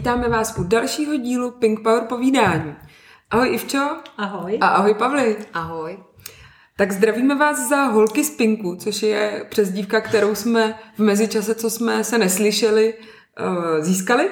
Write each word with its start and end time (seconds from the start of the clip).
vítáme 0.00 0.28
vás 0.28 0.58
u 0.58 0.64
dalšího 0.64 1.16
dílu 1.16 1.50
Pink 1.50 1.80
Power 1.82 2.02
povídání. 2.02 2.74
Ahoj 3.30 3.54
Ivčo. 3.54 3.96
Ahoj. 4.16 4.58
A 4.60 4.68
ahoj 4.68 4.94
Pavli. 4.94 5.36
Ahoj. 5.54 5.98
Tak 6.76 6.92
zdravíme 6.92 7.34
vás 7.34 7.68
za 7.68 7.84
Holky 7.84 8.24
z 8.24 8.30
Pinku, 8.30 8.76
což 8.76 9.02
je 9.02 9.46
přezdívka, 9.50 10.00
kterou 10.00 10.34
jsme 10.34 10.78
v 10.96 10.98
mezičase, 10.98 11.54
co 11.54 11.70
jsme 11.70 12.04
se 12.04 12.18
neslyšeli, 12.18 12.94
eh, 12.94 13.82
získali. 13.82 14.30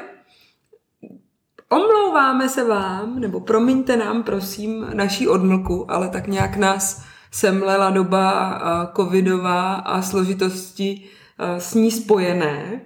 Omlouváme 1.69 2.49
se 2.49 2.65
vám, 2.65 3.21
nebo 3.21 3.41
promiňte 3.41 3.97
nám, 3.97 4.23
prosím, 4.23 4.87
naší 4.95 5.29
odmlku, 5.29 5.91
ale 5.91 6.09
tak 6.09 6.27
nějak 6.27 6.57
nás 6.57 7.05
semlela 7.31 7.91
doba 7.91 8.59
eh, 8.61 8.97
covidová 8.97 9.75
a 9.75 10.03
složitosti 10.03 11.05
eh, 11.39 11.61
s 11.61 11.75
ní 11.75 11.91
spojené. 11.91 12.81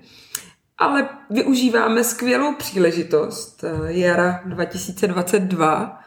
Ale 0.83 1.09
využíváme 1.31 2.05
skvělou 2.05 2.55
příležitost 2.55 3.65
jara 3.89 4.41
2022, 4.45 6.03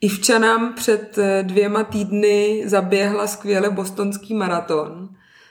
Ivča 0.00 0.38
nám 0.38 0.74
před 0.74 1.18
eh, 1.18 1.42
dvěma 1.42 1.84
týdny 1.84 2.62
zaběhla 2.66 3.26
skvěle 3.26 3.70
bostonský 3.70 4.34
maraton, 4.34 5.08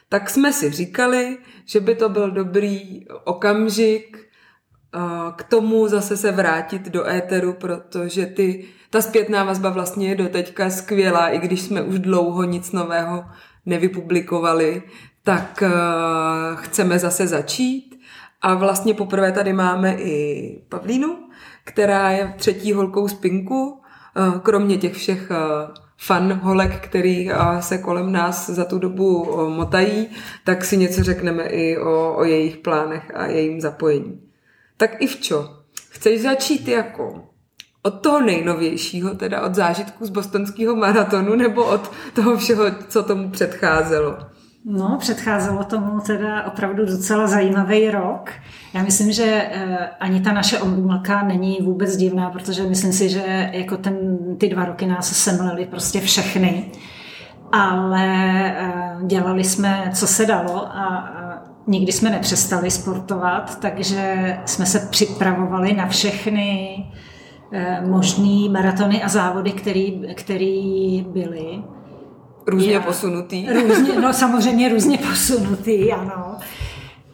tak 0.09 0.29
jsme 0.29 0.53
si 0.53 0.71
říkali, 0.71 1.37
že 1.65 1.79
by 1.79 1.95
to 1.95 2.09
byl 2.09 2.31
dobrý 2.31 3.05
okamžik 3.23 4.17
eh, 4.17 4.99
k 5.35 5.43
tomu 5.43 5.87
zase 5.87 6.17
se 6.17 6.31
vrátit 6.31 6.89
do 6.89 7.09
éteru, 7.09 7.53
protože 7.53 8.25
ty, 8.25 8.67
ta 8.89 9.01
zpětná 9.01 9.43
vazba 9.43 9.69
vlastně 9.69 10.09
je 10.09 10.15
doteďka 10.15 10.69
skvělá, 10.69 11.29
i 11.29 11.39
když 11.39 11.61
jsme 11.61 11.81
už 11.81 11.99
dlouho 11.99 12.43
nic 12.43 12.71
nového 12.71 13.25
nevypublikovali, 13.65 14.83
tak 15.23 15.63
eh, 15.63 15.69
chceme 16.55 16.99
zase 16.99 17.27
začít. 17.27 17.88
A 18.41 18.53
vlastně 18.53 18.93
poprvé 18.93 19.31
tady 19.31 19.53
máme 19.53 19.95
i 19.95 20.61
Pavlínu, 20.69 21.15
která 21.63 22.11
je 22.11 22.33
třetí 22.37 22.73
holkou 22.73 23.07
z 23.07 23.13
Pinku, 23.13 23.79
Eh, 24.15 24.39
kromě 24.43 24.77
těch 24.77 24.93
všech 24.93 25.31
eh, 25.31 25.35
fan 25.97 26.33
holek, 26.33 26.79
který 26.79 27.31
eh, 27.31 27.35
se 27.59 27.77
kolem 27.77 28.11
nás 28.11 28.49
za 28.49 28.65
tu 28.65 28.79
dobu 28.79 29.37
motají, 29.49 30.07
tak 30.43 30.65
si 30.65 30.77
něco 30.77 31.03
řekneme 31.03 31.43
i 31.43 31.77
o, 31.77 32.15
o 32.15 32.23
jejich 32.23 32.57
plánech 32.57 33.11
a 33.15 33.25
jejím 33.25 33.61
zapojení. 33.61 34.21
Tak 34.77 35.01
Ivčo, 35.01 35.49
chceš 35.89 36.21
začít 36.21 36.67
jako 36.67 37.23
od 37.83 37.91
toho 37.91 38.21
nejnovějšího, 38.21 39.15
teda 39.15 39.41
od 39.41 39.55
zážitků 39.55 40.05
z 40.05 40.09
bostonského 40.09 40.75
maratonu, 40.75 41.35
nebo 41.35 41.65
od 41.65 41.91
toho 42.13 42.37
všeho, 42.37 42.65
co 42.87 43.03
tomu 43.03 43.29
předcházelo? 43.29 44.17
No, 44.71 44.97
předcházelo 44.99 45.63
tomu 45.63 45.99
teda 45.99 46.43
opravdu 46.43 46.85
docela 46.85 47.27
zajímavý 47.27 47.89
rok. 47.89 48.31
Já 48.73 48.83
myslím, 48.83 49.11
že 49.11 49.47
eh, 49.51 49.89
ani 49.99 50.21
ta 50.21 50.31
naše 50.31 50.59
omlka 50.59 51.23
není 51.23 51.57
vůbec 51.61 51.97
divná, 51.97 52.29
protože 52.29 52.63
myslím 52.63 52.93
si, 52.93 53.09
že 53.09 53.49
jako 53.53 53.77
ten, 53.77 54.17
ty 54.37 54.49
dva 54.49 54.65
roky 54.65 54.85
nás 54.85 55.11
semleli 55.11 55.65
prostě 55.65 55.99
všechny. 55.99 56.71
Ale 57.51 58.05
eh, 58.05 58.73
dělali 59.05 59.43
jsme, 59.43 59.91
co 59.95 60.07
se 60.07 60.25
dalo 60.25 60.67
a 60.67 61.09
nikdy 61.67 61.91
jsme 61.91 62.09
nepřestali 62.09 62.71
sportovat, 62.71 63.59
takže 63.59 64.37
jsme 64.45 64.65
se 64.65 64.87
připravovali 64.91 65.73
na 65.73 65.87
všechny 65.87 66.77
eh, 67.51 67.81
možný 67.85 68.49
maratony 68.49 69.03
a 69.03 69.07
závody, 69.07 69.51
které 70.15 71.01
byly. 71.07 71.63
Různě 72.49 72.73
já, 72.73 72.81
posunutý. 72.81 73.47
Různě, 73.53 74.01
no 74.01 74.13
samozřejmě 74.23 74.69
různě 74.69 74.97
posunutý, 74.97 75.93
ano. 75.93 76.37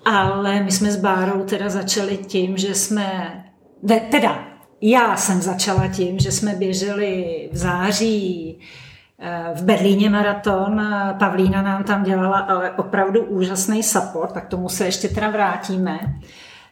Ale 0.05 0.63
my 0.63 0.71
jsme 0.71 0.91
s 0.91 0.97
Bárou 0.97 1.43
teda 1.43 1.69
začali 1.69 2.17
tím, 2.17 2.57
že 2.57 2.75
jsme, 2.75 3.43
teda 4.11 4.39
já 4.81 5.17
jsem 5.17 5.41
začala 5.41 5.87
tím, 5.87 6.19
že 6.19 6.31
jsme 6.31 6.53
běželi 6.53 7.49
v 7.51 7.57
září 7.57 8.59
eh, 9.19 9.51
v 9.55 9.63
Berlíně 9.63 10.09
maraton, 10.09 10.81
Pavlína 11.19 11.61
nám 11.61 11.83
tam 11.83 12.03
dělala 12.03 12.37
ale 12.37 12.71
opravdu 12.71 13.23
úžasný 13.23 13.83
support, 13.83 14.33
tak 14.33 14.47
tomu 14.47 14.69
se 14.69 14.85
ještě 14.85 15.07
teda 15.07 15.29
vrátíme. 15.29 15.99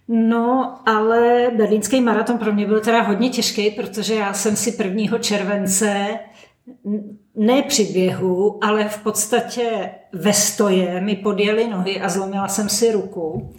No, 0.08 0.76
ale 0.86 1.52
berlínský 1.58 2.02
maraton 2.02 2.38
pro 2.38 2.54
mě 2.54 2.68
byl 2.68 2.80
teda 2.80 3.02
hodně 3.02 3.30
těžký, 3.30 3.72
protože 3.72 4.16
já 4.16 4.34
jsem 4.34 4.56
si 4.56 4.84
1. 4.84 5.18
července 5.18 6.20
ne 7.36 7.62
při 7.62 7.86
běhu, 7.86 8.60
ale 8.64 8.90
v 8.90 8.98
podstatě 8.98 9.90
ve 10.14 10.34
stoje 10.34 11.02
mi 11.02 11.16
podjeli 11.16 11.68
nohy 11.68 12.02
a 12.02 12.10
zlomila 12.10 12.48
jsem 12.48 12.70
si 12.70 12.92
ruku. 12.92 13.54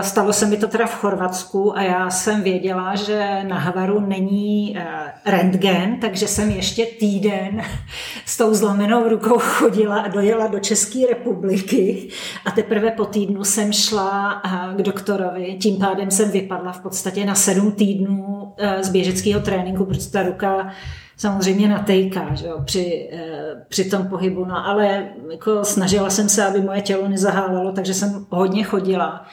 Stalo 0.00 0.32
se 0.32 0.46
mi 0.46 0.56
to 0.56 0.68
teda 0.68 0.86
v 0.86 0.94
Chorvatsku 0.94 1.78
a 1.78 1.82
já 1.82 2.10
jsem 2.10 2.42
věděla, 2.42 2.94
že 2.94 3.44
na 3.48 3.58
Havaru 3.58 4.00
není 4.00 4.78
eh, 4.78 4.84
rentgen, 5.26 6.00
takže 6.00 6.28
jsem 6.28 6.50
ještě 6.50 6.86
týden 6.86 7.62
s 8.26 8.36
tou 8.36 8.54
zlomenou 8.54 9.08
rukou 9.08 9.38
chodila 9.38 10.00
a 10.00 10.08
dojela 10.08 10.46
do 10.46 10.58
České 10.58 10.98
republiky 11.06 12.08
a 12.44 12.50
teprve 12.50 12.90
po 12.90 13.04
týdnu 13.04 13.44
jsem 13.44 13.72
šla 13.72 14.42
eh, 14.44 14.76
k 14.76 14.82
doktorovi. 14.82 15.56
Tím 15.60 15.78
pádem 15.78 16.10
jsem 16.10 16.30
vypadla 16.30 16.72
v 16.72 16.80
podstatě 16.80 17.24
na 17.24 17.34
sedm 17.34 17.72
týdnů 17.72 18.52
eh, 18.58 18.84
z 18.84 18.88
běžeckého 18.88 19.40
tréninku, 19.40 19.84
protože 19.84 20.10
ta 20.10 20.22
ruka 20.22 20.72
samozřejmě 21.16 21.68
natejká 21.68 22.34
že 22.34 22.46
jo, 22.46 22.60
při, 22.64 23.10
eh, 23.12 23.64
při 23.68 23.84
tom 23.84 24.08
pohybu, 24.08 24.44
no 24.44 24.66
ale 24.66 25.08
jako 25.30 25.64
snažila 25.64 26.10
jsem 26.10 26.28
se, 26.28 26.46
aby 26.46 26.60
moje 26.60 26.82
tělo 26.82 27.08
nezahálelo, 27.08 27.72
takže 27.72 27.94
jsem 27.94 28.26
hodně 28.30 28.64
chodila. 28.64 29.26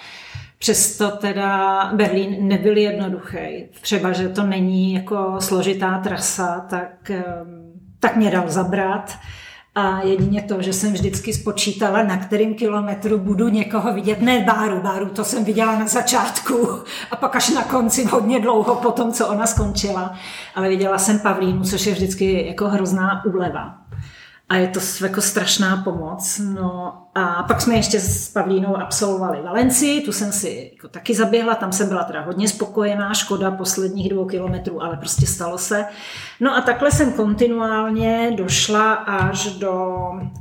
Přesto 0.59 1.12
teda 1.12 1.91
Berlín 1.94 2.47
nebyl 2.47 2.78
jednoduchý. 2.78 3.66
Třeba, 3.81 4.12
že 4.12 4.30
to 4.30 4.44
není 4.44 4.94
jako 4.94 5.36
složitá 5.40 6.00
trasa, 6.00 6.66
tak, 6.70 7.09
eh, 7.09 7.24
tak 8.00 8.16
mě 8.16 8.31
dal 8.31 8.50
zabrat. 8.50 9.18
A 9.76 10.02
jedině 10.02 10.42
to, 10.42 10.62
že 10.62 10.74
jsem 10.74 10.94
vždycky 10.94 11.34
spočítala, 11.34 12.04
na 12.04 12.18
kterým 12.18 12.56
kilometru 12.56 13.18
budu 13.18 13.50
někoho 13.50 13.94
vidět. 13.94 14.22
Ne 14.22 14.40
Báru, 14.40 14.82
Báru, 14.82 15.09
to 15.09 15.24
jsem 15.24 15.46
viděla 15.46 15.80
na 15.80 15.88
začátku 15.88 16.70
a 17.12 17.16
pak 17.16 17.36
až 17.36 17.50
na 17.50 17.64
konci 17.64 18.06
hodně 18.06 18.40
dlouho 18.40 18.76
po 18.76 18.92
tom, 18.92 19.12
co 19.12 19.28
ona 19.28 19.46
skončila. 19.46 20.14
Ale 20.56 20.70
viděla 20.70 20.98
jsem 20.98 21.20
Pavlínu, 21.20 21.64
což 21.64 21.86
je 21.86 21.94
vždycky 21.94 22.48
jako 22.48 22.68
hrozná 22.68 23.26
úleva 23.26 23.81
a 24.52 24.56
je 24.56 24.68
to 24.68 24.80
jako 25.04 25.22
strašná 25.22 25.78
pomoc. 25.78 26.42
No 26.54 26.94
a 27.16 27.44
pak 27.44 27.62
jsme 27.62 27.76
ještě 27.76 28.00
s 28.00 28.30
Pavlínou 28.30 28.78
absolvovali 28.78 29.42
Valencii, 29.42 30.02
tu 30.02 30.12
jsem 30.12 30.32
si 30.32 30.72
jako 30.74 30.88
taky 30.88 31.16
zaběhla, 31.16 31.56
tam 31.56 31.72
jsem 31.72 31.88
byla 31.88 32.04
teda 32.04 32.22
hodně 32.22 32.48
spokojená, 32.48 33.14
škoda 33.14 33.52
posledních 33.52 34.10
dvou 34.10 34.26
kilometrů, 34.26 34.84
ale 34.84 34.98
prostě 34.98 35.28
stalo 35.28 35.58
se. 35.58 35.86
No 36.40 36.56
a 36.56 36.62
takhle 36.62 36.92
jsem 36.92 37.14
kontinuálně 37.14 38.32
došla 38.38 38.94
až 38.94 39.46
do, 39.46 39.98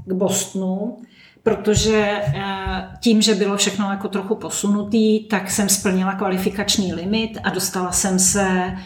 k 0.06 0.12
Bostonu, 0.12 0.98
protože 1.42 2.22
eh, 2.34 2.88
tím, 3.00 3.22
že 3.22 3.34
bylo 3.34 3.56
všechno 3.56 3.90
jako 3.90 4.08
trochu 4.08 4.34
posunutý, 4.34 5.28
tak 5.28 5.50
jsem 5.50 5.68
splnila 5.68 6.12
kvalifikační 6.12 6.94
limit 6.94 7.38
a 7.44 7.50
dostala 7.50 7.92
jsem 7.92 8.18
se 8.18 8.76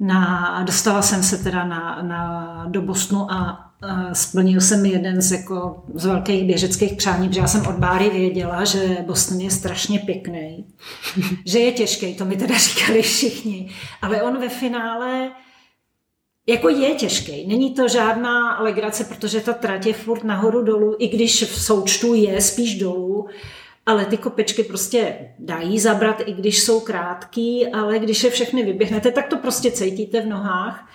na, 0.00 0.62
dostala 0.66 1.02
jsem 1.02 1.22
se 1.22 1.38
teda 1.38 1.64
na, 1.64 2.02
na, 2.02 2.64
do 2.68 2.82
Bostonu 2.82 3.32
a 3.32 3.67
splnil 4.12 4.60
jsem 4.60 4.86
jeden 4.86 5.22
z, 5.22 5.32
jako, 5.32 5.82
z 5.94 6.06
velkých 6.06 6.44
běžeckých 6.44 6.92
přání, 6.92 7.28
protože 7.28 7.40
já 7.40 7.46
jsem 7.46 7.66
od 7.66 7.74
Báry 7.74 8.10
věděla, 8.10 8.64
že 8.64 8.96
Boston 9.06 9.40
je 9.40 9.50
strašně 9.50 9.98
pěkný, 9.98 10.64
že 11.46 11.58
je 11.58 11.72
těžký, 11.72 12.14
to 12.14 12.24
mi 12.24 12.36
teda 12.36 12.58
říkali 12.58 13.02
všichni, 13.02 13.70
ale 14.02 14.22
on 14.22 14.40
ve 14.40 14.48
finále 14.48 15.30
jako 16.46 16.68
je 16.68 16.94
těžký. 16.94 17.46
Není 17.46 17.74
to 17.74 17.88
žádná 17.88 18.62
legrace, 18.62 19.04
protože 19.04 19.40
ta 19.40 19.52
trať 19.52 19.86
je 19.86 19.92
furt 19.92 20.24
nahoru 20.24 20.62
dolů, 20.62 20.96
i 20.98 21.08
když 21.08 21.42
v 21.42 21.62
součtu 21.62 22.14
je 22.14 22.40
spíš 22.40 22.78
dolů, 22.78 23.26
ale 23.86 24.04
ty 24.04 24.16
kopečky 24.16 24.62
prostě 24.62 25.18
dají 25.38 25.78
zabrat, 25.78 26.22
i 26.26 26.32
když 26.32 26.62
jsou 26.62 26.80
krátký, 26.80 27.68
ale 27.68 27.98
když 27.98 28.24
je 28.24 28.30
všechny 28.30 28.64
vyběhnete, 28.64 29.10
tak 29.10 29.28
to 29.28 29.36
prostě 29.36 29.70
cítíte 29.70 30.20
v 30.20 30.26
nohách. 30.26 30.88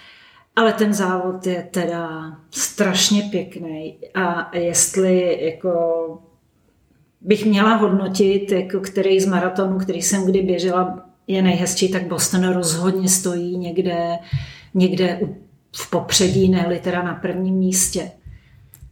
Ale 0.56 0.74
ten 0.74 0.94
závod 0.94 1.48
je 1.48 1.68
teda 1.72 2.38
strašně 2.52 3.22
pěkný 3.32 3.98
a 4.16 4.58
jestli 4.58 5.38
jako 5.46 5.74
bych 7.22 7.46
měla 7.46 7.76
hodnotit, 7.76 8.52
jako 8.52 8.80
který 8.80 9.20
z 9.20 9.26
maratonů, 9.26 9.80
který 9.80 10.02
jsem 10.02 10.26
kdy 10.26 10.42
běžela, 10.42 11.06
je 11.28 11.42
nejhezčí, 11.42 11.92
tak 11.92 12.08
Boston 12.08 12.50
rozhodně 12.50 13.10
stojí 13.10 13.58
někde, 13.58 14.18
někde 14.74 15.20
v 15.76 15.90
popředí, 15.90 16.50
ne 16.50 16.80
teda 16.84 17.04
na 17.04 17.14
prvním 17.14 17.56
místě. 17.56 18.12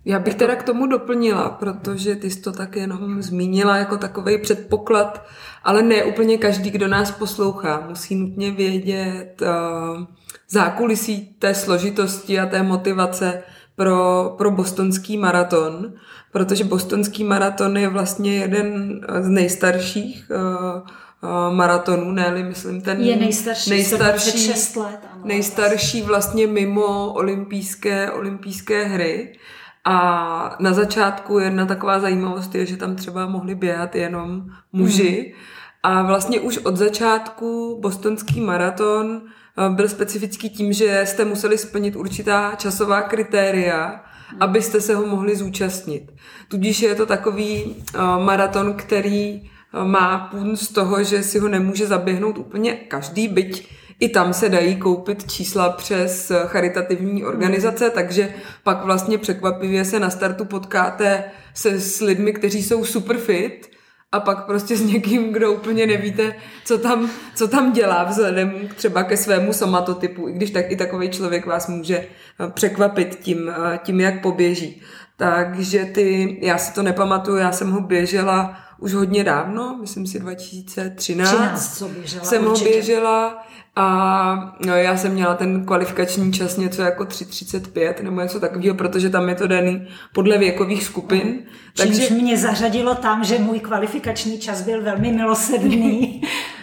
Já 0.06 0.20
bych 0.20 0.36
teda 0.36 0.56
k 0.56 0.64
tomu 0.64 0.88
doplnila, 0.88 1.50
protože 1.50 2.16
ty 2.16 2.30
jsi 2.30 2.42
to 2.42 2.52
tak 2.52 2.76
jenom 2.76 3.22
zmínila 3.22 3.78
jako 3.78 3.98
takový 3.98 4.38
předpoklad, 4.38 5.26
ale 5.64 5.84
ne 5.84 6.04
úplně 6.04 6.38
každý, 6.38 6.70
kdo 6.70 6.88
nás 6.88 7.12
poslouchá, 7.12 7.86
musí 7.90 8.16
nutně 8.16 8.52
vědět 8.52 9.42
uh, 9.42 10.06
zákulisí 10.52 11.36
té 11.40 11.54
složitosti 11.54 12.40
a 12.40 12.46
té 12.46 12.64
motivace 12.64 13.44
pro, 13.76 14.36
pro 14.38 14.52
bostonský 14.52 15.18
maraton, 15.18 15.94
protože 16.32 16.64
bostonský 16.64 17.24
maraton 17.24 17.78
je 17.78 17.90
vlastně 17.90 18.36
jeden 18.36 19.00
z 19.20 19.30
nejstarších 19.30 20.32
uh, 20.32 20.82
uh, 21.22 21.56
maratonů, 21.56 22.12
ne 22.12 22.44
myslím 22.44 22.82
ten 22.82 23.02
je 23.02 23.16
nejstarší, 23.16 23.70
nejstarší, 23.70 24.50
let, 24.80 25.00
ano, 25.14 25.22
nejstarší 25.24 26.02
vlastně 26.02 26.48
mimo 26.48 27.14
olympijské, 27.14 28.12
olympijské 28.12 28.84
hry. 28.84 29.38
A 29.86 30.58
na 30.60 30.74
začátku 30.74 31.40
jedna 31.40 31.66
taková 31.66 32.00
zajímavost 32.00 32.56
je, 32.56 32.66
že 32.66 32.78
tam 32.78 32.96
třeba 32.96 33.28
mohli 33.28 33.56
běhat 33.56 33.96
jenom 33.96 34.44
muži. 34.74 35.34
Hmm. 35.36 35.44
A 35.84 36.04
vlastně 36.04 36.40
už 36.40 36.58
od 36.58 36.78
začátku 36.78 37.80
bostonský 37.82 38.42
maraton 38.42 39.22
eh, 39.26 39.41
byl 39.70 39.90
specifický 39.90 40.50
tím, 40.50 40.74
že 40.74 41.04
jste 41.06 41.26
museli 41.26 41.58
splnit 41.58 41.96
určitá 41.96 42.56
časová 42.58 43.02
kritéria, 43.02 44.04
abyste 44.40 44.82
se 44.82 44.96
ho 44.96 45.06
mohli 45.06 45.36
zúčastnit. 45.36 46.12
Tudíž 46.48 46.82
je 46.82 46.96
to 46.96 47.06
takový 47.06 47.64
uh, 47.66 48.02
maraton, 48.24 48.74
který 48.74 49.42
uh, 49.42 49.86
má 49.86 50.18
půn 50.32 50.58
z 50.58 50.68
toho, 50.68 51.04
že 51.04 51.24
si 51.24 51.40
ho 51.40 51.48
nemůže 51.48 51.88
zaběhnout 51.88 52.38
úplně 52.38 52.74
každý, 52.74 53.28
byť 53.28 53.68
i 54.00 54.10
tam 54.10 54.34
se 54.34 54.50
dají 54.50 54.76
koupit 54.76 55.32
čísla 55.32 55.70
přes 55.70 56.32
charitativní 56.46 57.24
organizace, 57.24 57.86
mm. 57.86 57.92
takže 57.92 58.34
pak 58.64 58.86
vlastně 58.86 59.18
překvapivě 59.18 59.86
se 59.86 60.00
na 60.00 60.10
startu 60.10 60.46
potkáte 60.46 61.24
se 61.54 61.80
s 61.80 62.02
lidmi, 62.02 62.34
kteří 62.34 62.64
jsou 62.64 62.86
super 62.86 63.18
fit 63.18 63.72
a 64.12 64.20
pak 64.20 64.46
prostě 64.46 64.78
s 64.78 64.82
někým, 64.82 65.34
kdo 65.34 65.52
úplně 65.52 65.88
nevíte, 65.88 66.36
co 66.66 66.78
tam, 66.78 67.10
co 67.36 67.48
tam 67.48 67.72
dělá 67.72 68.04
vzhledem 68.04 68.54
třeba 68.76 69.04
ke 69.04 69.18
svému 69.18 69.54
somatotypu, 69.54 70.28
i 70.28 70.34
když 70.34 70.52
tak 70.52 70.72
i 70.72 70.76
takový 70.76 71.10
člověk 71.10 71.46
vás 71.46 71.68
může 71.68 71.98
eh, 71.98 72.08
překvapit 72.50 73.20
tím, 73.22 73.50
eh, 73.50 73.80
tím 73.84 74.00
jak 74.00 74.22
poběží. 74.22 74.82
Takže 75.18 75.86
ty, 75.86 76.38
já 76.42 76.58
si 76.58 76.74
to 76.74 76.84
nepamatuju, 76.84 77.38
já 77.38 77.52
jsem 77.52 77.72
ho 77.72 77.82
běžela 77.82 78.58
už 78.82 78.94
hodně 78.94 79.24
dávno, 79.24 79.78
myslím 79.82 80.08
si 80.08 80.20
2013. 80.20 81.30
13, 81.30 81.78
co 81.78 81.88
běžela, 81.88 82.26
jsem 82.26 82.48
určitě. 82.48 82.70
ho 82.70 82.74
běžela 82.74 83.44
a 83.76 84.58
no, 84.66 84.76
já 84.76 84.98
jsem 84.98 85.14
měla 85.14 85.36
ten 85.36 85.66
kvalifikační 85.66 86.34
čas 86.34 86.58
něco 86.58 86.82
jako 86.82 87.04
3.35 87.04 88.04
nebo 88.04 88.22
něco 88.22 88.40
takového, 88.40 88.76
protože 88.76 89.10
tam 89.10 89.30
je 89.30 89.36
to 89.36 89.48
daný 89.48 89.88
podle 90.14 90.38
věkových 90.38 90.84
skupin. 90.84 91.28
Mm. 91.28 91.40
Takže 91.78 92.10
mě 92.10 92.38
zařadilo 92.38 92.96
tam, 92.96 93.24
že 93.24 93.40
můj 93.40 93.60
kvalifikační 93.60 94.40
čas 94.40 94.62
byl 94.62 94.84
velmi 94.84 95.12
milosedný. 95.12 96.22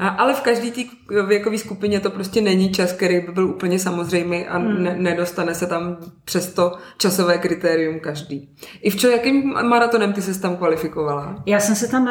A, 0.00 0.08
ale 0.08 0.34
v 0.34 0.40
každé 0.40 0.70
té 0.70 0.80
věkové 1.26 1.58
skupině 1.58 2.00
to 2.00 2.10
prostě 2.10 2.40
není 2.40 2.70
čas, 2.70 2.92
který 2.92 3.20
by 3.20 3.32
byl 3.32 3.46
úplně 3.46 3.78
samozřejmý 3.78 4.46
a 4.46 4.58
hmm. 4.58 4.82
ne, 4.82 4.96
nedostane 4.98 5.54
se 5.54 5.66
tam 5.66 5.96
přes 6.24 6.52
to 6.52 6.72
časové 6.98 7.38
kritérium 7.38 8.00
každý. 8.00 8.48
I 8.82 8.90
v 8.90 8.96
čo, 8.96 9.08
jakým 9.08 9.54
maratonem 9.62 10.12
ty 10.12 10.22
se 10.22 10.40
tam 10.40 10.56
kvalifikovala? 10.56 11.42
Já 11.46 11.60
jsem 11.60 11.74
se 11.74 11.88
tam 11.88 12.08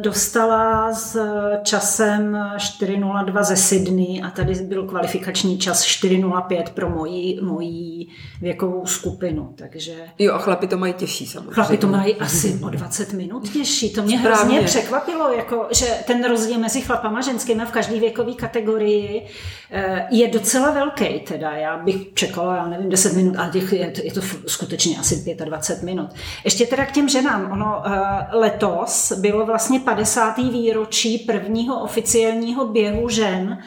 dostala 0.00 0.92
s 0.92 1.20
časem 1.62 2.32
4.02 2.56 3.42
ze 3.42 3.56
Sydney 3.56 4.22
a 4.24 4.30
tady 4.30 4.54
byl 4.54 4.86
kvalifikační 4.86 5.58
čas 5.58 5.84
4.05 5.84 6.64
pro 6.74 6.90
moji, 6.90 7.40
moji 7.42 8.06
věkovou 8.40 8.86
skupinu, 8.86 9.54
takže... 9.58 9.94
Jo, 10.18 10.34
a 10.34 10.38
chlapi 10.38 10.66
to 10.66 10.78
mají 10.78 10.92
těžší 10.92 11.26
samozřejmě. 11.26 11.54
Chlapi 11.54 11.76
to 11.76 11.86
mají 11.86 12.14
asi 12.14 12.60
o 12.62 12.68
20 12.68 13.12
minut 13.12 13.48
těžší. 13.48 13.92
To 13.92 14.02
mě 14.02 14.18
Správně. 14.18 14.54
hrozně 14.54 14.60
překvapilo, 14.66 15.32
jako, 15.32 15.68
že 15.72 15.86
ten 16.06 16.24
rozdíl 16.24 16.58
mezi 16.58 16.80
chlapama 17.08 17.18
a 17.18 17.22
ženskými 17.22 17.64
v 17.66 17.70
každé 17.70 18.00
věkové 18.00 18.32
kategorii 18.32 19.26
eh, 19.70 20.06
je 20.10 20.28
docela 20.28 20.70
velký. 20.70 21.20
Teda 21.20 21.50
já 21.50 21.78
bych 21.78 22.14
čekala, 22.14 22.56
já 22.56 22.68
nevím, 22.68 22.88
10 22.88 23.12
minut, 23.12 23.36
ale 23.36 23.50
těch 23.50 23.72
je, 23.72 23.90
to, 23.90 24.00
je 24.04 24.12
to 24.12 24.20
skutečně 24.46 24.98
asi 24.98 25.36
25 25.44 25.84
minut. 25.84 26.10
Ještě 26.44 26.66
teda 26.66 26.86
k 26.86 26.92
těm 26.92 27.08
ženám. 27.08 27.52
Ono 27.52 27.82
eh, 27.86 28.36
letos 28.36 29.12
bylo 29.20 29.46
vlastně 29.46 29.80
50. 29.80 30.36
výročí 30.38 31.18
prvního 31.18 31.82
oficiálního 31.82 32.68
běhu 32.68 33.08
žen 33.08 33.58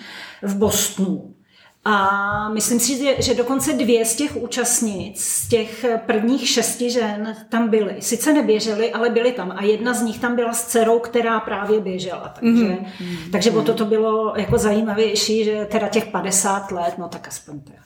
v 0.42 0.56
Bostonu. 0.56 1.31
A 1.86 2.50
myslím 2.50 2.80
si, 2.80 2.98
že, 2.98 3.22
že 3.22 3.34
dokonce 3.34 3.74
dvě 3.74 4.06
z 4.06 4.16
těch 4.16 4.36
účastnic, 4.36 5.24
z 5.24 5.50
těch 5.50 5.86
prvních 6.06 6.50
šesti 6.50 6.90
žen 6.90 7.36
tam 7.50 7.70
byly. 7.70 7.96
Sice 8.00 8.34
neběžely, 8.34 8.92
ale 8.92 9.10
byly 9.10 9.32
tam. 9.32 9.54
A 9.56 9.64
jedna 9.64 9.94
z 9.94 10.02
nich 10.02 10.20
tam 10.20 10.36
byla 10.36 10.54
s 10.54 10.68
dcerou, 10.68 11.00
která 11.00 11.40
právě 11.40 11.80
běžela. 11.80 12.34
Takže, 12.40 12.66
mm-hmm. 12.66 13.32
takže 13.32 13.52
o 13.52 13.62
to 13.62 13.74
to 13.74 13.86
bylo 13.86 14.34
jako 14.38 14.58
zajímavější, 14.58 15.44
že 15.44 15.68
teda 15.72 15.88
těch 15.88 16.06
50 16.06 16.72
let, 16.72 16.94
no 16.98 17.08
tak 17.08 17.28
aspoň 17.28 17.60
teda 17.60 17.82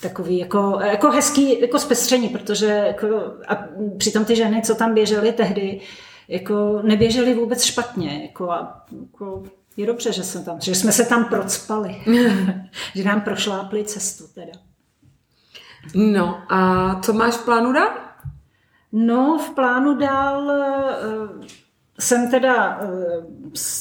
takový 0.00 0.38
jako, 0.38 0.78
jako 0.82 1.10
hezký 1.10 1.60
jako 1.60 1.78
zpestření, 1.78 2.28
protože 2.28 2.66
jako, 2.66 3.06
a 3.48 3.64
přitom 3.98 4.24
ty 4.24 4.36
ženy, 4.36 4.62
co 4.62 4.74
tam 4.74 4.94
běžely 4.94 5.32
tehdy, 5.32 5.80
jako 6.28 6.80
neběžely 6.82 7.34
vůbec 7.34 7.62
špatně. 7.62 8.22
Jako, 8.22 8.50
a, 8.50 8.84
jako, 9.00 9.42
je 9.80 9.86
dobře, 9.86 10.12
že, 10.12 10.24
jsem 10.24 10.44
tam, 10.44 10.60
že 10.60 10.74
jsme 10.74 10.92
se 10.92 11.04
tam 11.04 11.24
procpali. 11.24 12.02
že 12.94 13.04
nám 13.04 13.20
prošlápli 13.20 13.84
cestu 13.84 14.24
teda. 14.34 14.52
No 15.94 16.42
a 16.52 17.00
co 17.00 17.12
máš 17.12 17.34
v 17.34 17.44
plánu 17.44 17.72
dál? 17.72 17.90
No, 18.92 19.38
v 19.38 19.54
plánu 19.54 19.94
dál 19.94 20.50
eh, 20.50 21.46
jsem 22.00 22.30
teda, 22.30 22.80
eh, 22.82 22.86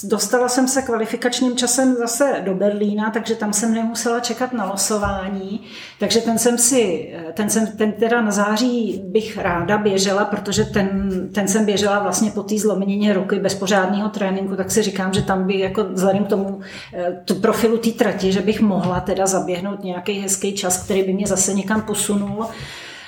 dostala 0.04 0.50
jsem 0.50 0.68
se 0.68 0.82
kvalifikačním 0.82 1.58
časem 1.58 1.96
zase 1.96 2.42
do 2.46 2.54
Berlína, 2.54 3.10
takže 3.10 3.36
tam 3.36 3.54
jsem 3.54 3.74
nemusela 3.74 4.20
čekat 4.20 4.54
na 4.54 4.72
losování, 4.72 5.62
takže 6.00 6.22
ten 6.22 6.38
jsem 6.38 6.58
si, 6.58 7.14
eh, 7.14 7.34
ten 7.34 7.50
jsem, 7.50 7.68
ten 7.68 7.92
teda 7.92 8.22
na 8.22 8.32
září 8.32 9.04
bych 9.06 9.38
ráda 9.38 9.78
běžela, 9.78 10.26
protože 10.26 10.66
ten, 10.66 11.10
ten 11.34 11.48
jsem 11.48 11.66
běžela 11.66 12.00
vlastně 12.00 12.32
po 12.32 12.44
té 12.44 12.58
zlomenině 12.58 13.14
ruky 13.14 13.40
bez 13.40 13.56
pořádného 13.56 14.10
tréninku, 14.10 14.56
tak 14.56 14.72
si 14.72 14.82
říkám, 14.82 15.14
že 15.14 15.22
tam 15.22 15.48
by 15.48 15.60
jako 15.60 15.84
vzhledem 15.84 16.26
k 16.26 16.30
tomu 16.30 16.60
eh, 16.94 17.22
tu 17.26 17.36
profilu 17.36 17.78
té 17.78 17.90
trati, 17.90 18.32
že 18.32 18.42
bych 18.42 18.62
mohla 18.62 19.00
teda 19.00 19.28
zaběhnout 19.28 19.84
nějaký 19.84 20.20
hezký 20.20 20.54
čas, 20.54 20.84
který 20.84 21.04
by 21.04 21.14
mě 21.14 21.28
zase 21.28 21.54
někam 21.54 21.82
posunul. 21.82 22.46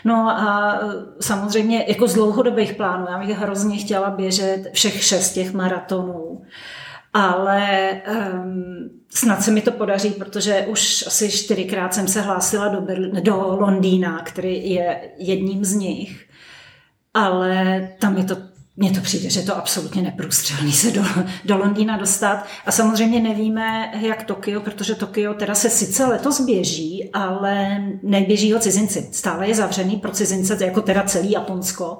No 0.06 0.30
a 0.30 0.80
e, 0.82 0.88
samozřejmě 1.20 1.86
jako 1.88 2.08
z 2.08 2.14
dlouhodobých 2.14 2.74
plánů, 2.74 3.06
já 3.10 3.20
bych 3.20 3.38
hrozně 3.38 3.78
chtěla 3.78 4.10
běžet 4.10 4.70
všech 4.74 5.04
šest 5.04 5.34
těch 5.34 5.54
maratonů, 5.54 6.42
ale 7.14 7.92
um, 8.34 8.90
snad 9.10 9.44
se 9.44 9.52
mi 9.52 9.62
to 9.62 9.72
podaří, 9.72 10.10
protože 10.10 10.66
už 10.70 11.04
asi 11.08 11.32
čtyřikrát 11.32 11.94
jsem 11.94 12.08
se 12.08 12.22
hlásila 12.22 12.68
do, 12.68 12.82
Berl- 12.82 13.22
do 13.22 13.58
Londýna, 13.60 14.20
který 14.20 14.72
je 14.72 15.12
jedním 15.18 15.66
z 15.66 15.74
nich, 15.74 16.28
ale 17.14 17.88
tam 18.00 18.18
je 18.18 18.24
to 18.24 18.51
mně 18.78 18.92
to 18.92 19.02
přijde, 19.02 19.30
že 19.30 19.42
to 19.42 19.58
absolutně 19.58 20.02
neprůstřelný 20.02 20.72
se 20.72 20.92
do, 20.92 21.04
do 21.46 21.58
Londýna 21.58 21.98
dostat. 21.98 22.46
A 22.66 22.72
samozřejmě 22.72 23.20
nevíme, 23.20 23.92
jak 24.02 24.24
Tokio, 24.24 24.62
protože 24.62 24.96
Tokio 24.96 25.34
teda 25.34 25.56
se 25.56 25.70
sice 25.70 26.06
letos 26.06 26.42
běží, 26.42 27.10
ale 27.14 27.84
neběží 28.04 28.54
ho 28.54 28.60
cizinci. 28.60 29.10
Stále 29.12 29.48
je 29.48 29.56
zavřený 29.56 29.98
pro 29.98 30.12
cizince, 30.12 30.58
jako 30.66 30.82
teda 30.82 31.04
celý 31.04 31.32
Japonsko. 31.32 32.00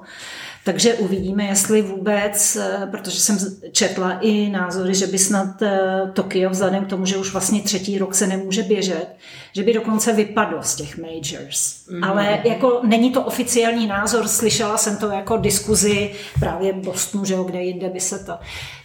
Takže 0.64 0.94
uvidíme, 0.94 1.44
jestli 1.44 1.82
vůbec, 1.82 2.56
eh, 2.56 2.86
protože 2.90 3.20
jsem 3.20 3.38
četla 3.72 4.18
i 4.20 4.50
názory, 4.50 4.94
že 4.94 5.06
by 5.06 5.18
snad 5.18 5.62
eh, 5.62 6.00
Tokio, 6.12 6.50
vzhledem 6.50 6.84
k 6.84 6.88
tomu, 6.88 7.06
že 7.06 7.16
už 7.16 7.32
vlastně 7.32 7.62
třetí 7.62 7.98
rok 7.98 8.14
se 8.14 8.26
nemůže 8.26 8.62
běžet, 8.62 9.06
že 9.52 9.62
by 9.62 9.72
dokonce 9.72 10.12
vypadlo 10.12 10.62
z 10.62 10.74
těch 10.74 10.98
majors. 10.98 11.86
Mm. 11.88 12.04
Ale 12.04 12.40
jako 12.44 12.80
není 12.84 13.10
to 13.10 13.22
oficiální 13.22 13.86
názor, 13.86 14.28
slyšela 14.28 14.78
jsem 14.78 14.96
to 14.96 15.10
jako 15.10 15.36
diskuzi 15.36 16.10
právě 16.40 16.72
v 16.72 16.76
Bostonu, 16.76 17.24
že 17.24 17.34
jo, 17.34 17.44
kde 17.44 17.62
jinde 17.62 17.88
by 17.88 18.00
se 18.00 18.18
to. 18.24 18.32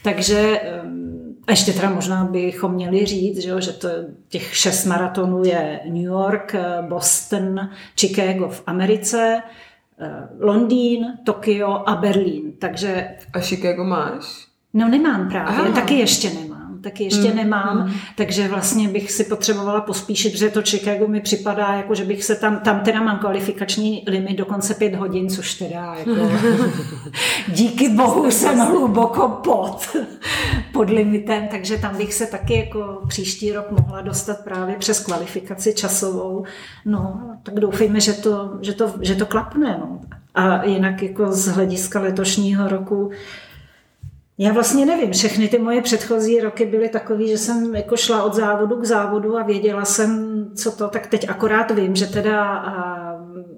Takže 0.03 0.60
ehm, 0.63 1.27
a 1.48 1.51
ještě 1.51 1.74
teda 1.74 1.89
možná 1.89 2.24
bychom 2.24 2.74
měli 2.74 3.05
říct, 3.05 3.38
že, 3.38 3.50
jo, 3.50 3.60
že 3.60 3.72
to 3.72 3.89
těch 4.29 4.55
šest 4.55 4.86
maratonů 4.86 5.43
je 5.43 5.79
New 5.86 6.03
York, 6.03 6.55
eh, 6.55 6.81
Boston, 6.81 7.69
Chicago 8.00 8.50
v 8.50 8.63
Americe, 8.65 9.41
Londýn, 10.39 11.06
Tokio 11.24 11.89
a 11.89 11.96
Berlín. 11.96 12.54
Takže... 12.60 13.16
A 13.34 13.39
Chicago 13.39 13.84
máš? 13.84 14.48
No 14.74 14.89
nemám 14.89 15.30
právě, 15.30 15.56
Aha. 15.56 15.72
taky 15.72 15.94
ještě 15.94 16.30
nemám 16.30 16.47
taky 16.88 17.03
ještě 17.03 17.29
mm, 17.29 17.36
nemám, 17.36 17.88
mm. 17.88 17.94
takže 18.15 18.48
vlastně 18.48 18.88
bych 18.88 19.12
si 19.12 19.24
potřebovala 19.24 19.82
pospíšit, 19.82 20.32
protože 20.32 20.50
to 20.50 20.62
Chicago 20.62 21.08
mi 21.08 21.22
připadá, 21.22 21.74
jako 21.74 21.96
že 21.96 22.03
bych 22.03 22.24
se 22.24 22.36
tam, 22.36 22.60
tam 22.60 22.79
teda 22.79 23.01
mám 23.01 23.20
kvalifikační 23.20 24.03
limit 24.08 24.38
dokonce 24.38 24.74
pět 24.74 24.96
hodin, 24.96 25.29
což 25.29 25.53
teda 25.53 25.96
jako 25.96 26.12
díky 27.48 27.89
bohu 27.89 28.32
jsem 28.32 28.60
hluboko 28.60 29.27
pod, 29.27 29.98
pod 30.74 30.89
limitem, 30.89 31.48
takže 31.51 31.77
tam 31.77 31.98
bych 31.98 32.13
se 32.13 32.25
taky 32.25 32.60
jako 32.60 33.01
příští 33.08 33.51
rok 33.51 33.72
mohla 33.72 34.01
dostat 34.01 34.44
právě 34.44 34.75
přes 34.75 35.00
kvalifikaci 35.00 35.74
časovou. 35.74 36.44
No, 36.86 37.22
tak 37.44 37.60
doufejme, 37.60 38.00
že 38.00 38.13
to, 38.13 38.58
že 38.62 38.74
to, 38.74 38.94
že 39.01 39.15
to 39.15 39.25
klapne. 39.25 39.77
No. 39.79 40.00
A 40.36 40.63
jinak 40.63 41.03
jako 41.03 41.32
z 41.32 41.48
hlediska 41.48 42.00
letošního 42.00 42.67
roku 42.67 43.12
já 44.38 44.53
vlastně 44.53 44.86
nevím, 44.86 45.12
všechny 45.12 45.48
ty 45.48 45.60
moje 45.60 45.82
předchozí 45.82 46.39
roky 46.39 46.65
byly 46.65 46.89
takové, 46.89 47.27
že 47.27 47.38
jsem 47.38 47.75
jako 47.75 47.98
šla 47.98 48.24
od 48.24 48.34
závodu 48.34 48.82
k 48.82 48.86
závodu 48.86 49.38
a 49.38 49.44
věděla 49.44 49.86
jsem, 49.86 50.46
co 50.56 50.72
to, 50.72 50.88
tak 50.88 51.08
teď 51.08 51.29
akorát 51.29 51.72
vím, 51.72 51.96
že 51.96 52.08
teda 52.08 52.65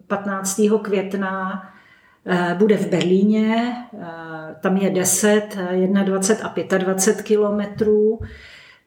15. 0.07 0.61
května 0.81 1.63
Eh, 2.25 2.55
bude 2.57 2.77
v 2.77 2.87
Berlíně, 2.87 3.75
eh, 3.93 4.55
tam 4.61 4.77
je 4.77 4.89
10, 4.89 5.57
21 6.03 6.77
a 6.77 6.77
25 6.77 7.21
kilometrů, 7.21 8.19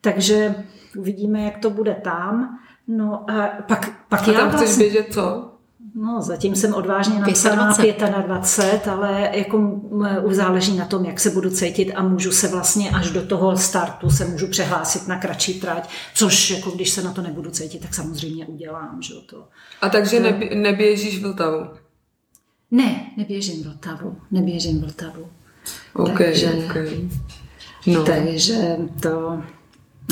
takže 0.00 0.54
uvidíme, 0.98 1.42
jak 1.42 1.58
to 1.58 1.70
bude 1.70 1.94
tam. 1.94 2.58
No 2.88 3.30
a 3.30 3.48
pak, 3.68 3.90
pak 4.08 4.22
a 4.22 4.24
tam 4.24 4.34
já 4.34 4.48
chceš 4.48 4.60
vlastně, 4.60 4.84
běžet 4.84 5.12
co? 5.12 5.51
No, 5.94 6.22
zatím 6.22 6.56
jsem 6.56 6.74
odvážně 6.74 7.20
napsaná 7.20 7.72
25, 8.22 8.88
ale 8.88 9.30
jako 9.32 9.58
už 10.24 10.34
záleží 10.34 10.76
na 10.76 10.84
tom, 10.84 11.04
jak 11.04 11.20
se 11.20 11.30
budu 11.30 11.50
cítit 11.50 11.92
a 11.92 12.02
můžu 12.02 12.32
se 12.32 12.48
vlastně 12.48 12.90
až 12.90 13.10
do 13.10 13.26
toho 13.26 13.56
startu 13.56 14.10
se 14.10 14.24
můžu 14.24 14.46
přehlásit 14.46 15.08
na 15.08 15.18
kratší 15.18 15.60
trať, 15.60 15.90
což 16.14 16.50
jako 16.50 16.70
když 16.70 16.90
se 16.90 17.02
na 17.02 17.12
to 17.12 17.22
nebudu 17.22 17.50
cítit, 17.50 17.82
tak 17.82 17.94
samozřejmě 17.94 18.46
udělám. 18.46 19.02
Že 19.02 19.14
to. 19.26 19.44
A 19.80 19.88
takže 19.88 20.20
nebě, 20.20 20.54
neběžíš 20.54 21.22
Vltavu? 21.22 21.66
Ne, 22.70 23.06
neběžím 23.16 23.62
Vltavu, 23.62 24.16
neběžím 24.30 24.80
Vltavu. 24.80 25.28
Okay, 25.92 26.16
takže, 26.16 26.52
okay. 26.70 27.08
No. 27.86 28.04
takže 28.04 28.76
to, 29.02 29.42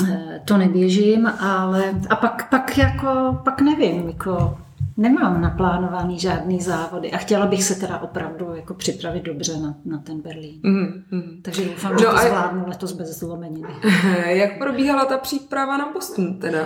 eh, 0.09 0.41
to 0.45 0.57
neběžím, 0.57 1.27
ale 1.27 2.01
a 2.09 2.15
pak, 2.15 2.49
pak 2.49 2.77
jako, 2.77 3.41
pak 3.43 3.61
nevím, 3.61 4.07
jako 4.07 4.57
nemám 4.97 5.41
naplánovaný 5.41 6.19
žádný 6.19 6.61
závody 6.61 7.11
a 7.11 7.17
chtěla 7.17 7.45
bych 7.45 7.63
se 7.63 7.75
teda 7.75 7.99
opravdu 7.99 8.55
jako 8.55 8.73
připravit 8.73 9.23
dobře 9.23 9.57
na, 9.57 9.75
na 9.85 9.97
ten 9.97 10.21
Berlín. 10.21 10.59
Mm, 10.63 11.03
mm. 11.11 11.41
Takže 11.41 11.65
doufám, 11.65 11.93
no 11.93 11.99
že 11.99 12.05
to 12.05 12.15
a... 12.15 12.21
zvládnu 12.21 12.63
letos 12.67 12.91
bez 12.91 13.19
zlomeniny. 13.19 13.69
Jak 14.25 14.57
probíhala 14.57 15.05
ta 15.05 15.17
příprava 15.17 15.77
na 15.77 15.91
Boston 15.93 16.39
teda? 16.39 16.65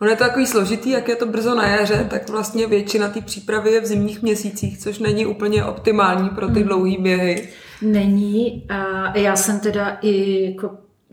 Ono 0.00 0.10
je 0.10 0.16
to 0.16 0.24
takový 0.24 0.46
složitý, 0.46 0.90
jak 0.90 1.08
je 1.08 1.16
to 1.16 1.26
brzo 1.26 1.54
na 1.54 1.68
jaře, 1.68 2.06
tak 2.10 2.30
vlastně 2.30 2.66
většina 2.66 3.08
té 3.08 3.20
přípravy 3.20 3.70
je 3.70 3.80
v 3.80 3.86
zimních 3.86 4.22
měsících, 4.22 4.78
což 4.78 4.98
není 4.98 5.26
úplně 5.26 5.64
optimální 5.64 6.28
pro 6.28 6.48
ty 6.48 6.60
mm. 6.60 6.66
dlouhé 6.66 6.98
běhy. 6.98 7.48
Není 7.82 8.66
a 8.68 9.12
já 9.18 9.36
jsem 9.36 9.60
teda 9.60 9.98
i 10.02 10.44
jako 10.50 10.70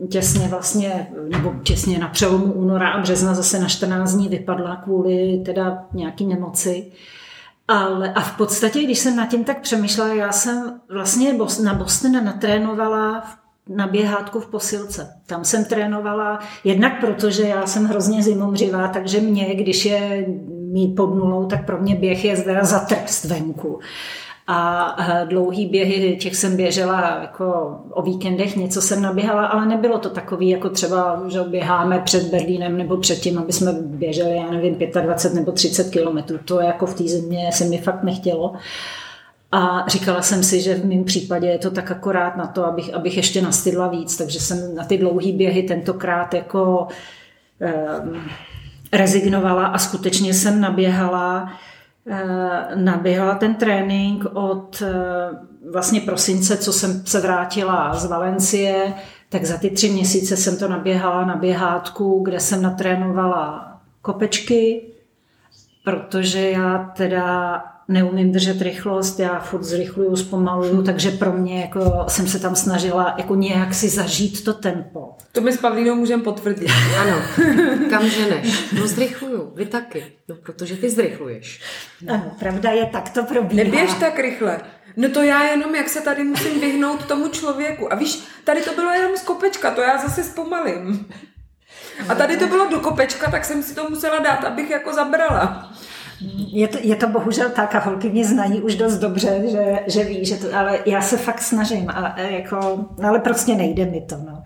těsně 0.08 0.48
vlastně, 0.48 1.08
nebo 1.28 1.54
těsně 1.62 1.98
na 1.98 2.08
přelomu 2.08 2.52
února 2.52 2.90
a 2.90 3.00
března 3.00 3.34
zase 3.34 3.58
na 3.58 3.68
14 3.68 4.14
dní 4.14 4.28
vypadla 4.28 4.76
kvůli 4.76 5.42
teda 5.46 5.84
nějaký 5.92 6.26
nemoci. 6.26 6.92
Ale 7.68 8.12
a 8.12 8.20
v 8.20 8.36
podstatě, 8.36 8.82
když 8.82 8.98
jsem 8.98 9.16
nad 9.16 9.26
tím 9.26 9.44
tak 9.44 9.60
přemýšlela, 9.60 10.14
já 10.14 10.32
jsem 10.32 10.80
vlastně 10.92 11.32
na 11.62 11.74
Boston 11.74 12.24
natrénovala 12.24 13.24
na 13.68 13.86
běhátku 13.86 14.40
v 14.40 14.46
posilce. 14.46 15.14
Tam 15.26 15.44
jsem 15.44 15.64
trénovala 15.64 16.38
jednak 16.64 17.00
proto, 17.00 17.30
že 17.30 17.42
já 17.42 17.66
jsem 17.66 17.84
hrozně 17.84 18.22
zimomřivá, 18.22 18.88
takže 18.88 19.20
mě, 19.20 19.54
když 19.54 19.84
je 19.84 20.26
mít 20.48 20.94
pod 20.94 21.14
nulou, 21.14 21.46
tak 21.46 21.66
pro 21.66 21.80
mě 21.80 21.94
běh 21.94 22.24
je 22.24 22.36
zda 22.36 22.64
za 22.64 22.78
trest 22.78 23.24
venku 23.24 23.80
a 24.52 24.96
eh, 24.98 25.26
dlouhý 25.26 25.66
běhy, 25.66 26.16
těch 26.16 26.36
jsem 26.36 26.56
běžela 26.56 27.18
jako 27.22 27.78
o 27.90 28.02
víkendech, 28.02 28.56
něco 28.56 28.82
jsem 28.82 29.02
naběhala, 29.02 29.46
ale 29.46 29.66
nebylo 29.66 29.98
to 29.98 30.10
takový, 30.10 30.48
jako 30.48 30.70
třeba, 30.70 31.22
že 31.28 31.40
běháme 31.40 31.98
před 31.98 32.30
Berlínem 32.30 32.78
nebo 32.78 32.96
předtím, 32.96 33.38
aby 33.38 33.52
jsme 33.52 33.72
běželi, 33.72 34.36
já 34.36 34.50
nevím, 34.50 34.74
25 35.02 35.40
nebo 35.40 35.52
30 35.52 35.90
kilometrů. 35.90 36.38
To 36.44 36.60
jako 36.60 36.86
v 36.86 36.94
té 36.94 37.04
zimě 37.04 37.50
se 37.52 37.64
mi 37.64 37.78
fakt 37.78 38.02
nechtělo. 38.02 38.52
A 39.52 39.84
říkala 39.88 40.22
jsem 40.22 40.42
si, 40.42 40.60
že 40.60 40.74
v 40.74 40.84
mém 40.84 41.04
případě 41.04 41.46
je 41.46 41.58
to 41.58 41.70
tak 41.70 41.90
akorát 41.90 42.36
na 42.36 42.46
to, 42.46 42.64
abych, 42.64 42.94
abych 42.94 43.16
ještě 43.16 43.42
nastydla 43.42 43.88
víc, 43.88 44.16
takže 44.16 44.40
jsem 44.40 44.74
na 44.74 44.84
ty 44.84 44.98
dlouhé 44.98 45.32
běhy 45.32 45.62
tentokrát 45.62 46.34
jako 46.34 46.88
eh, 47.60 48.00
rezignovala 48.92 49.66
a 49.66 49.78
skutečně 49.78 50.34
jsem 50.34 50.60
naběhala 50.60 51.52
naběhla 52.74 53.34
ten 53.34 53.54
trénink 53.54 54.24
od 54.32 54.82
eh, 54.82 54.90
vlastně 55.70 56.00
prosince, 56.00 56.56
co 56.56 56.72
jsem 56.72 57.06
se 57.06 57.20
vrátila 57.20 57.94
z 57.94 58.06
Valencie, 58.06 58.94
tak 59.28 59.44
za 59.44 59.58
ty 59.58 59.70
tři 59.70 59.88
měsíce 59.88 60.36
jsem 60.36 60.56
to 60.58 60.68
naběhala 60.68 61.24
na 61.24 61.36
běhátku, 61.36 62.22
kde 62.24 62.40
jsem 62.40 62.62
natrénovala 62.62 63.72
kopečky, 64.02 64.86
protože 65.84 66.50
já 66.50 66.92
teda 66.96 67.64
neumím 67.90 68.32
držet 68.32 68.62
rychlost, 68.62 69.20
já 69.20 69.40
furt 69.40 69.62
zrychluju, 69.62 70.16
zpomaluju, 70.16 70.82
takže 70.82 71.10
pro 71.10 71.32
mě 71.32 71.60
jako 71.60 72.04
jsem 72.08 72.26
se 72.28 72.38
tam 72.38 72.56
snažila 72.56 73.14
jako 73.18 73.34
nějak 73.34 73.74
si 73.74 73.88
zažít 73.88 74.44
to 74.44 74.54
tempo. 74.54 75.14
To 75.32 75.40
my 75.40 75.52
s 75.52 75.56
Pavlínou 75.56 75.94
můžeme 75.94 76.22
potvrdit. 76.22 76.70
Ano. 77.00 77.22
Kam 77.90 78.08
ženeš? 78.08 78.72
No 78.72 78.86
zrychluju, 78.86 79.52
vy 79.54 79.66
taky. 79.66 80.04
No 80.28 80.34
protože 80.34 80.76
ty 80.76 80.90
zrychluješ. 80.90 81.60
Ano, 82.08 82.32
pravda 82.38 82.70
je, 82.70 82.86
tak 82.86 83.10
to 83.10 83.24
probíhá. 83.24 83.64
Neběž 83.64 83.94
tak 83.94 84.18
rychle. 84.18 84.60
No 84.96 85.08
to 85.08 85.22
já 85.22 85.44
jenom, 85.44 85.74
jak 85.74 85.88
se 85.88 86.00
tady 86.00 86.24
musím 86.24 86.60
vyhnout 86.60 87.04
tomu 87.04 87.28
člověku. 87.28 87.92
A 87.92 87.96
víš, 87.96 88.22
tady 88.44 88.62
to 88.62 88.74
bylo 88.74 88.90
jenom 88.90 89.16
z 89.16 89.22
kopečka, 89.22 89.70
to 89.70 89.80
já 89.80 89.98
zase 89.98 90.24
zpomalím. 90.24 91.08
A 92.08 92.14
tady 92.14 92.36
to 92.36 92.46
bylo 92.46 92.68
do 92.68 92.80
kopečka, 92.80 93.30
tak 93.30 93.44
jsem 93.44 93.62
si 93.62 93.74
to 93.74 93.90
musela 93.90 94.18
dát, 94.18 94.44
abych 94.44 94.70
jako 94.70 94.94
zabrala. 94.94 95.72
Je 96.52 96.68
to, 96.68 96.78
je 96.82 96.96
to 96.96 97.08
bohužel 97.08 97.50
tak 97.50 97.74
a 97.74 97.78
holky 97.78 98.10
mě 98.10 98.24
znají 98.24 98.60
už 98.60 98.74
dost 98.74 98.98
dobře, 98.98 99.42
že, 99.50 99.78
že 99.86 100.04
ví, 100.04 100.24
že 100.24 100.36
to, 100.36 100.56
ale 100.56 100.78
já 100.86 101.00
se 101.00 101.16
fakt 101.16 101.40
snažím, 101.40 101.90
a, 101.90 101.92
a 101.92 102.20
jako, 102.20 102.84
ale 103.02 103.18
prostě 103.18 103.54
nejde 103.54 103.86
mi 103.86 104.00
to. 104.00 104.16
No. 104.16 104.42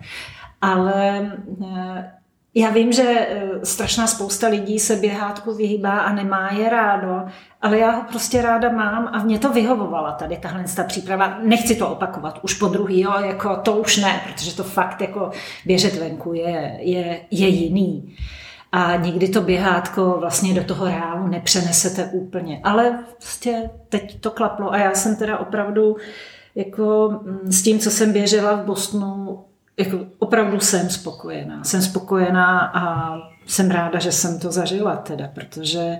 Ale 0.61 1.31
eh, 1.65 2.11
já 2.55 2.69
vím, 2.69 2.91
že 2.91 3.03
eh, 3.03 3.65
strašná 3.65 4.07
spousta 4.07 4.47
lidí 4.47 4.79
se 4.79 4.95
běhátku 4.95 5.55
vyhýbá 5.55 5.99
a 5.99 6.13
nemá 6.13 6.53
je 6.53 6.69
rádo, 6.69 7.21
ale 7.61 7.79
já 7.79 7.91
ho 7.91 8.03
prostě 8.03 8.41
ráda 8.41 8.69
mám 8.69 9.09
a 9.13 9.23
mě 9.23 9.39
to 9.39 9.53
vyhovovala 9.53 10.11
tady 10.11 10.37
tahle 10.37 10.65
ta 10.75 10.83
příprava. 10.83 11.37
Nechci 11.43 11.75
to 11.75 11.89
opakovat 11.89 12.39
už 12.41 12.53
po 12.53 12.67
druhý, 12.67 13.01
jo, 13.01 13.13
jako 13.25 13.55
to 13.55 13.73
už 13.73 13.97
ne, 13.97 14.21
protože 14.27 14.55
to 14.55 14.63
fakt 14.63 15.01
jako 15.01 15.31
běžet 15.65 15.95
venku 15.95 16.33
je, 16.33 16.77
je, 16.79 17.21
je 17.31 17.47
jiný 17.47 18.15
a 18.75 18.95
nikdy 18.95 19.29
to 19.29 19.41
běhátko 19.41 20.17
vlastně 20.19 20.53
do 20.53 20.63
toho 20.63 20.85
reálu 20.85 21.27
nepřenesete 21.27 22.05
úplně. 22.05 22.59
Ale 22.63 23.03
prostě 23.17 23.69
teď 23.89 24.19
to 24.19 24.31
klaplo 24.31 24.71
a 24.71 24.77
já 24.77 24.95
jsem 24.95 25.15
teda 25.15 25.37
opravdu 25.37 25.97
jako 26.55 27.09
mm, 27.23 27.51
s 27.51 27.61
tím, 27.61 27.79
co 27.79 27.91
jsem 27.91 28.13
běžela 28.13 28.55
v 28.55 28.65
Bostonu, 28.65 29.43
jako 29.77 29.97
opravdu 30.19 30.59
jsem 30.59 30.89
spokojená. 30.89 31.63
Jsem 31.63 31.81
spokojená 31.81 32.59
a 32.59 33.15
jsem 33.47 33.71
ráda, 33.71 33.99
že 33.99 34.11
jsem 34.11 34.39
to 34.39 34.51
zažila 34.51 34.95
teda, 34.95 35.31
protože 35.35 35.97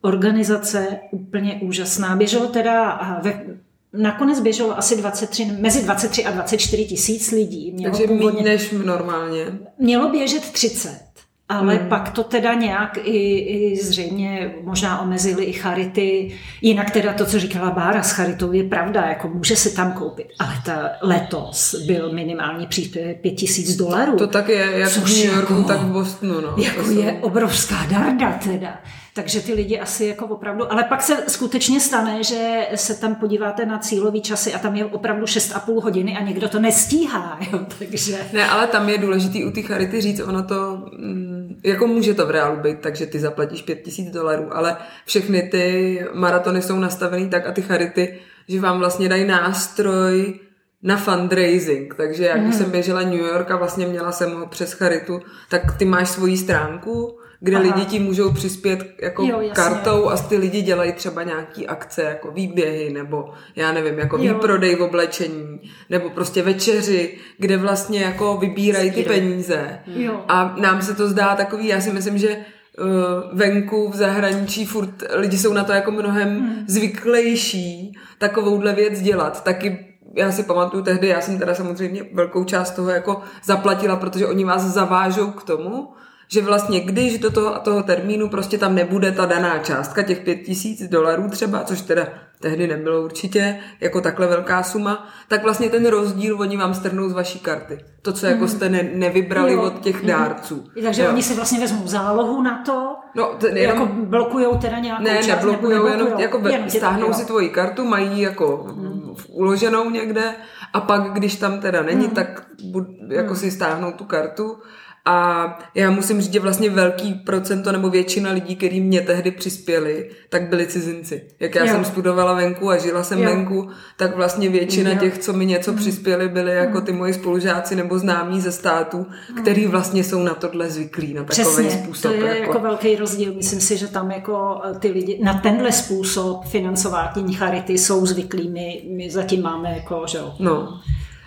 organizace 0.00 0.98
úplně 1.10 1.60
úžasná. 1.62 2.16
Běželo 2.16 2.46
teda 2.46 2.98
ve, 3.22 3.44
Nakonec 3.92 4.40
běželo 4.40 4.78
asi 4.78 4.96
23, 4.96 5.44
mezi 5.44 5.82
23 5.82 6.24
a 6.24 6.30
24 6.30 6.84
tisíc 6.84 7.30
lidí. 7.30 7.72
Mělo 7.72 7.92
Takže 7.92 8.06
původně, 8.06 8.42
méně 8.42 8.50
než 8.50 8.70
normálně. 8.84 9.46
Mělo 9.78 10.08
běžet 10.08 10.50
30. 10.52 11.13
Ale 11.48 11.74
hmm. 11.74 11.88
pak 11.88 12.10
to 12.10 12.24
teda 12.24 12.54
nějak 12.54 12.98
i, 13.02 13.38
i 13.38 13.76
zřejmě 13.82 14.54
možná 14.62 15.00
omezili 15.00 15.44
i 15.44 15.52
charity. 15.52 16.34
Jinak 16.60 16.90
teda 16.90 17.12
to, 17.12 17.26
co 17.26 17.38
říkala 17.38 17.70
Bára 17.70 18.02
s 18.02 18.12
charitou, 18.12 18.52
je 18.52 18.64
pravda, 18.64 19.06
jako 19.06 19.28
může 19.28 19.56
se 19.56 19.70
tam 19.70 19.92
koupit. 19.92 20.26
Ale 20.38 20.54
ta 20.64 20.90
letos 21.02 21.74
byl 21.86 22.12
minimální 22.12 22.66
příspěvek 22.66 23.20
5000 23.20 23.76
dolarů. 23.76 24.16
To 24.16 24.26
tak 24.26 24.48
je, 24.48 24.70
jak 24.74 24.90
v 24.90 25.08
New 25.08 25.34
Yorku, 25.34 25.52
jako, 25.52 25.68
tak 25.68 25.80
v 25.80 25.92
Bostonu. 25.92 26.40
No. 26.40 26.54
Jako 26.56 26.90
je 26.90 27.12
obrovská 27.12 27.86
darda 27.90 28.32
teda. 28.32 28.78
Takže 29.16 29.40
ty 29.40 29.54
lidi 29.54 29.80
asi 29.80 30.04
jako 30.04 30.26
opravdu, 30.26 30.72
ale 30.72 30.84
pak 30.84 31.02
se 31.02 31.16
skutečně 31.28 31.80
stane, 31.80 32.24
že 32.24 32.66
se 32.74 33.00
tam 33.00 33.14
podíváte 33.14 33.66
na 33.66 33.78
cílový 33.78 34.22
časy 34.22 34.54
a 34.54 34.58
tam 34.58 34.76
je 34.76 34.84
opravdu 34.84 35.24
6,5 35.24 35.82
hodiny 35.82 36.16
a 36.16 36.22
někdo 36.22 36.48
to 36.48 36.58
nestíhá, 36.60 37.38
jo, 37.52 37.60
takže... 37.78 38.18
Ne, 38.32 38.48
ale 38.48 38.66
tam 38.66 38.88
je 38.88 38.98
důležitý 38.98 39.44
u 39.44 39.50
té 39.50 39.62
charity 39.62 40.00
říct, 40.00 40.20
ono 40.20 40.42
to, 40.42 40.86
mm, 40.98 41.60
jako 41.64 41.86
může 41.86 42.14
to 42.14 42.26
v 42.26 42.30
reálu 42.30 42.56
být, 42.56 42.80
takže 42.80 43.06
ty 43.06 43.20
zaplatíš 43.20 43.62
5000 43.62 44.10
dolarů, 44.10 44.56
ale 44.56 44.76
všechny 45.06 45.42
ty 45.42 45.98
maratony 46.14 46.62
jsou 46.62 46.78
nastavený 46.78 47.30
tak 47.30 47.46
a 47.46 47.52
ty 47.52 47.62
charity, 47.62 48.18
že 48.48 48.60
vám 48.60 48.78
vlastně 48.78 49.08
dají 49.08 49.24
nástroj 49.24 50.40
na 50.82 50.96
fundraising, 50.96 51.94
takže 51.94 52.24
jak 52.24 52.40
mm. 52.40 52.52
jsem 52.52 52.70
běžela 52.70 53.02
New 53.02 53.20
York 53.20 53.50
a 53.50 53.56
vlastně 53.56 53.86
měla 53.86 54.12
jsem 54.12 54.34
ho 54.34 54.46
přes 54.46 54.72
charitu, 54.72 55.20
tak 55.50 55.76
ty 55.78 55.84
máš 55.84 56.08
svoji 56.08 56.36
stránku, 56.36 57.18
kde 57.44 57.56
Aha. 57.56 57.64
lidi 57.64 57.84
ti 57.86 57.98
můžou 57.98 58.32
přispět 58.32 58.94
jako 59.02 59.24
jo, 59.24 59.42
kartou 59.52 60.08
a 60.08 60.16
ty 60.16 60.36
lidi 60.36 60.62
dělají 60.62 60.92
třeba 60.92 61.22
nějaký 61.22 61.66
akce 61.66 62.02
jako 62.02 62.30
výběhy 62.30 62.92
nebo 62.92 63.32
já 63.56 63.72
nevím, 63.72 63.98
jako 63.98 64.16
jo. 64.16 64.34
výprodej 64.34 64.76
v 64.76 64.82
oblečení 64.82 65.60
nebo 65.90 66.10
prostě 66.10 66.42
večeři, 66.42 67.14
kde 67.38 67.56
vlastně 67.56 68.00
jako 68.00 68.36
vybírají 68.36 68.90
ty 68.90 69.02
peníze. 69.02 69.78
Jo. 69.86 70.24
A 70.28 70.56
nám 70.60 70.82
se 70.82 70.94
to 70.94 71.08
zdá 71.08 71.34
takový, 71.34 71.66
já 71.66 71.80
si 71.80 71.92
myslím, 71.92 72.18
že 72.18 72.36
uh, 72.36 73.38
venku 73.38 73.90
v 73.90 73.96
zahraničí 73.96 74.66
furt 74.66 75.02
lidi 75.14 75.38
jsou 75.38 75.52
na 75.52 75.64
to 75.64 75.72
jako 75.72 75.90
mnohem 75.90 76.28
hmm. 76.28 76.64
zvyklejší 76.68 77.98
takovouhle 78.18 78.72
věc 78.72 79.00
dělat. 79.00 79.44
Taky 79.44 79.86
já 80.16 80.32
si 80.32 80.42
pamatuju 80.42 80.82
tehdy, 80.82 81.08
já 81.08 81.20
jsem 81.20 81.38
teda 81.38 81.54
samozřejmě 81.54 82.02
velkou 82.12 82.44
část 82.44 82.70
toho 82.70 82.90
jako 82.90 83.20
zaplatila, 83.44 83.96
protože 83.96 84.26
oni 84.26 84.44
vás 84.44 84.62
zavážou 84.62 85.30
k 85.30 85.42
tomu, 85.42 85.88
že 86.34 86.42
vlastně 86.42 86.80
když 86.80 87.18
do 87.18 87.30
toho, 87.30 87.58
toho 87.58 87.82
termínu 87.82 88.28
prostě 88.28 88.58
tam 88.58 88.74
nebude 88.74 89.12
ta 89.12 89.26
daná 89.26 89.58
částka, 89.58 90.02
těch 90.02 90.20
pět 90.20 90.36
tisíc 90.36 90.88
dolarů 90.88 91.28
třeba, 91.28 91.64
což 91.64 91.80
teda 91.80 92.06
tehdy 92.40 92.66
nebylo 92.66 93.04
určitě 93.04 93.58
jako 93.80 94.00
takhle 94.00 94.26
velká 94.26 94.62
suma, 94.62 95.08
tak 95.28 95.42
vlastně 95.42 95.70
ten 95.70 95.86
rozdíl 95.86 96.40
oni 96.40 96.56
vám 96.56 96.74
strhnou 96.74 97.08
z 97.08 97.12
vaší 97.12 97.38
karty. 97.38 97.78
To, 98.02 98.12
co 98.12 98.26
jako 98.26 98.48
jste 98.48 98.68
ne, 98.68 98.82
nevybrali 98.94 99.52
Jo. 99.52 99.62
od 99.62 99.80
těch 99.80 100.06
dárců. 100.06 100.64
Takže 100.82 101.02
Jo. 101.02 101.10
oni 101.10 101.22
si 101.22 101.34
vlastně 101.34 101.60
vezmou 101.60 101.86
zálohu 101.86 102.42
na 102.42 102.62
to, 102.66 102.96
No, 103.16 103.34
ten 103.38 103.56
jenom, 103.56 103.80
jako 103.80 103.92
blokujou 103.94 104.56
teda 104.56 104.78
nějakou 104.78 105.04
ne, 105.04 105.16
část, 105.16 105.26
neblokujou, 105.26 105.88
nebo 105.88 105.88
jenom 105.88 106.20
jako 106.20 106.48
jenom 106.48 106.70
stáhnou 106.70 107.12
si 107.12 107.26
tvoji 107.26 107.48
kartu, 107.48 107.84
mají 107.84 108.20
jako 108.20 108.66
mm. 108.74 109.14
uloženou 109.28 109.90
někde 109.90 110.34
a 110.72 110.80
pak, 110.80 111.12
když 111.12 111.36
tam 111.36 111.60
teda 111.60 111.82
není, 111.82 112.08
tak 112.08 112.46
bud, 112.64 112.86
jako 113.08 113.34
si 113.34 113.50
stáhnou 113.50 113.92
tu 113.92 114.04
kartu. 114.04 114.58
A 115.06 115.58
já 115.74 115.90
musím 115.90 116.20
říct, 116.20 116.32
že 116.32 116.40
vlastně 116.40 116.70
velký 116.70 117.14
procento 117.14 117.72
nebo 117.72 117.90
většina 117.90 118.30
lidí, 118.32 118.56
kteří 118.56 118.80
mě 118.80 119.00
tehdy 119.00 119.30
přispěli, 119.30 120.10
tak 120.28 120.48
byli 120.48 120.66
cizinci. 120.66 121.22
Jak 121.40 121.54
já 121.54 121.64
Jo. 121.64 121.72
jsem 121.72 121.84
studovala 121.84 122.32
venku 122.34 122.70
a 122.70 122.76
žila 122.78 123.02
jsem 123.04 123.18
Jo. 123.22 123.24
venku, 123.30 123.68
tak 123.96 124.16
vlastně 124.16 124.48
většina 124.48 124.90
Jo. 124.90 124.96
těch, 124.98 125.18
co 125.18 125.32
mi 125.32 125.46
něco 125.46 125.72
přispěli, 125.72 126.28
byli 126.28 126.54
jako 126.54 126.80
ty 126.80 126.92
moji 126.92 127.14
spolužáci 127.14 127.76
nebo 127.76 127.98
známí 127.98 128.40
ze 128.40 128.52
států, 128.52 129.06
který 129.42 129.66
vlastně 129.66 130.04
jsou 130.04 130.22
na 130.22 130.34
tohle 130.34 130.70
zvyklí, 130.70 131.14
na 131.14 131.24
takový 131.24 131.42
Přesně, 131.42 131.70
způsob. 131.70 132.12
to 132.12 132.24
je 132.24 132.38
jako 132.40 132.58
velký 132.58 132.96
rozdíl. 132.96 133.34
Myslím 133.34 133.60
si, 133.60 133.76
že 133.76 133.88
tam 133.88 134.10
jako 134.10 134.60
eh, 134.64 134.78
ty 134.78 134.88
lidi 134.90 135.20
na 135.24 135.34
tenhle 135.34 135.72
způsob 135.72 136.44
financování 136.44 137.34
charity 137.34 137.78
jsou 137.78 138.06
zvyklí. 138.06 138.50
My, 138.50 138.82
my 138.96 139.10
zatím 139.10 139.42
máme 139.42 139.72
jako, 139.76 140.02
že 140.06 140.18
jo. 140.18 140.34
No. 140.38 140.80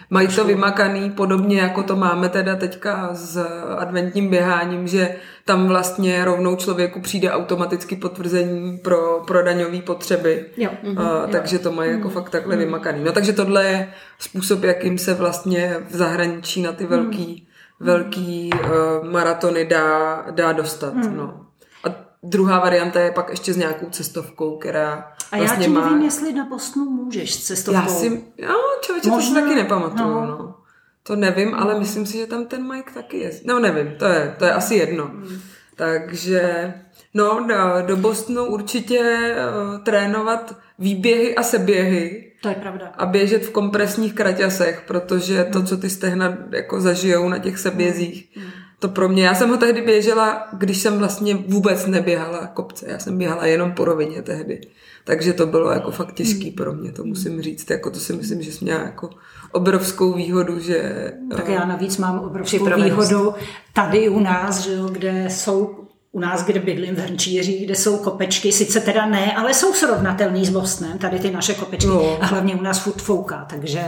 Mají 0.09 0.27
to 0.27 0.45
vymakaný 0.45 1.11
podobně, 1.11 1.61
jako 1.61 1.83
to 1.83 1.95
máme 1.95 2.29
teda 2.29 2.55
teďka 2.55 3.09
s 3.13 3.37
adventním 3.77 4.29
běháním, 4.29 4.87
že 4.87 5.15
tam 5.45 5.67
vlastně 5.67 6.25
rovnou 6.25 6.55
člověku 6.55 7.01
přijde 7.01 7.31
automaticky 7.31 7.95
potvrzení 7.95 8.77
pro, 8.77 9.23
pro 9.27 9.43
daňové 9.43 9.81
potřeby. 9.81 10.45
Jo. 10.57 10.69
Uh, 10.83 10.97
takže 11.31 11.59
to 11.59 11.71
mají 11.71 11.91
jako 11.91 12.09
fakt 12.09 12.29
takhle 12.29 12.55
vymakaný. 12.55 13.03
No 13.03 13.11
takže 13.11 13.33
tohle 13.33 13.65
je 13.65 13.93
způsob, 14.19 14.63
jakým 14.63 14.97
se 14.97 15.13
vlastně 15.13 15.77
v 15.89 15.95
zahraničí 15.95 16.61
na 16.61 16.71
ty 16.71 16.85
velký, 16.85 17.47
velký 17.79 18.49
uh, 18.53 19.09
maratony 19.11 19.65
dá, 19.65 20.25
dá 20.31 20.51
dostat. 20.51 20.93
No. 20.93 21.45
A 21.83 21.95
druhá 22.23 22.59
varianta 22.59 22.99
je 22.99 23.11
pak 23.11 23.29
ještě 23.29 23.53
s 23.53 23.57
nějakou 23.57 23.89
cestovkou, 23.89 24.57
která 24.57 25.11
A 25.31 25.38
já 25.38 25.43
vlastně 25.43 25.65
ti 25.65 25.72
má... 25.72 25.86
nevím, 25.86 26.05
jestli 26.05 26.34
na 26.34 26.46
Bostonu 26.46 26.91
můžeš 26.91 27.34
s 27.34 27.43
cestovkou. 27.43 27.81
Já 27.81 27.88
si, 27.88 28.10
no, 28.41 28.55
člověče, 28.81 29.10
to 29.10 29.22
si 29.22 29.29
Možná, 29.29 29.41
taky 29.41 29.55
nepamatuju, 29.55 30.10
no. 30.10 30.22
no. 30.22 30.27
no. 30.27 30.55
To 31.03 31.15
nevím, 31.15 31.55
ale 31.55 31.79
myslím 31.79 32.05
si, 32.05 32.17
že 32.17 32.27
tam 32.27 32.46
ten 32.46 32.72
Mike 32.72 32.91
taky 32.93 33.17
je. 33.17 33.31
No, 33.46 33.60
nevím, 33.60 33.96
to 34.00 34.05
je, 34.05 34.36
to 34.39 34.46
je 34.46 34.51
asi 34.53 34.75
jedno. 34.75 35.05
Hmm. 35.05 35.39
Takže, 35.75 36.74
no, 37.13 37.48
do, 37.48 37.88
do 37.88 37.98
Bostonu 37.98 38.46
určitě 38.46 39.00
uh, 39.00 39.84
trénovat 39.84 40.55
výběhy 40.79 41.36
a 41.36 41.43
seběhy 41.43 42.31
To 42.41 42.50
je 42.50 42.55
pravda. 42.55 42.93
a 42.98 43.05
běžet 43.05 43.46
v 43.46 43.51
kompresních 43.51 44.13
kraťasech, 44.13 44.84
protože 44.88 45.43
to, 45.43 45.63
co 45.63 45.77
ty 45.77 45.89
stehna 45.89 46.38
jako 46.51 46.81
zažijou 46.81 47.29
na 47.29 47.39
těch 47.39 47.60
sebězích, 47.60 48.38
to 48.79 48.89
pro 48.89 49.10
mě, 49.10 49.25
já 49.25 49.36
jsem 49.36 49.50
ho 49.50 49.57
tehdy 49.57 49.81
běžela, 49.81 50.48
když 50.53 50.77
jsem 50.77 50.98
vlastně 50.98 51.36
vůbec 51.36 51.86
neběhala 51.86 52.48
kopce, 52.48 52.86
já 52.89 53.00
jsem 53.00 53.17
běhala 53.17 53.46
jenom 53.46 53.72
po 53.72 53.86
rovině 53.86 54.22
tehdy. 54.22 54.62
Takže 55.07 55.33
to 55.33 55.45
bylo 55.45 55.71
jako 55.71 55.91
fakt 55.91 56.13
těžký 56.13 56.51
pro 56.51 56.73
mě, 56.73 56.91
to 56.91 57.03
musím 57.03 57.41
říct. 57.41 57.69
Jako 57.69 57.89
to 57.91 57.99
si 57.99 58.13
myslím, 58.13 58.41
že 58.41 58.51
jsem 58.51 58.65
měla 58.65 58.81
jako 58.81 59.09
obrovskou 59.51 60.13
výhodu, 60.13 60.59
že... 60.59 61.11
Tak 61.35 61.47
já 61.49 61.65
navíc 61.65 61.97
mám 61.97 62.19
obrovskou 62.19 62.65
výhodu 62.75 63.34
tady 63.73 64.10
u 64.10 64.19
nás, 64.19 64.60
že 64.60 64.73
jo, 64.73 64.86
kde 64.91 65.25
jsou 65.29 65.75
u 66.12 66.19
nás, 66.19 66.45
kde 66.45 66.60
bydlím 66.60 66.95
v 66.95 66.99
Hrnčíři, 66.99 67.60
kde 67.65 67.75
jsou 67.75 67.97
kopečky, 67.97 68.51
sice 68.51 68.79
teda 68.79 69.05
ne, 69.05 69.34
ale 69.34 69.53
jsou 69.53 69.73
srovnatelný 69.73 70.45
s 70.45 70.49
Bostonem, 70.49 70.97
tady 70.97 71.19
ty 71.19 71.32
naše 71.32 71.53
kopečky 71.53 71.88
No. 71.88 72.17
a 72.21 72.25
hlavně 72.25 72.55
u 72.55 72.62
nás 72.62 72.79
furt 72.79 73.01
fouká, 73.01 73.45
takže 73.49 73.84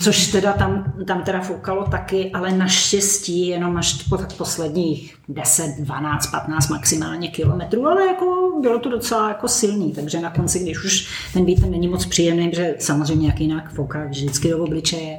což 0.00 0.26
teda 0.26 0.52
tam, 0.52 0.92
tam 1.06 1.22
teda 1.22 1.40
foukalo 1.40 1.84
taky, 1.84 2.30
ale 2.30 2.52
naštěstí 2.52 3.46
jenom 3.46 3.76
až 3.76 4.02
po 4.02 4.16
tak 4.16 4.32
posledních 4.32 5.16
10, 5.28 5.74
12, 5.78 6.26
15 6.26 6.68
maximálně 6.68 7.28
kilometrů, 7.28 7.86
ale 7.86 8.06
jako 8.06 8.58
bylo 8.60 8.78
to 8.78 8.88
docela 8.88 9.28
jako 9.28 9.48
silný, 9.48 9.92
takže 9.92 10.20
na 10.20 10.30
konci, 10.30 10.58
když 10.58 10.84
už 10.84 11.08
ten 11.32 11.44
vítr 11.44 11.66
není 11.66 11.88
moc 11.88 12.06
příjemný, 12.06 12.50
že 12.54 12.74
samozřejmě 12.78 13.26
jak 13.26 13.40
jinak 13.40 13.72
fouká 13.72 14.04
vždycky 14.04 14.50
do 14.50 14.64
obličeje 14.64 15.18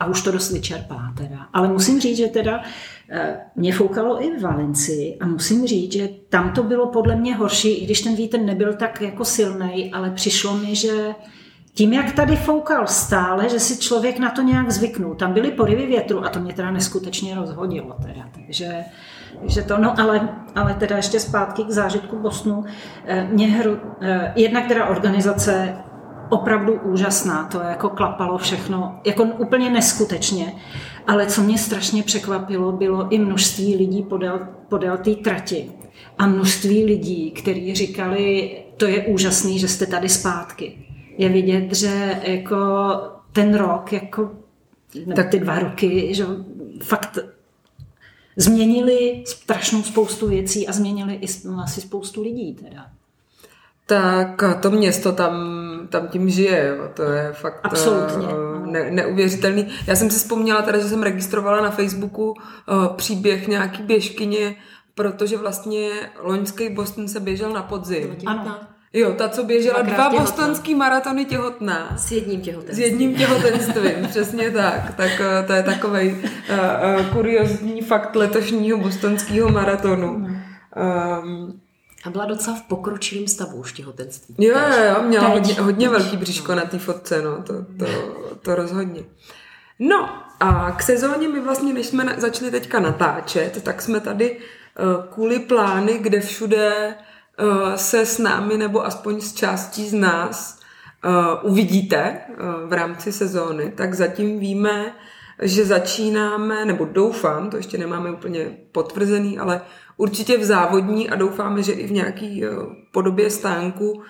a 0.00 0.06
už 0.06 0.22
to 0.22 0.30
dost 0.30 0.52
vyčerpá 0.52 1.12
teda. 1.16 1.46
Ale 1.52 1.68
musím 1.68 2.00
říct, 2.00 2.16
že 2.16 2.26
teda 2.26 2.62
eh, 3.10 3.40
mě 3.56 3.72
foukalo 3.72 4.24
i 4.24 4.38
v 4.38 4.42
Valencii 4.42 5.18
a 5.20 5.26
musím 5.26 5.66
říct, 5.66 5.92
že 5.92 6.08
tam 6.28 6.52
to 6.52 6.62
bylo 6.62 6.86
podle 6.86 7.16
mě 7.16 7.34
horší, 7.34 7.70
i 7.70 7.84
když 7.84 8.00
ten 8.00 8.16
vítr 8.16 8.38
nebyl 8.38 8.74
tak 8.74 9.00
jako 9.00 9.24
silný, 9.24 9.92
ale 9.92 10.10
přišlo 10.10 10.56
mi, 10.56 10.74
že 10.74 11.14
tím, 11.80 11.92
jak 11.92 12.12
tady 12.12 12.36
foukal 12.36 12.86
stále, 12.86 13.48
že 13.48 13.60
si 13.60 13.78
člověk 13.78 14.18
na 14.18 14.30
to 14.30 14.42
nějak 14.42 14.70
zvyknul. 14.70 15.14
Tam 15.14 15.32
byly 15.32 15.50
porivy 15.50 15.86
větru 15.86 16.24
a 16.24 16.28
to 16.28 16.40
mě 16.40 16.54
teda 16.54 16.70
neskutečně 16.70 17.34
rozhodilo. 17.34 17.96
Teda. 18.02 18.28
Takže, 18.34 18.84
že 19.42 19.62
to, 19.62 19.78
no 19.78 20.00
ale, 20.00 20.28
ale 20.54 20.74
teda 20.74 20.96
ještě 20.96 21.20
zpátky 21.20 21.64
k 21.64 21.70
zážitku 21.70 22.18
Bosnu. 22.18 22.64
Eh, 23.06 23.28
Mě 23.32 23.46
hru, 23.46 23.78
eh, 24.00 24.32
jednak 24.36 24.66
teda 24.68 24.86
organizace 24.86 25.74
opravdu 26.28 26.72
úžasná, 26.72 27.44
to 27.44 27.60
jako 27.60 27.88
klapalo 27.88 28.38
všechno, 28.38 29.00
jako 29.06 29.24
úplně 29.24 29.70
neskutečně. 29.70 30.52
Ale 31.06 31.26
co 31.26 31.42
mě 31.42 31.58
strašně 31.58 32.02
překvapilo, 32.02 32.72
bylo 32.72 33.08
i 33.08 33.18
množství 33.18 33.76
lidí 33.76 34.02
podél, 34.02 34.48
podél 34.68 34.98
té 34.98 35.14
trati. 35.14 35.70
A 36.18 36.26
množství 36.26 36.84
lidí, 36.84 37.30
kteří 37.30 37.74
říkali, 37.74 38.52
to 38.76 38.86
je 38.86 39.06
úžasný, 39.06 39.58
že 39.58 39.68
jste 39.68 39.86
tady 39.86 40.08
zpátky. 40.08 40.89
Je 41.20 41.28
vidět, 41.28 41.74
že 41.74 42.20
jako 42.22 42.66
ten 43.32 43.54
rok, 43.54 43.92
jako 43.92 44.30
tak 45.16 45.30
ty 45.30 45.40
dva 45.40 45.58
roky, 45.58 46.14
že 46.14 46.26
fakt 46.82 47.18
změnili 48.36 49.24
strašnou 49.26 49.82
spoustu 49.82 50.28
věcí 50.28 50.68
a 50.68 50.72
změnili 50.72 51.14
i 51.14 51.26
no, 51.44 51.60
asi 51.62 51.80
spoustu 51.80 52.22
lidí 52.22 52.54
teda. 52.54 52.86
Tak 53.86 54.42
to 54.60 54.70
město 54.70 55.12
tam, 55.12 55.34
tam 55.88 56.08
tím 56.08 56.30
žije, 56.30 56.66
jo. 56.66 56.88
to 56.94 57.02
je 57.02 57.32
fakt 57.32 57.60
Absolutně. 57.62 58.26
eh, 58.26 58.66
ne, 58.66 58.90
neuvěřitelný. 58.90 59.66
Já 59.86 59.96
jsem 59.96 60.10
si 60.10 60.18
vzpomněla 60.18 60.62
teda, 60.62 60.78
že 60.78 60.88
jsem 60.88 61.02
registrovala 61.02 61.60
na 61.60 61.70
Facebooku 61.70 62.30
uh, 62.30 62.36
příběh 62.96 63.48
nějaký 63.48 63.82
běžkyně, 63.82 64.56
protože 64.94 65.36
vlastně 65.36 65.90
loňský 66.18 66.68
Boston 66.68 67.08
se 67.08 67.20
běžel 67.20 67.52
na 67.52 67.62
podzim. 67.62 68.16
Ano. 68.26 68.58
Jo, 68.92 69.14
ta, 69.14 69.28
co 69.28 69.44
běžela 69.44 69.82
dva 69.82 69.96
těhotná. 69.96 70.20
bostonský 70.20 70.74
maratony 70.74 71.24
těhotná. 71.24 71.96
S 71.98 72.12
jedním 72.12 72.40
S 72.40 72.44
těhotenstvím. 72.44 72.84
jedním 72.86 73.14
těhotenstvím, 73.14 74.06
přesně 74.08 74.50
tak. 74.50 74.94
Tak 74.96 75.20
eh, 75.20 75.44
to 75.46 75.52
je 75.52 75.62
takový 75.62 76.12
uh, 76.12 76.18
uh, 76.18 77.06
kuriozní 77.12 77.80
fakt 77.82 78.16
letošního 78.16 78.78
bostonského 78.78 79.48
maratonu. 79.48 80.08
Um, 80.14 81.60
A 82.04 82.10
byla 82.10 82.24
docela 82.24 82.56
v 82.56 82.62
pokročilém 82.62 83.28
stavu 83.28 83.56
už 83.56 83.72
těhotenství. 83.72 84.34
Jo, 84.38 84.58
jo, 84.58 84.84
jo, 84.94 85.02
měla 85.02 85.24
Teď. 85.24 85.34
hodně, 85.34 85.54
hodně 85.54 85.88
velký 85.88 86.16
bříško 86.16 86.54
na 86.54 86.62
té 86.62 86.78
fotce, 86.78 87.22
no, 87.22 87.42
to, 87.42 87.52
to, 87.78 87.86
to 88.42 88.54
rozhodně. 88.54 89.02
No 89.78 90.08
a 90.40 90.72
k 90.72 90.82
sezóně 90.82 91.28
my 91.28 91.40
vlastně, 91.40 91.74
než 91.74 91.86
jsme 91.86 92.14
začali 92.18 92.50
teďka 92.50 92.80
natáčet, 92.80 93.62
tak 93.62 93.82
jsme 93.82 94.00
tady 94.00 94.36
uh, 94.36 95.04
kvůli 95.14 95.38
plány, 95.38 95.98
kde 95.98 96.20
všude 96.20 96.94
se 97.76 98.06
s 98.06 98.18
námi, 98.18 98.56
nebo 98.56 98.86
aspoň 98.86 99.20
s 99.20 99.34
částí 99.34 99.88
z 99.88 99.94
nás 99.94 100.60
uh, 101.04 101.50
uvidíte 101.50 102.20
uh, 102.28 102.68
v 102.68 102.72
rámci 102.72 103.12
sezóny, 103.12 103.72
tak 103.76 103.94
zatím 103.94 104.38
víme, 104.38 104.94
že 105.42 105.64
začínáme, 105.64 106.64
nebo 106.64 106.84
doufám, 106.84 107.50
to 107.50 107.56
ještě 107.56 107.78
nemáme 107.78 108.10
úplně 108.10 108.46
potvrzený, 108.72 109.38
ale 109.38 109.60
určitě 109.96 110.38
v 110.38 110.44
závodní 110.44 111.10
a 111.10 111.16
doufáme, 111.16 111.62
že 111.62 111.72
i 111.72 111.86
v 111.86 111.92
nějaký 111.92 112.44
podobě 112.92 113.30
stánku. 113.30 114.02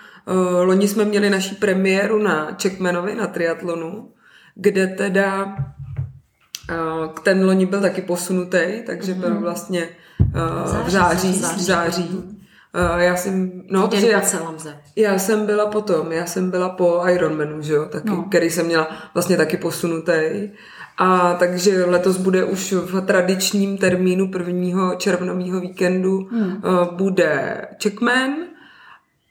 Loni 0.61 0.87
jsme 0.87 1.05
měli 1.05 1.29
naší 1.29 1.55
premiéru 1.55 2.23
na 2.23 2.51
Čekmenovi, 2.51 3.15
na 3.15 3.27
triatlonu, 3.27 4.11
kde 4.55 4.87
teda 4.87 5.57
ten 7.23 7.45
loni 7.45 7.65
byl 7.65 7.81
taky 7.81 8.01
posunutý, 8.01 8.83
takže 8.85 9.13
byl 9.13 9.39
vlastně 9.39 9.89
uh, 10.19 10.85
v 10.85 10.89
září, 10.89 11.31
v 11.31 11.61
září. 11.61 12.40
Uh, 12.75 12.99
já 12.99 13.15
jsem, 13.15 13.51
no, 13.69 13.87
Den 13.87 14.05
já, 14.05 14.21
já 14.95 15.19
jsem 15.19 15.45
byla 15.45 15.65
potom, 15.65 16.11
já 16.11 16.25
jsem 16.25 16.51
byla 16.51 16.69
po 16.69 17.03
Ironmanu, 17.07 17.61
že 17.61 17.73
jo, 17.73 17.85
taky, 17.85 18.09
no. 18.09 18.23
který 18.23 18.49
jsem 18.49 18.65
měla 18.65 18.87
vlastně 19.13 19.37
taky 19.37 19.57
posunutý. 19.57 20.49
A 20.97 21.33
takže 21.33 21.85
letos 21.85 22.17
bude 22.17 22.45
už 22.45 22.71
v 22.71 23.01
tradičním 23.01 23.77
termínu 23.77 24.31
prvního 24.31 24.95
červnového 24.95 25.59
víkendu 25.59 26.29
hmm. 26.31 26.61
uh, 26.63 26.93
bude 26.93 27.61
Checkman 27.83 28.33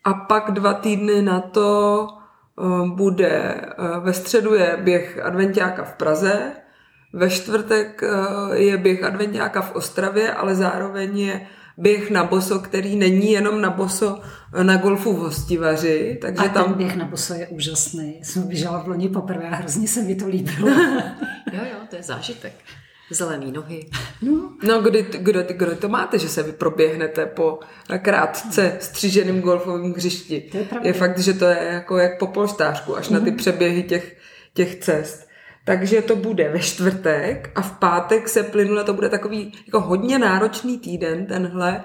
a 0.05 0.15
pak 0.15 0.51
dva 0.51 0.75
týdny 0.75 1.23
na 1.23 1.41
to 1.41 2.09
uh, 2.57 2.89
bude 2.89 3.55
uh, 3.79 4.05
ve 4.05 4.13
středu 4.13 4.55
je 4.55 4.79
běh 4.83 5.19
adventiáka 5.25 5.85
v 5.85 5.93
Praze, 5.95 6.53
Ve 7.13 7.31
čtvrtek 7.31 8.03
eh, 8.03 8.57
je 8.57 8.77
běh 8.77 9.05
adventňáka 9.05 9.61
v 9.63 9.75
Ostravě, 9.75 10.33
ale 10.33 10.55
zároveň 10.55 11.19
je 11.19 11.47
běh 11.79 12.11
na 12.11 12.25
boso, 12.25 12.59
který 12.59 12.97
není 12.97 13.33
jenom 13.33 13.61
na 13.61 13.71
boso 13.71 14.21
na 14.63 14.77
golfu 14.77 15.13
v 15.13 15.19
Hostivaři. 15.19 16.19
Takže 16.21 16.45
a 16.45 16.49
tam... 16.49 16.65
ten 16.65 16.75
běh 16.75 16.97
na 16.97 17.05
boso 17.05 17.35
je 17.35 17.49
úžasný. 17.49 18.21
Jsem 18.23 18.49
běžela 18.49 18.83
v 18.83 18.89
loni 18.89 19.09
poprvé 19.09 19.49
a 19.49 19.57
hrozně 19.57 19.89
se 19.89 20.03
mi 20.03 20.15
to 20.15 20.29
líbilo. 20.29 20.69
jo, 21.53 21.61
jo, 21.73 21.79
to 21.91 21.97
je 21.97 22.03
zážitek. 22.03 22.53
Zelený 23.13 23.53
nohy. 23.53 23.91
No, 24.23 24.53
no 24.63 24.81
kdy, 24.81 25.07
kdo, 25.19 25.43
kdo 25.43 25.77
to 25.77 25.89
máte, 25.89 26.19
že 26.19 26.29
se 26.29 26.43
vy 26.43 26.53
proběhnete 26.53 27.27
po 27.27 27.59
krátce 28.03 28.77
stříženým 28.81 29.41
golfovým 29.41 29.95
hřišti? 29.95 30.41
To 30.41 30.59
je, 30.59 30.67
je 30.83 30.93
fakt, 30.93 31.19
že 31.19 31.35
to 31.35 31.45
je 31.45 31.57
jako 31.73 31.99
jak 31.99 32.19
po 32.19 32.27
polštářku, 32.27 32.97
až 32.97 33.09
mm. 33.09 33.15
na 33.15 33.21
ty 33.21 33.31
mhm. 33.31 33.37
přeběhy 33.37 33.83
těch, 33.83 34.17
těch 34.55 34.77
cest. 34.77 35.30
Takže 35.65 36.03
to 36.03 36.17
bude 36.17 36.49
ve 36.49 36.59
čtvrtek 36.59 37.51
a 37.55 37.61
v 37.61 37.79
pátek 37.79 38.29
se 38.29 38.43
plynule, 38.43 38.85
to 38.85 38.95
bude 38.95 39.09
takový 39.09 39.53
jako 39.67 39.81
hodně 39.81 40.19
náročný 40.19 40.79
týden 40.79 41.27
tenhle, 41.27 41.85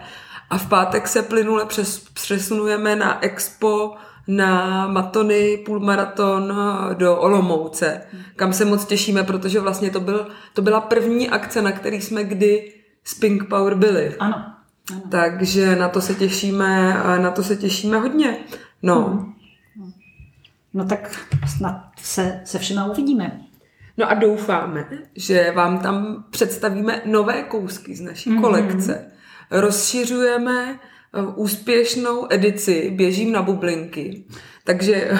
a 0.49 0.57
v 0.57 0.69
pátek 0.69 1.07
se 1.07 1.21
plynule 1.21 1.65
přes, 1.65 1.99
přesunujeme 1.99 2.95
na 2.95 3.23
Expo 3.23 3.95
na 4.27 4.87
matony, 4.87 5.57
půlmaraton 5.65 6.53
do 6.93 7.17
Olomouce, 7.17 8.01
kam 8.35 8.53
se 8.53 8.65
moc 8.65 8.85
těšíme, 8.85 9.23
protože 9.23 9.59
vlastně 9.59 9.89
to, 9.89 9.99
byl, 9.99 10.27
to 10.53 10.61
byla 10.61 10.81
první 10.81 11.29
akce, 11.29 11.61
na 11.61 11.71
který 11.71 12.01
jsme 12.01 12.23
kdy 12.23 12.73
s 13.03 13.13
Pink 13.13 13.49
Power 13.49 13.75
byli. 13.75 14.15
Ano. 14.19 14.35
ano. 14.91 15.01
Takže 15.11 15.75
na 15.75 15.89
to 15.89 16.01
se 16.01 16.15
těšíme, 16.15 16.93
na 17.21 17.31
to 17.31 17.43
se 17.43 17.55
těšíme 17.55 17.99
hodně. 17.99 18.37
No. 18.83 19.07
Hmm. 19.07 19.33
No 20.73 20.85
tak 20.85 21.25
snad 21.57 21.91
se, 21.97 22.41
se 22.45 22.59
všema 22.59 22.85
uvidíme. 22.85 23.44
No 23.97 24.09
a 24.09 24.13
doufáme, 24.13 24.87
že 25.15 25.51
vám 25.51 25.79
tam 25.79 26.25
představíme 26.29 27.01
nové 27.05 27.43
kousky 27.43 27.95
z 27.95 28.01
naší 28.01 28.31
mm-hmm. 28.31 28.41
kolekce. 28.41 29.11
Rozšiřujeme 29.51 30.79
eh, 30.79 31.21
úspěšnou 31.35 32.27
edici 32.29 32.91
Běžím 32.95 33.31
na 33.31 33.41
bublinky. 33.41 34.25
Takže 34.63 35.11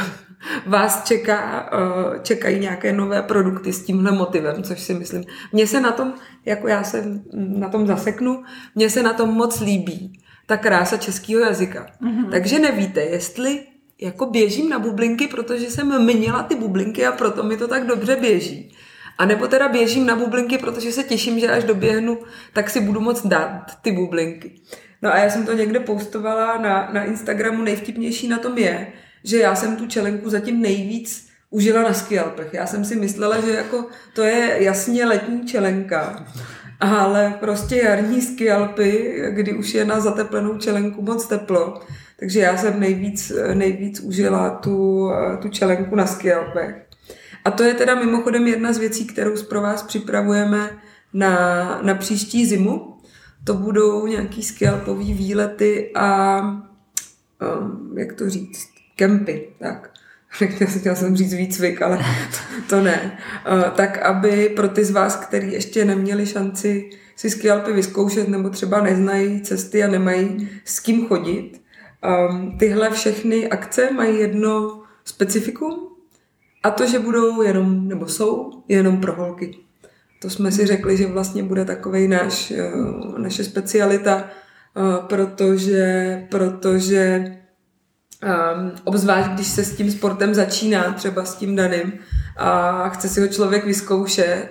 vás 0.65 1.03
čeká, 1.03 1.69
eh, 1.73 2.19
čekají 2.19 2.59
nějaké 2.59 2.93
nové 2.93 3.21
produkty 3.21 3.73
s 3.73 3.85
tímhle 3.85 4.11
motivem, 4.11 4.63
což 4.63 4.79
si 4.79 4.93
myslím. 4.93 5.23
Mně 5.51 5.67
se 5.67 5.81
na 5.81 5.91
tom, 5.91 6.13
jako 6.45 6.67
já 6.67 6.83
se 6.83 7.21
na 7.33 7.69
tom 7.69 7.87
zaseknu, 7.87 8.43
mně 8.75 8.89
se 8.89 9.03
na 9.03 9.13
tom 9.13 9.29
moc 9.29 9.59
líbí 9.59 10.19
ta 10.45 10.57
krása 10.57 10.97
českého 10.97 11.41
jazyka. 11.41 11.87
Mm-hmm. 12.01 12.29
Takže 12.29 12.59
nevíte, 12.59 13.01
jestli 13.01 13.63
jako 14.01 14.25
běžím 14.25 14.69
na 14.69 14.79
bublinky, 14.79 15.27
protože 15.27 15.69
jsem 15.69 16.03
měla 16.05 16.43
ty 16.43 16.55
bublinky 16.55 17.05
a 17.05 17.11
proto 17.11 17.43
mi 17.43 17.57
to 17.57 17.67
tak 17.67 17.85
dobře 17.85 18.15
běží. 18.15 18.71
A 19.17 19.25
nebo 19.25 19.47
teda 19.47 19.67
běžím 19.67 20.05
na 20.05 20.15
bublinky, 20.15 20.57
protože 20.57 20.91
se 20.91 21.03
těším, 21.03 21.39
že 21.39 21.47
až 21.47 21.63
doběhnu, 21.63 22.19
tak 22.53 22.69
si 22.69 22.79
budu 22.79 22.99
moc 22.99 23.27
dát 23.27 23.65
ty 23.81 23.91
bublinky. 23.91 24.51
No 25.01 25.13
a 25.13 25.17
já 25.17 25.29
jsem 25.29 25.45
to 25.45 25.53
někde 25.53 25.79
postovala 25.79 26.57
na, 26.57 26.89
na 26.93 27.03
Instagramu, 27.03 27.63
nejvtipnější 27.63 28.27
na 28.27 28.37
tom 28.37 28.57
je, 28.57 28.87
že 29.23 29.37
já 29.37 29.55
jsem 29.55 29.75
tu 29.75 29.87
čelenku 29.87 30.29
zatím 30.29 30.61
nejvíc 30.61 31.27
užila 31.49 31.81
na 31.83 31.93
skialpech. 31.93 32.53
Já 32.53 32.67
jsem 32.67 32.85
si 32.85 32.95
myslela, 32.95 33.41
že 33.41 33.51
jako 33.51 33.85
to 34.13 34.23
je 34.23 34.63
jasně 34.63 35.05
letní 35.05 35.47
čelenka, 35.47 36.25
ale 36.79 37.37
prostě 37.39 37.75
jarní 37.75 38.21
skialpy, 38.21 39.21
kdy 39.29 39.53
už 39.53 39.73
je 39.73 39.85
na 39.85 39.99
zateplenou 39.99 40.57
čelenku 40.57 41.01
moc 41.01 41.27
teplo, 41.27 41.81
takže 42.19 42.39
já 42.39 42.57
jsem 42.57 42.79
nejvíc, 42.79 43.31
nejvíc 43.53 43.99
užila 43.99 44.49
tu, 44.49 45.09
tu 45.41 45.49
čelenku 45.49 45.95
na 45.95 46.07
skialpech. 46.07 46.85
A 47.45 47.51
to 47.51 47.63
je 47.63 47.73
teda 47.73 47.95
mimochodem 47.95 48.47
jedna 48.47 48.73
z 48.73 48.77
věcí, 48.77 49.05
kterou 49.05 49.43
pro 49.43 49.61
vás 49.61 49.83
připravujeme 49.83 50.69
na, 51.13 51.79
na 51.81 51.95
příští 51.95 52.45
zimu. 52.45 52.95
To 53.43 53.53
budou 53.53 54.07
nějaký 54.07 54.43
skialpový 54.43 55.13
výlety 55.13 55.91
a 55.95 56.39
um, 57.59 57.97
jak 57.97 58.13
to 58.13 58.29
říct, 58.29 58.67
kempy, 58.95 59.47
tak. 59.59 59.91
Chtěla 60.79 60.95
jsem 60.95 61.15
říct 61.15 61.33
výcvik, 61.33 61.81
ale 61.81 62.05
to, 62.69 62.81
ne. 62.81 63.17
Uh, 63.53 63.63
tak 63.63 63.97
aby 63.97 64.49
pro 64.55 64.67
ty 64.67 64.85
z 64.85 64.91
vás, 64.91 65.15
kteří 65.15 65.51
ještě 65.51 65.85
neměli 65.85 66.25
šanci 66.25 66.89
si 67.15 67.29
skialpy 67.29 67.73
vyzkoušet 67.73 68.27
nebo 68.27 68.49
třeba 68.49 68.81
neznají 68.81 69.41
cesty 69.41 69.83
a 69.83 69.87
nemají 69.87 70.49
s 70.65 70.79
kým 70.79 71.07
chodit, 71.07 71.61
um, 72.05 72.57
tyhle 72.57 72.89
všechny 72.89 73.49
akce 73.49 73.91
mají 73.91 74.19
jedno 74.19 74.83
specifikum 75.05 75.87
a 76.63 76.71
to, 76.71 76.87
že 76.87 76.99
budou 76.99 77.41
jenom, 77.41 77.87
nebo 77.87 78.07
jsou 78.07 78.63
jenom 78.67 79.01
pro 79.01 79.15
holky. 79.15 79.57
To 80.21 80.29
jsme 80.29 80.51
si 80.51 80.65
řekli, 80.65 80.97
že 80.97 81.07
vlastně 81.07 81.43
bude 81.43 81.65
takový 81.65 82.07
náš, 82.07 82.51
eh, 82.51 82.71
naše 83.17 83.43
specialita, 83.43 84.23
eh, 84.23 84.81
protože, 85.07 86.27
protože 86.31 87.35
um, 88.23 88.71
obzvlášť, 88.83 89.29
když 89.29 89.47
se 89.47 89.63
s 89.63 89.75
tím 89.75 89.91
sportem 89.91 90.33
začíná, 90.33 90.93
třeba 90.93 91.25
s 91.25 91.35
tím 91.35 91.55
daným, 91.55 91.93
a 92.37 92.89
chce 92.89 93.09
si 93.09 93.21
ho 93.21 93.27
člověk 93.27 93.65
vyzkoušet, 93.65 94.49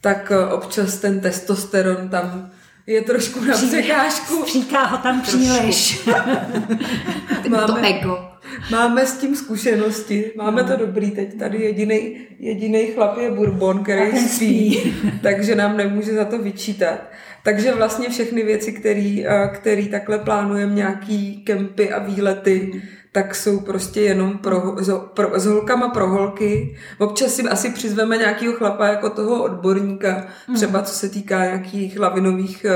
tak 0.00 0.32
občas 0.50 0.96
ten 0.96 1.20
testosteron 1.20 2.08
tam 2.08 2.50
je 2.88 3.02
trošku 3.02 3.44
na 3.44 3.56
překážku. 3.56 4.44
Říká 4.52 4.86
ho 4.86 4.98
tam 4.98 5.20
příliš. 5.20 6.04
Máme, 7.48 7.66
to 7.66 7.76
ego. 7.76 8.28
Máme 8.70 9.06
s 9.06 9.18
tím 9.18 9.36
zkušenosti, 9.36 10.32
máme 10.36 10.64
to 10.64 10.76
dobrý 10.76 11.10
teď. 11.10 11.38
Tady 11.38 11.62
jediný 11.62 12.16
jediný 12.38 12.86
chlap 12.86 13.18
je 13.18 13.30
Bourbon, 13.30 13.82
který 13.82 14.18
spí, 14.18 14.94
takže 15.22 15.54
nám 15.54 15.76
nemůže 15.76 16.14
za 16.14 16.24
to 16.24 16.38
vyčítat. 16.38 16.98
Takže 17.42 17.74
vlastně 17.74 18.08
všechny 18.08 18.42
věci, 18.42 18.72
který, 18.72 19.26
který 19.54 19.88
takhle 19.88 20.18
plánujeme, 20.18 20.74
nějaký 20.74 21.42
kempy 21.44 21.90
a 21.90 21.98
výlety, 21.98 22.82
tak 23.12 23.34
jsou 23.34 23.60
prostě 23.60 24.00
jenom 24.00 24.38
pro, 24.38 24.76
pro, 25.14 25.40
s 25.40 25.46
holkama 25.46 25.88
pro 25.88 26.08
holky. 26.08 26.76
Občas 26.98 27.34
si 27.34 27.42
asi 27.42 27.70
přizveme 27.70 28.16
nějakého 28.16 28.52
chlapa 28.52 28.86
jako 28.86 29.10
toho 29.10 29.42
odborníka, 29.42 30.26
hmm. 30.46 30.56
třeba 30.56 30.82
co 30.82 30.94
se 30.94 31.08
týká 31.08 31.44
nějakých 31.44 32.00
lavinových 32.00 32.66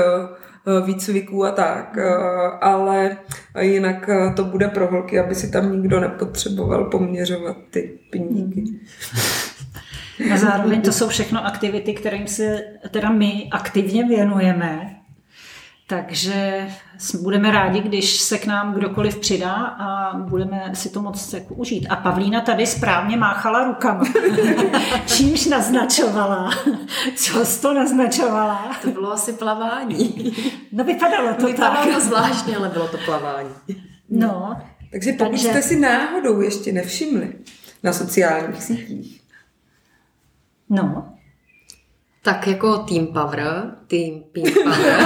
uh, 0.67 0.85
výcviků 0.85 1.45
a 1.45 1.51
tak, 1.51 1.97
uh, 1.97 2.03
ale 2.61 3.17
jinak 3.59 4.09
to 4.35 4.43
bude 4.43 4.67
pro 4.67 4.87
holky, 4.87 5.19
aby 5.19 5.35
si 5.35 5.51
tam 5.51 5.71
nikdo 5.71 5.99
nepotřeboval 5.99 6.83
poměřovat 6.83 7.57
ty 7.69 7.99
piníky. 8.09 8.63
A 10.33 10.37
zároveň 10.37 10.81
to 10.81 10.91
jsou 10.91 11.07
všechno 11.07 11.45
aktivity, 11.45 11.93
kterým 11.93 12.27
se 12.27 12.63
teda 12.91 13.09
my 13.09 13.47
aktivně 13.51 14.07
věnujeme 14.07 15.02
takže 15.87 16.67
budeme 17.21 17.51
rádi, 17.51 17.81
když 17.81 18.21
se 18.21 18.37
k 18.37 18.45
nám 18.45 18.73
kdokoliv 18.73 19.17
přidá 19.17 19.53
a 19.53 20.17
budeme 20.17 20.71
si 20.73 20.89
to 20.89 21.01
moc 21.01 21.33
jako 21.33 21.53
užít. 21.53 21.87
A 21.89 21.95
Pavlína 21.95 22.41
tady 22.41 22.67
správně 22.67 23.17
máchala 23.17 23.63
rukama, 23.63 24.03
čímž 25.05 25.45
naznačovala. 25.45 26.49
Co 27.15 27.45
jsi 27.45 27.61
to 27.61 27.73
naznačovala? 27.73 28.75
To 28.81 28.91
bylo 28.91 29.11
asi 29.11 29.33
plavání. 29.33 30.35
No 30.71 30.83
vypadalo 30.83 31.33
to 31.33 31.47
vypadalo 31.47 31.85
tak. 31.85 31.93
to 31.93 32.01
zvláštně, 32.01 32.57
ale 32.57 32.69
bylo 32.69 32.87
to 32.87 32.97
plavání. 33.05 33.49
No. 34.09 34.57
Takže 34.91 35.11
pokud 35.11 35.31
takže... 35.31 35.47
jste 35.47 35.61
si 35.61 35.79
náhodou 35.79 36.41
ještě 36.41 36.71
nevšimli 36.71 37.33
na 37.83 37.93
sociálních 37.93 38.63
sítích, 38.63 39.23
No, 40.69 41.12
tak 42.23 42.47
jako 42.47 42.77
Team 42.77 43.07
Power, 43.07 43.71
Team 43.87 44.23
Pink 44.31 44.53
Power, 44.63 45.05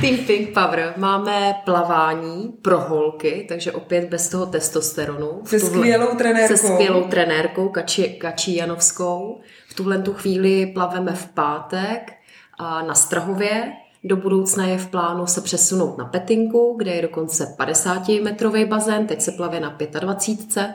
Team 0.00 0.16
Pink 0.26 0.54
Power, 0.54 0.94
máme 0.96 1.54
plavání 1.64 2.52
pro 2.62 2.80
holky, 2.80 3.46
takže 3.48 3.72
opět 3.72 4.08
bez 4.08 4.28
toho 4.28 4.46
testosteronu. 4.46 5.40
Se 5.44 5.60
skvělou 5.60 6.06
trenérkou. 6.16 6.56
Se 6.56 6.68
skvělou 6.68 7.02
trenérkou 7.02 7.68
Kači, 7.68 8.08
Kačí 8.08 8.56
Janovskou. 8.56 9.40
V 9.68 9.74
tuhle 9.74 9.98
tu 9.98 10.12
chvíli 10.12 10.66
plaveme 10.66 11.12
v 11.12 11.26
pátek 11.26 12.12
a 12.58 12.82
na 12.82 12.94
Strahově. 12.94 13.72
Do 14.04 14.16
budoucna 14.16 14.66
je 14.66 14.78
v 14.78 14.86
plánu 14.86 15.26
se 15.26 15.40
přesunout 15.40 15.98
na 15.98 16.04
Petinku, 16.04 16.74
kde 16.78 16.90
je 16.90 17.02
dokonce 17.02 17.56
50-metrový 17.58 18.68
bazén, 18.68 19.06
teď 19.06 19.20
se 19.20 19.32
plave 19.32 19.60
na 19.60 19.78
25. 20.00 20.74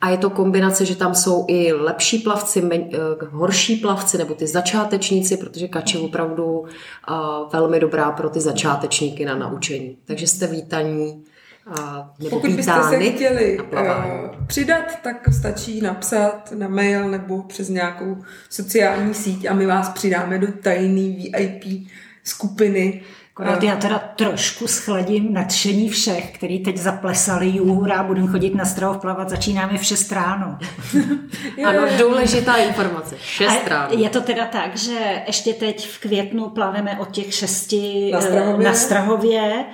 A 0.00 0.08
je 0.08 0.18
to 0.18 0.30
kombinace, 0.30 0.84
že 0.84 0.96
tam 0.96 1.14
jsou 1.14 1.44
i 1.48 1.72
lepší 1.72 2.18
plavci, 2.18 2.60
men, 2.60 2.80
uh, 2.80 3.28
horší 3.28 3.76
plavci 3.76 4.18
nebo 4.18 4.34
ty 4.34 4.46
začátečníci, 4.46 5.36
protože 5.36 5.68
kač 5.68 5.94
je 5.94 6.00
opravdu 6.00 6.60
uh, 6.60 6.66
velmi 7.52 7.80
dobrá 7.80 8.12
pro 8.12 8.30
ty 8.30 8.40
začátečníky 8.40 9.24
na 9.24 9.36
naučení. 9.36 9.96
Takže 10.04 10.26
jste 10.26 10.46
vítaní 10.46 11.24
a 11.66 12.12
nebo 12.18 12.36
Pokud 12.36 12.50
byste 12.50 12.82
se 12.90 12.98
chtěli 12.98 13.58
uh, 13.60 14.46
přidat, 14.46 14.84
tak 15.02 15.16
stačí 15.32 15.80
napsat 15.80 16.52
na 16.54 16.68
mail 16.68 17.08
nebo 17.08 17.42
přes 17.42 17.68
nějakou 17.68 18.16
sociální 18.50 19.14
síť 19.14 19.46
a 19.46 19.54
my 19.54 19.66
vás 19.66 19.88
přidáme 19.88 20.38
do 20.38 20.46
tajný 20.62 21.32
VIP 21.32 21.88
skupiny 22.24 23.02
Akorát 23.40 23.62
já 23.62 23.76
teda 23.76 23.98
trošku 23.98 24.66
schladím 24.66 25.32
nadšení 25.32 25.88
všech, 25.88 26.30
který 26.30 26.58
teď 26.58 26.76
zaplesali 26.76 27.48
jůra, 27.48 28.02
budeme 28.02 28.26
chodit 28.26 28.54
na 28.54 28.64
strahov 28.64 28.98
plavat, 28.98 29.30
začínáme 29.30 29.78
v 29.78 29.84
6 29.84 30.12
ráno. 30.12 30.58
ano, 31.66 31.82
důležitá 31.98 32.56
informace. 32.56 33.16
6 33.18 33.66
ráno. 33.66 33.88
Je 33.98 34.10
to 34.10 34.20
teda 34.20 34.46
tak, 34.46 34.76
že 34.76 35.22
ještě 35.26 35.52
teď 35.52 35.88
v 35.88 36.00
květnu 36.00 36.48
plaveme 36.48 36.98
od 36.98 37.10
těch 37.10 37.34
6 37.34 37.72
Na 38.12 38.18
eh, 38.18 38.22
Strahově? 38.22 38.64
na 38.68 38.74
Strahově 38.74 39.64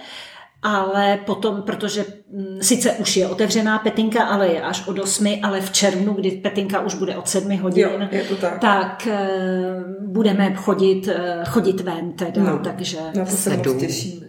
ale 0.67 1.19
potom, 1.27 1.63
protože 1.63 2.05
mm, 2.33 2.59
sice 2.63 2.93
už 2.93 3.17
je 3.17 3.29
otevřená 3.29 3.79
petinka, 3.79 4.23
ale 4.25 4.49
je 4.49 4.63
až 4.63 4.89
od 4.89 4.99
8, 4.99 5.39
ale 5.43 5.61
v 5.61 5.71
červnu, 5.73 6.13
kdy 6.13 6.31
petinka 6.31 6.81
už 6.81 6.95
bude 6.95 7.17
od 7.17 7.29
7 7.29 7.59
hodin, 7.59 7.85
Jo, 7.85 8.09
je 8.11 8.23
to 8.25 8.37
tak. 8.37 8.61
tak 8.61 9.07
eh, 9.07 9.85
budeme 10.01 10.55
chodit, 10.55 11.09
eh, 11.09 11.45
chodit 11.47 11.81
ven 11.81 12.13
teda, 12.13 12.43
No, 12.43 12.59
takže 12.59 12.99
Na 13.15 13.25
to 13.25 13.31
se 13.31 13.57
moc 13.57 13.75
těšíme. 13.81 14.27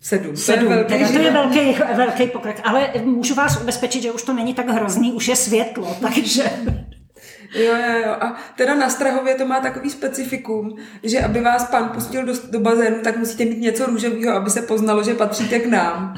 Sedm. 0.00 0.36
sedm, 0.36 0.66
to 0.66 0.72
je 0.72 0.76
velký 0.98 1.12
to 1.12 1.18
je 1.18 1.30
velký, 1.30 1.58
velký 1.96 2.26
pokrok, 2.26 2.56
ale 2.64 2.90
můžu 3.04 3.34
vás 3.34 3.60
ubezpečit, 3.62 4.02
že 4.02 4.12
už 4.12 4.22
to 4.22 4.32
není 4.32 4.54
tak 4.54 4.68
hrozný, 4.68 5.12
už 5.12 5.28
je 5.28 5.36
světlo, 5.36 5.96
takže... 6.00 6.44
Jo, 7.54 7.76
jo, 7.76 7.98
jo. 8.06 8.16
A 8.20 8.36
teda 8.56 8.74
na 8.74 8.88
Strahově 8.88 9.34
to 9.34 9.46
má 9.46 9.60
takový 9.60 9.90
specifikum, 9.90 10.76
že 11.02 11.20
aby 11.20 11.40
vás 11.40 11.70
pan 11.70 11.88
pustil 11.88 12.24
do, 12.24 12.32
do 12.50 12.60
bazénu, 12.60 12.96
tak 13.02 13.16
musíte 13.16 13.44
mít 13.44 13.60
něco 13.60 13.86
růžového, 13.86 14.36
aby 14.36 14.50
se 14.50 14.62
poznalo, 14.62 15.02
že 15.02 15.14
patříte 15.14 15.58
k 15.58 15.66
nám. 15.66 16.14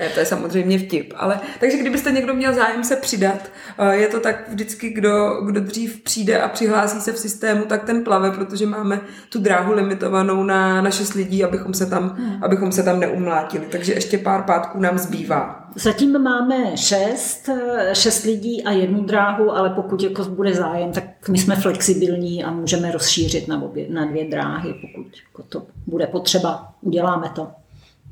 Ne, 0.00 0.08
to 0.08 0.20
je 0.20 0.26
samozřejmě 0.26 0.78
vtip. 0.78 1.12
Ale, 1.16 1.40
takže 1.60 1.78
kdybyste 1.78 2.12
někdo 2.12 2.34
měl 2.34 2.54
zájem 2.54 2.84
se 2.84 2.96
přidat, 2.96 3.50
eh, 3.78 3.96
je 3.96 4.08
to 4.08 4.20
tak 4.20 4.48
vždycky, 4.48 4.90
kdo, 4.90 5.40
kdo 5.44 5.60
dřív 5.60 6.00
přijde 6.02 6.40
a 6.40 6.48
přihlásí 6.48 7.00
se 7.00 7.12
v 7.12 7.18
systému, 7.18 7.64
tak 7.64 7.84
ten 7.84 8.04
plave, 8.04 8.30
protože 8.30 8.66
máme 8.66 9.00
tu 9.28 9.40
dráhu 9.40 9.72
limitovanou 9.72 10.42
na, 10.42 10.82
na 10.82 10.90
6 10.90 11.14
lidí, 11.14 11.44
abychom 11.44 11.74
se, 11.74 11.86
tam, 11.86 12.16
abychom 12.42 12.72
se 12.72 12.82
tam 12.82 13.00
neumlátili. 13.00 13.66
Takže 13.70 13.92
ještě 13.92 14.18
pár 14.18 14.42
pátků 14.42 14.80
nám 14.80 14.98
zbývá. 14.98 15.68
Zatím 15.74 16.22
máme 16.22 16.76
šest, 16.76 17.48
eh, 17.48 17.94
šest 17.94 18.24
lidí 18.24 18.64
a 18.64 18.70
jednu 18.70 19.04
dráhu, 19.04 19.50
ale 19.50 19.70
pokud 19.70 20.02
jako 20.02 20.24
bude 20.24 20.54
zájem, 20.54 20.92
tak 20.92 21.28
my 21.28 21.38
jsme 21.38 21.56
flexibilní 21.56 22.44
a 22.44 22.50
můžeme 22.50 22.92
rozšířit 22.92 23.48
na, 23.48 23.62
obě, 23.62 23.86
na 23.90 24.04
dvě 24.04 24.24
dráhy, 24.24 24.74
pokud 24.80 25.06
jako 25.28 25.42
to 25.48 25.66
bude 25.86 26.06
potřeba, 26.06 26.72
uděláme 26.82 27.30
to. 27.34 27.48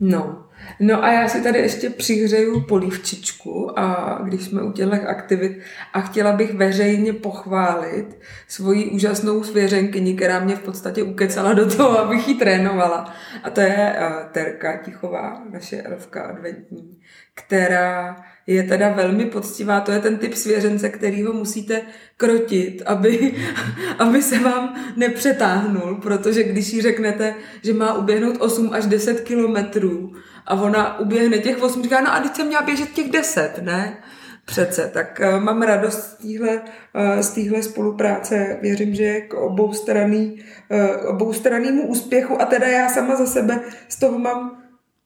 No. 0.00 0.44
no 0.80 1.04
a 1.04 1.12
já 1.12 1.28
si 1.28 1.42
tady 1.42 1.58
ještě 1.58 1.90
přihřeju 1.90 2.60
polívčičku 2.60 3.78
a 3.78 4.18
když 4.24 4.44
jsme 4.44 4.62
u 4.62 4.72
těchto 4.72 5.08
aktivit 5.08 5.60
a 5.92 6.00
chtěla 6.00 6.32
bych 6.32 6.54
veřejně 6.54 7.12
pochválit 7.12 8.18
svoji 8.48 8.86
úžasnou 8.86 9.44
svěřenkyni, 9.44 10.14
která 10.14 10.40
mě 10.40 10.56
v 10.56 10.62
podstatě 10.62 11.02
ukecala 11.02 11.52
do 11.52 11.76
toho, 11.76 11.98
abych 11.98 12.28
ji 12.28 12.34
trénovala. 12.34 13.14
A 13.42 13.50
to 13.50 13.60
je 13.60 13.96
uh, 13.98 14.32
Terka 14.32 14.76
Tichová, 14.76 15.42
naše 15.50 15.82
elfka 15.82 16.22
adventní, 16.22 17.00
která 17.34 18.16
je 18.48 18.62
teda 18.62 18.88
velmi 18.88 19.24
poctivá. 19.24 19.80
To 19.80 19.92
je 19.92 19.98
ten 19.98 20.16
typ 20.16 20.34
svěřence, 20.34 20.88
kterýho 20.88 21.32
musíte 21.32 21.82
krotit, 22.16 22.82
aby, 22.86 23.34
aby 23.98 24.22
se 24.22 24.38
vám 24.38 24.74
nepřetáhnul, 24.96 25.94
protože 25.94 26.42
když 26.42 26.72
jí 26.72 26.82
řeknete, 26.82 27.34
že 27.62 27.74
má 27.74 27.94
uběhnout 27.94 28.36
8 28.40 28.70
až 28.72 28.86
10 28.86 29.20
kilometrů 29.20 30.12
a 30.46 30.54
ona 30.54 30.98
uběhne 30.98 31.38
těch 31.38 31.62
8, 31.62 31.82
říká, 31.82 32.00
no 32.00 32.14
a 32.14 32.20
teď 32.20 32.36
jsem 32.36 32.46
měla 32.46 32.62
běžet 32.62 32.90
těch 32.90 33.10
10, 33.10 33.52
ne? 33.62 33.96
Přece, 34.44 34.90
tak 34.94 35.20
uh, 35.24 35.40
mám 35.40 35.62
radost 35.62 35.98
z 35.98 36.14
téhle, 36.14 36.62
téhle 37.34 37.62
spolupráce. 37.62 38.58
Věřím, 38.62 38.94
že 38.94 39.04
je 39.04 39.20
k 39.20 39.34
obou 39.34 39.72
straný, 39.72 40.44
uh, 40.70 41.08
obou 41.10 41.32
stranému 41.32 41.86
úspěchu 41.86 42.42
a 42.42 42.44
teda 42.44 42.66
já 42.66 42.88
sama 42.88 43.16
za 43.16 43.26
sebe 43.26 43.60
z 43.88 43.98
toho 43.98 44.18
mám 44.18 44.57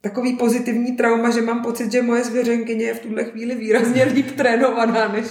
takový 0.02 0.36
pozitivní 0.36 0.96
trauma, 0.96 1.30
že 1.30 1.40
mám 1.40 1.62
pocit, 1.62 1.92
že 1.92 2.02
moje 2.02 2.24
zvěřenkyně 2.24 2.84
je 2.84 2.94
v 2.94 3.00
tuhle 3.00 3.24
chvíli 3.24 3.54
výrazně 3.54 4.04
líp 4.04 4.30
trénovaná 4.30 5.08
než 5.08 5.26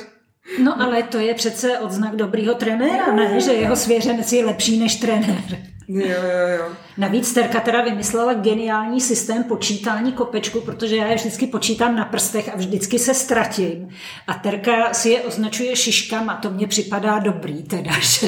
No 0.64 0.82
ale 0.82 1.04
to 1.04 1.18
je 1.18 1.34
přece 1.34 1.80
odznak 1.80 2.16
dobrýho 2.16 2.56
trenéra, 2.56 3.16
ne? 3.16 3.42
Že 3.42 3.52
jeho 3.52 3.76
svěřenec 3.76 4.34
je 4.34 4.46
lepší 4.46 4.80
než 4.80 4.96
trenér. 4.96 5.71
Jo, 5.94 6.08
jo, 6.08 6.48
jo. 6.58 6.66
Navíc 6.98 7.34
Terka 7.34 7.60
teda 7.60 7.82
vymyslela 7.84 8.34
geniální 8.34 9.02
systém 9.02 9.44
počítání 9.44 10.12
kopečku, 10.12 10.62
protože 10.62 10.96
já 10.96 11.08
je 11.08 11.16
vždycky 11.16 11.48
počítám 11.48 11.96
na 11.96 12.06
prstech 12.06 12.50
a 12.54 12.58
vždycky 12.58 13.00
se 13.00 13.14
ztratím. 13.14 13.90
A 14.28 14.34
Terka 14.34 14.94
si 14.94 15.10
je 15.10 15.22
označuje 15.22 15.76
šiškama, 15.76 16.36
to 16.36 16.50
mně 16.50 16.68
připadá 16.68 17.20
dobrý 17.20 17.64
teda, 17.64 17.92
že 18.02 18.28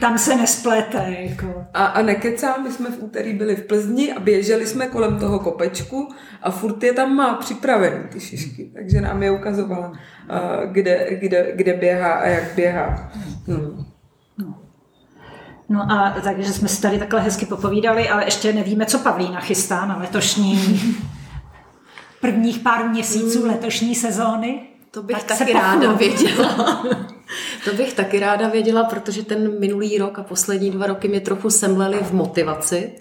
tam 0.00 0.18
se 0.18 0.36
nesplete. 0.36 1.16
Jako. 1.18 1.64
A, 1.74 1.84
a 1.86 2.02
nekecám, 2.02 2.62
my 2.62 2.72
jsme 2.72 2.90
v 2.90 3.02
úterý 3.02 3.34
byli 3.34 3.56
v 3.56 3.66
Plzni 3.66 4.12
a 4.12 4.20
běželi 4.20 4.66
jsme 4.66 4.86
kolem 4.86 5.18
toho 5.18 5.38
kopečku 5.38 6.08
a 6.42 6.50
furt 6.50 6.82
je 6.82 6.92
tam 6.92 7.14
má 7.14 7.34
připravený 7.34 8.08
ty 8.12 8.20
šišky, 8.20 8.70
takže 8.74 9.00
nám 9.00 9.22
je 9.22 9.30
ukazovala, 9.30 9.92
a 10.28 10.64
kde, 10.64 11.06
kde, 11.10 11.52
kde 11.54 11.74
běhá 11.74 12.12
a 12.12 12.26
jak 12.26 12.54
běhá. 12.54 13.12
Hmm. 13.46 13.84
No 14.38 14.67
a 15.76 16.16
takže 16.22 16.52
jsme 16.52 16.68
si 16.68 16.82
tady 16.82 16.98
takhle 16.98 17.20
hezky 17.20 17.46
popovídali, 17.46 18.08
ale 18.08 18.24
ještě 18.24 18.52
nevíme, 18.52 18.86
co 18.86 18.98
Pavlína 18.98 19.40
chystá 19.40 19.86
na 19.86 19.96
letošní 19.96 20.80
prvních 22.20 22.58
pár 22.58 22.88
měsíců 22.88 23.46
letošní 23.46 23.94
sezóny. 23.94 24.60
To 24.90 25.02
bych 25.02 25.24
Tak 25.24 25.38
taky 25.38 25.52
ráda 25.52 25.92
věděla. 25.92 26.82
to 27.64 27.72
bych 27.76 27.94
taky 27.94 28.20
ráda 28.20 28.48
věděla, 28.48 28.84
protože 28.84 29.24
ten 29.24 29.60
minulý 29.60 29.98
rok 29.98 30.18
a 30.18 30.22
poslední 30.22 30.70
dva 30.70 30.86
roky 30.86 31.08
mě 31.08 31.20
trochu 31.20 31.50
semlely 31.50 31.98
v 32.02 32.12
motivaci 32.12 32.92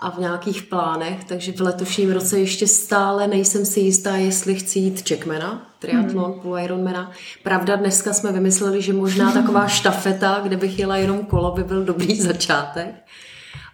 a 0.00 0.10
v 0.10 0.18
nějakých 0.18 0.62
plánech, 0.62 1.24
takže 1.24 1.52
v 1.52 1.60
letošním 1.60 2.12
roce 2.12 2.38
ještě 2.38 2.66
stále 2.66 3.26
nejsem 3.26 3.64
si 3.64 3.80
jistá, 3.80 4.16
jestli 4.16 4.54
chci 4.54 4.78
jít 4.78 5.08
Checkmana, 5.08 5.66
triatlon, 5.78 6.32
hmm. 6.32 6.40
půl 6.40 6.58
Ironmana. 6.58 7.12
Pravda, 7.42 7.76
dneska 7.76 8.12
jsme 8.12 8.32
vymysleli, 8.32 8.82
že 8.82 8.92
možná 8.92 9.32
taková 9.32 9.68
štafeta, 9.68 10.40
kde 10.42 10.56
bych 10.56 10.78
jela 10.78 10.96
jenom 10.96 11.24
kolo, 11.24 11.52
by 11.52 11.64
byl 11.64 11.84
dobrý 11.84 12.20
začátek. 12.20 13.03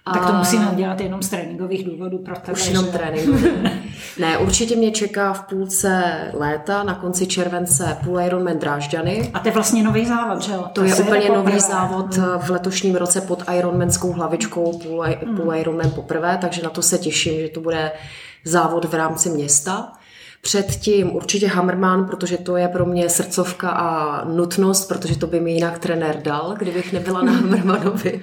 A... 0.06 0.12
Tak 0.12 0.26
to 0.26 0.32
musíme 0.32 0.70
udělat 0.70 1.00
jenom 1.00 1.22
z 1.22 1.28
tréninkových 1.28 1.84
důvodů 1.84 2.18
pro 2.18 2.34
tebe. 2.36 2.52
Už 2.52 2.66
jenom 2.66 2.84
že- 2.84 2.90
tréninku. 2.90 3.32
ne, 4.18 4.38
určitě 4.38 4.76
mě 4.76 4.90
čeká 4.90 5.32
v 5.32 5.42
půlce 5.42 6.02
léta, 6.32 6.82
na 6.82 6.94
konci 6.94 7.26
července 7.26 7.96
půl 8.04 8.20
Ironman 8.20 8.58
Drážďany. 8.58 9.30
A 9.34 9.38
to 9.38 9.48
je 9.48 9.54
vlastně 9.54 9.82
nový 9.82 10.06
závod, 10.06 10.42
že 10.42 10.52
jo? 10.52 10.64
To 10.72 10.84
je 10.84 10.90
se 10.94 11.02
jede 11.02 11.10
úplně 11.10 11.28
nový 11.28 11.38
poprvé. 11.38 11.60
závod 11.60 12.16
v 12.16 12.50
letošním 12.50 12.94
roce 12.96 13.20
pod 13.20 13.42
Ironmanskou 13.58 14.12
hlavičkou 14.12 14.78
půl, 14.78 15.04
půl 15.36 15.54
Ironman 15.54 15.90
poprvé, 15.90 16.38
takže 16.40 16.62
na 16.62 16.70
to 16.70 16.82
se 16.82 16.98
těším, 16.98 17.40
že 17.40 17.48
to 17.48 17.60
bude 17.60 17.92
závod 18.44 18.84
v 18.84 18.94
rámci 18.94 19.28
města. 19.30 19.92
Předtím 20.42 21.16
určitě 21.16 21.48
Hammerman, 21.48 22.06
protože 22.06 22.36
to 22.38 22.56
je 22.56 22.68
pro 22.68 22.86
mě 22.86 23.08
srdcovka 23.08 23.70
a 23.70 24.24
nutnost, 24.24 24.88
protože 24.88 25.18
to 25.18 25.26
by 25.26 25.40
mi 25.40 25.52
jinak 25.52 25.78
trenér 25.78 26.22
dal, 26.22 26.54
kdybych 26.58 26.92
nebyla 26.92 27.22
na 27.22 27.32
Hammermanovi. 27.40 28.20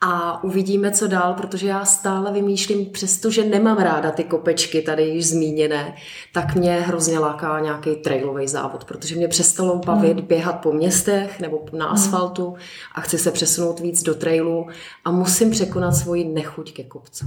A 0.00 0.44
uvidíme, 0.44 0.90
co 0.90 1.06
dál, 1.06 1.34
protože 1.34 1.68
já 1.68 1.84
stále 1.84 2.32
vymýšlím, 2.32 2.86
přestože 2.86 3.44
nemám 3.44 3.78
ráda 3.78 4.10
ty 4.10 4.24
kopečky 4.24 4.82
tady 4.82 5.02
již 5.02 5.26
zmíněné, 5.26 5.94
tak 6.32 6.54
mě 6.54 6.80
hrozně 6.80 7.18
láká 7.18 7.60
nějaký 7.60 7.96
trailový 7.96 8.48
závod, 8.48 8.84
protože 8.84 9.16
mě 9.16 9.28
přestalo 9.28 9.78
bavit 9.78 10.20
běhat 10.20 10.60
po 10.60 10.72
městech 10.72 11.40
nebo 11.40 11.64
na 11.72 11.86
asfaltu 11.86 12.54
a 12.94 13.00
chci 13.00 13.18
se 13.18 13.30
přesunout 13.30 13.80
víc 13.80 14.02
do 14.02 14.14
trailu 14.14 14.66
a 15.04 15.10
musím 15.10 15.50
překonat 15.50 15.92
svoji 15.92 16.24
nechuť 16.24 16.72
ke 16.72 16.84
kopcu. 16.84 17.26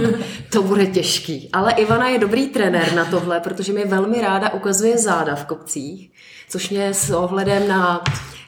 to 0.52 0.62
bude 0.62 0.86
těžký. 0.86 1.48
Ale 1.52 1.72
Ivana 1.72 2.08
je 2.08 2.18
dobrý 2.18 2.48
trenér 2.48 2.94
na 2.94 3.04
tohle, 3.04 3.40
protože 3.40 3.72
mi 3.72 3.84
velmi 3.84 4.20
ráda 4.20 4.52
ukazuje 4.52 4.98
záda 4.98 5.34
v 5.34 5.46
kopcích, 5.46 6.12
což 6.48 6.70
mě 6.70 6.94
s 6.94 7.10
ohledem 7.10 7.68
na 7.68 8.04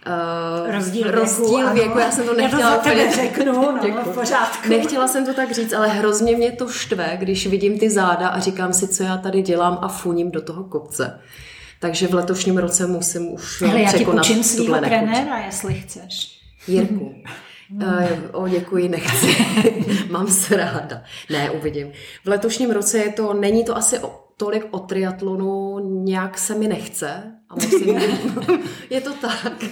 Uh, 0.07 0.75
Rozdíl 0.75 1.03
věku, 1.03 1.19
rozdíl 1.19 1.67
ano. 1.67 1.75
věku, 1.75 1.99
já 1.99 2.11
jsem 2.11 2.25
to 2.25 2.31
Já 2.31 2.35
to 2.37 2.43
nechtěla 2.43 2.71
za 2.71 2.77
tebe 2.77 2.95
úplně- 3.05 3.13
řeknu, 3.17 3.53
no, 3.53 4.03
v 4.05 4.15
pořádku. 4.15 4.69
Nechtěla 4.69 5.09
jsem 5.09 5.27
to 5.27 5.35
tak 5.35 5.53
říct, 5.53 5.73
ale 5.73 5.89
hrozně 5.89 6.37
mě 6.37 6.53
to 6.53 6.69
štve, 6.69 7.17
když 7.21 7.47
vidím 7.47 7.79
ty 7.79 7.91
záda 7.91 8.29
a 8.29 8.41
říkám 8.41 8.73
si, 8.73 8.89
co 8.89 9.03
já 9.03 9.17
tady 9.17 9.43
dělám 9.43 9.79
a 9.83 9.89
funím 9.89 10.31
do 10.31 10.43
toho 10.43 10.65
kopce. 10.65 11.21
Takže 11.81 12.07
v 12.07 12.15
letošním 12.15 12.59
roce 12.59 12.87
musím 12.87 13.33
už 13.33 13.61
já 13.61 13.91
ti 13.91 13.97
překonat 13.97 14.25
svýho 14.27 14.65
tuhle 14.65 14.81
nechuť. 14.81 14.99
trenéra, 14.99 15.39
jestli 15.39 15.75
chceš. 15.75 16.39
Jirku. 16.69 17.15
Uh, 17.75 18.05
o, 18.33 18.49
děkuji, 18.49 18.89
nechci. 18.89 19.37
Mám 20.11 20.29
se 20.29 20.57
ráda. 20.57 21.03
Ne, 21.31 21.51
uvidím. 21.51 21.93
V 22.25 22.29
letošním 22.29 22.71
roce 22.71 22.99
je 22.99 23.13
to, 23.13 23.35
není 23.35 23.65
to 23.65 23.77
asi 23.77 23.99
o, 23.99 24.19
tolik 24.37 24.67
o 24.71 24.79
triatlonu, 24.79 25.79
nějak 26.05 26.39
se 26.39 26.55
mi 26.55 26.69
nechce, 26.69 27.23
A 27.53 27.55
musím, 27.55 28.01
je 28.91 29.01
to 29.01 29.13
tak. 29.13 29.65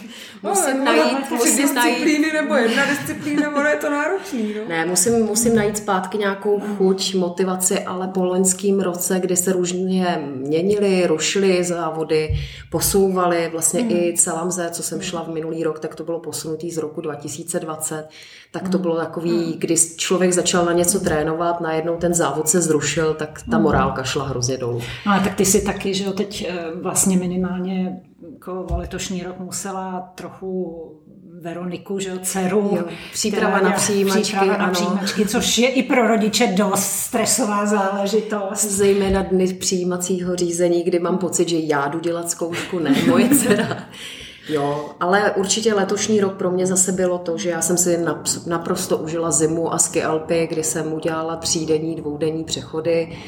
Musím 0.42 0.78
no, 0.78 0.84
najít, 0.84 1.30
musím 1.30 1.56
disciplíny 1.56 2.32
nebo 2.32 2.54
jedna 2.54 2.86
disciplína, 2.86 3.56
ono 3.56 3.68
je 3.68 3.76
to 3.76 3.90
náročný. 3.90 4.54
No? 4.54 4.68
Ne, 4.68 4.86
musím, 4.86 5.12
musím 5.26 5.54
najít 5.54 5.76
zpátky 5.76 6.18
nějakou 6.18 6.60
chuť, 6.60 7.14
motivaci, 7.14 7.80
ale 7.80 8.08
po 8.08 8.24
loňském 8.24 8.80
roce, 8.80 9.20
kdy 9.20 9.36
se 9.36 9.52
různě 9.52 10.22
měnili, 10.34 11.06
rušily 11.06 11.64
závody, 11.64 12.28
posouvali, 12.70 13.48
vlastně 13.52 13.80
hmm. 13.80 13.90
i 13.90 14.14
celá 14.16 14.44
mze, 14.44 14.68
co 14.72 14.82
jsem 14.82 15.00
šla 15.00 15.22
v 15.22 15.28
minulý 15.28 15.64
rok, 15.64 15.78
tak 15.78 15.94
to 15.94 16.04
bylo 16.04 16.20
posunutý 16.20 16.70
z 16.70 16.78
roku 16.78 17.00
2020 17.00 18.08
tak 18.52 18.68
to 18.68 18.78
bylo 18.78 18.96
takový, 18.96 19.30
hmm. 19.30 19.54
kdy 19.58 19.74
člověk 19.96 20.32
začal 20.32 20.64
na 20.64 20.72
něco 20.72 21.00
trénovat, 21.00 21.60
najednou 21.60 21.96
ten 21.96 22.14
závod 22.14 22.48
se 22.48 22.60
zrušil, 22.60 23.14
tak 23.14 23.40
ta 23.50 23.56
hmm. 23.56 23.62
morálka 23.62 24.02
šla 24.02 24.28
hrozně 24.28 24.56
dolů. 24.56 24.80
No 25.06 25.12
a 25.12 25.20
tak 25.20 25.34
ty 25.34 25.44
si 25.44 25.62
taky, 25.64 25.94
že 25.94 26.04
jo, 26.04 26.12
teď 26.12 26.46
eh, 26.48 26.58
vlastně 26.82 27.16
minimálně 27.16 27.69
jako 28.32 28.66
letošní 28.70 29.22
rok 29.22 29.38
musela 29.38 30.12
trochu 30.14 30.86
Veroniku, 31.40 31.98
že 31.98 32.08
jo, 32.08 32.16
dceru. 32.22 32.70
Jo, 32.76 32.84
příprava 33.12 33.60
na 33.60 33.70
přijímačky. 33.70 34.22
Příprava 34.22 34.56
na 34.56 34.70
přijímačky, 34.70 35.26
což 35.26 35.58
je 35.58 35.68
i 35.68 35.82
pro 35.82 36.08
rodiče 36.08 36.46
dost 36.46 36.82
stresová 36.82 37.66
záležitost. 37.66 38.64
Zejména 38.64 39.22
dny 39.22 39.54
přijímacího 39.54 40.36
řízení, 40.36 40.82
kdy 40.82 40.98
mám 40.98 41.18
pocit, 41.18 41.48
že 41.48 41.58
já 41.58 41.88
jdu 41.88 42.00
dělat 42.00 42.30
zkoušku, 42.30 42.78
ne 42.78 42.94
moje 43.08 43.28
dcera. 43.28 43.76
Jo, 44.50 44.90
ale 45.00 45.30
určitě 45.30 45.74
letošní 45.74 46.20
rok 46.20 46.32
pro 46.32 46.50
mě 46.50 46.66
zase 46.66 46.92
bylo 46.92 47.18
to, 47.18 47.38
že 47.38 47.50
já 47.50 47.62
jsem 47.62 47.76
si 47.76 48.04
naprosto 48.46 48.98
užila 48.98 49.30
zimu 49.30 49.74
a 49.74 49.78
ski 49.78 50.02
Alpy, 50.02 50.46
kdy 50.50 50.64
jsem 50.64 50.92
udělala 50.92 51.36
třídenní, 51.36 51.96
dvoudenní 51.96 52.44
přechody. 52.44 53.18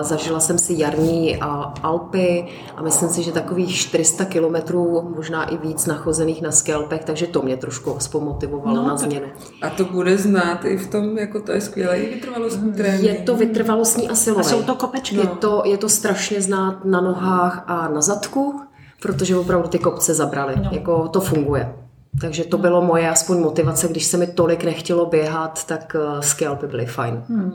Zažila 0.00 0.40
jsem 0.40 0.58
si 0.58 0.74
jarní 0.76 1.36
Alpy 1.82 2.46
a 2.76 2.82
myslím 2.82 3.08
si, 3.08 3.22
že 3.22 3.32
takových 3.32 3.76
400 3.76 4.24
kilometrů, 4.24 5.12
možná 5.16 5.44
i 5.44 5.56
víc 5.56 5.86
nachozených 5.86 6.42
na 6.42 6.52
ski 6.52 6.72
Alpech, 6.72 7.04
takže 7.04 7.26
to 7.26 7.42
mě 7.42 7.56
trošku 7.56 7.96
spomotivovalo 7.98 8.76
no, 8.76 8.88
na 8.88 8.96
změnu. 8.96 9.26
A 9.62 9.70
to 9.70 9.84
bude 9.84 10.18
znát 10.18 10.64
i 10.64 10.76
v 10.76 10.90
tom, 10.90 11.18
jako 11.18 11.40
to 11.40 11.52
je 11.52 11.60
skvělé 11.60 11.98
vytrvalostní 11.98 12.72
trénink. 12.72 13.02
Je 13.02 13.14
to 13.14 13.36
vytrvalostní 13.36 14.08
a 14.08 14.14
silové. 14.14 14.40
A 14.40 14.44
jsou 14.44 14.62
to 14.62 14.74
kopečky. 14.74 15.16
Je, 15.16 15.26
to, 15.26 15.62
je 15.64 15.78
to 15.78 15.88
strašně 15.88 16.40
znát 16.40 16.84
na 16.84 17.00
nohách 17.00 17.64
a 17.66 17.88
na 17.88 18.00
zadku 18.00 18.60
protože 19.02 19.36
opravdu 19.36 19.68
ty 19.68 19.78
kopce 19.78 20.14
zabrali. 20.14 20.54
No. 20.56 20.70
Jako 20.72 21.08
to 21.08 21.20
funguje. 21.20 21.74
Takže 22.20 22.44
to 22.44 22.58
bylo 22.58 22.82
moje 22.82 23.10
aspoň 23.10 23.38
motivace, 23.38 23.88
když 23.88 24.04
se 24.04 24.16
mi 24.16 24.26
tolik 24.26 24.64
nechtělo 24.64 25.06
běhat, 25.06 25.66
tak 25.66 25.96
uh, 26.14 26.20
ski 26.20 26.46
Alpy 26.46 26.66
byly 26.66 26.86
fajn. 26.86 27.22
Hmm. 27.28 27.52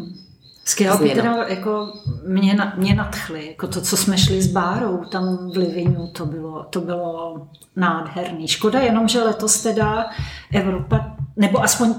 Alpy 0.92 1.10
teda 1.10 1.46
jako 1.48 1.94
mě, 2.28 2.58
mě 2.78 2.96
nadchly, 2.96 3.48
jako 3.48 3.68
to, 3.68 3.82
co 3.82 3.98
jsme 3.98 4.18
šli 4.18 4.42
s 4.42 4.48
Bárou 4.48 4.98
tam 4.98 5.52
v 5.54 5.58
Livinu, 5.58 6.08
to 6.08 6.26
bylo, 6.26 6.64
to 6.64 6.82
bylo 6.82 7.42
nádherný. 7.76 8.48
Škoda 8.48 8.80
jenom, 8.80 9.08
že 9.08 9.24
letos 9.24 9.64
teda 9.64 10.06
Evropa, 10.54 11.16
nebo 11.36 11.64
aspoň 11.64 11.96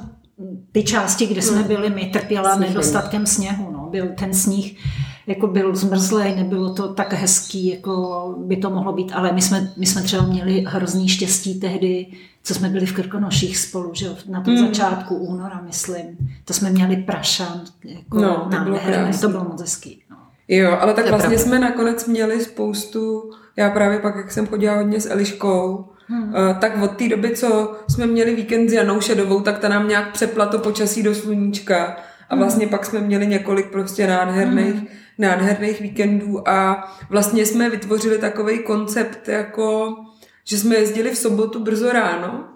ty 0.73 0.83
části, 0.83 1.27
kde 1.27 1.43
jsme 1.43 1.59
hmm. 1.59 1.69
byli, 1.69 1.91
my 1.91 2.05
trpěla 2.05 2.55
Sněhem. 2.55 2.75
nedostatkem 2.75 3.27
sněhu. 3.27 3.71
No. 3.73 3.89
Byl 3.91 4.09
ten 4.19 4.35
sníh 4.35 4.79
jako 5.27 5.47
byl 5.47 5.77
zmrzlej, 5.77 6.37
nebylo 6.37 6.75
to 6.75 6.95
tak 6.95 7.13
hezký, 7.13 7.67
jako 7.67 8.35
by 8.39 8.57
to 8.57 8.71
mohlo 8.71 8.93
být, 8.93 9.13
ale 9.15 9.33
my 9.33 9.43
jsme, 9.43 9.73
my 9.77 9.87
jsme 9.87 10.03
třeba 10.03 10.23
měli 10.23 10.65
hrozný 10.69 11.09
štěstí 11.09 11.61
tehdy, 11.61 12.07
co 12.43 12.55
jsme 12.55 12.69
byli 12.69 12.87
v 12.87 12.93
Krkonoších 12.93 13.59
spolu, 13.59 13.91
že 13.95 14.09
na 14.29 14.41
tom 14.41 14.55
mm. 14.55 14.67
začátku 14.67 15.17
února, 15.17 15.63
myslím. 15.67 16.17
To 16.45 16.53
jsme 16.53 16.71
měli 16.71 16.97
prašan, 16.97 17.61
jako 17.85 18.21
no, 18.21 18.49
to 18.51 18.65
bylo, 18.65 18.79
to 19.21 19.29
bylo 19.29 19.45
moc 19.45 19.61
hezký. 19.61 20.03
No. 20.11 20.17
Jo, 20.49 20.77
ale 20.81 20.95
tak 20.95 21.09
vlastně 21.09 21.29
pravda. 21.29 21.45
jsme 21.45 21.59
nakonec 21.59 22.07
měli 22.07 22.45
spoustu, 22.45 23.31
já 23.57 23.71
právě 23.71 23.99
pak, 23.99 24.17
jak 24.17 24.33
jsem 24.33 24.47
chodila 24.47 24.77
hodně 24.77 25.01
s 25.01 25.11
Eliškou, 25.11 25.85
Hmm. 26.09 26.35
tak 26.61 26.83
od 26.83 26.97
té 26.97 27.09
doby, 27.09 27.31
co 27.31 27.77
jsme 27.89 28.07
měli 28.07 28.37
víkend 28.37 28.69
s 28.69 28.73
Janou 28.73 29.01
Šedovou, 29.01 29.41
tak 29.41 29.59
ta 29.59 29.69
nám 29.69 29.89
nějak 29.89 30.13
přepla 30.13 30.47
to 30.47 30.59
počasí 30.59 31.03
do 31.03 31.15
sluníčka. 31.15 31.97
A 32.31 32.37
vlastně 32.37 32.65
hmm. 32.65 32.71
pak 32.71 32.87
jsme 32.87 33.01
měli 33.01 33.27
několik 33.27 33.71
prostě 33.71 34.07
nádherných 34.07 34.75
hmm 34.75 34.87
nádherných 35.19 35.81
víkendů 35.81 36.49
a 36.49 36.89
vlastně 37.11 37.47
jsme 37.47 37.71
vytvořili 37.71 38.19
takový 38.19 38.59
koncept 38.59 39.29
jako, 39.29 39.97
že 40.45 40.59
jsme 40.59 40.75
jezdili 40.75 41.11
v 41.11 41.19
sobotu 41.19 41.61
brzo 41.61 41.93
ráno 41.93 42.49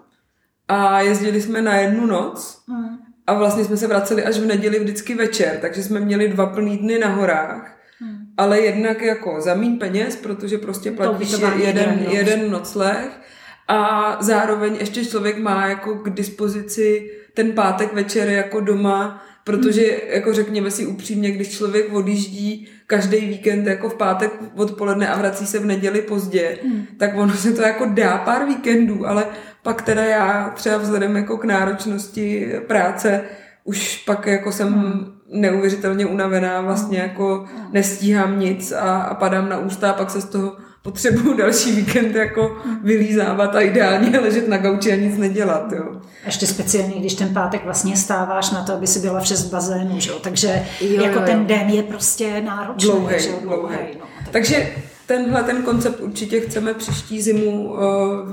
a 0.67 1.01
jezdili 1.01 1.41
jsme 1.41 1.61
na 1.61 1.75
jednu 1.75 2.05
noc 2.05 2.63
mm. 2.67 2.97
a 3.27 3.33
vlastně 3.33 3.65
jsme 3.65 3.77
se 3.77 3.87
vraceli 3.87 4.23
až 4.23 4.37
v 4.37 4.45
neděli 4.45 4.79
vždycky 4.79 5.15
večer, 5.15 5.57
takže 5.61 5.83
jsme 5.83 5.99
měli 5.99 6.27
dva 6.27 6.45
plný 6.45 6.77
dny 6.77 6.99
na 6.99 7.07
horách. 7.07 7.75
Hmm. 8.01 8.17
Ale 8.37 8.59
jednak 8.59 9.01
jako 9.01 9.41
za 9.41 9.53
mín 9.53 9.79
peněz, 9.79 10.15
protože 10.15 10.57
prostě 10.57 10.91
platíš 10.91 11.35
jeden, 11.57 12.05
jeden 12.09 12.51
nocleh 12.51 13.21
a 13.67 14.17
zároveň 14.19 14.75
ještě 14.75 15.05
člověk 15.05 15.37
má 15.37 15.67
jako 15.67 15.95
k 15.95 16.09
dispozici 16.09 17.11
ten 17.33 17.51
pátek 17.51 17.93
večer 17.93 18.29
jako 18.29 18.59
doma 18.59 19.23
Protože, 19.43 20.01
jako 20.09 20.33
řekněme 20.33 20.71
si 20.71 20.85
upřímně, 20.85 21.31
když 21.31 21.57
člověk 21.57 21.93
odjíždí 21.93 22.67
každý 22.87 23.17
víkend 23.17 23.67
jako 23.67 23.89
v 23.89 23.95
pátek 23.95 24.31
odpoledne 24.55 25.07
a 25.09 25.17
vrací 25.17 25.45
se 25.47 25.59
v 25.59 25.65
neděli 25.65 26.01
pozdě, 26.01 26.57
mm. 26.63 26.85
tak 26.97 27.17
ono 27.17 27.33
se 27.33 27.51
to 27.51 27.61
jako 27.61 27.85
dá 27.85 28.17
pár 28.17 28.45
víkendů, 28.45 29.07
ale 29.07 29.25
pak 29.63 29.81
teda 29.81 30.03
já 30.03 30.49
třeba 30.55 30.77
vzhledem 30.77 31.15
jako 31.15 31.37
k 31.37 31.43
náročnosti 31.43 32.53
práce 32.67 33.21
už 33.63 34.03
pak 34.05 34.27
jako 34.27 34.51
jsem 34.51 34.69
mm. 34.69 35.05
neuvěřitelně 35.31 36.05
unavená, 36.05 36.61
vlastně 36.61 36.99
hmm. 36.99 37.07
jako 37.07 37.45
nestíhám 37.71 38.39
nic 38.39 38.71
a, 38.71 39.01
a 39.01 39.15
padám 39.15 39.49
na 39.49 39.57
ústa 39.57 39.91
a 39.91 39.93
pak 39.93 40.09
se 40.09 40.21
z 40.21 40.25
toho 40.25 40.57
potřebuju 40.91 41.37
další 41.37 41.71
víkend 41.71 42.15
jako 42.15 42.57
vylízávat 42.83 43.55
a 43.55 43.61
ideálně 43.61 44.19
ležet 44.19 44.47
na 44.47 44.57
gauči 44.57 44.93
a 44.93 44.95
nic 44.95 45.17
nedělat. 45.17 45.71
Jo. 45.71 46.01
Ještě 46.25 46.47
speciálně, 46.47 46.95
když 46.99 47.13
ten 47.13 47.33
pátek 47.33 47.63
vlastně 47.63 47.97
stáváš 47.97 48.51
na 48.51 48.63
to, 48.63 48.73
aby 48.73 48.87
si 48.87 48.99
byla 48.99 49.19
v 49.19 49.51
bazénu, 49.51 49.99
že? 49.99 50.11
takže 50.21 50.65
jo, 50.81 51.03
jako 51.03 51.19
jo, 51.19 51.25
ten 51.25 51.45
den 51.45 51.69
je 51.69 51.83
prostě 51.83 52.41
náročný. 52.41 52.89
Dlouhý, 52.89 53.19
že? 53.19 53.29
dlouhý. 53.41 53.77
No, 53.99 54.05
tak... 54.23 54.33
Takže 54.33 54.71
tenhle 55.05 55.43
ten 55.43 55.63
koncept 55.63 55.99
určitě 55.99 56.39
chceme 56.39 56.73
příští 56.73 57.21
zimu 57.21 57.69
uh, 57.69 57.79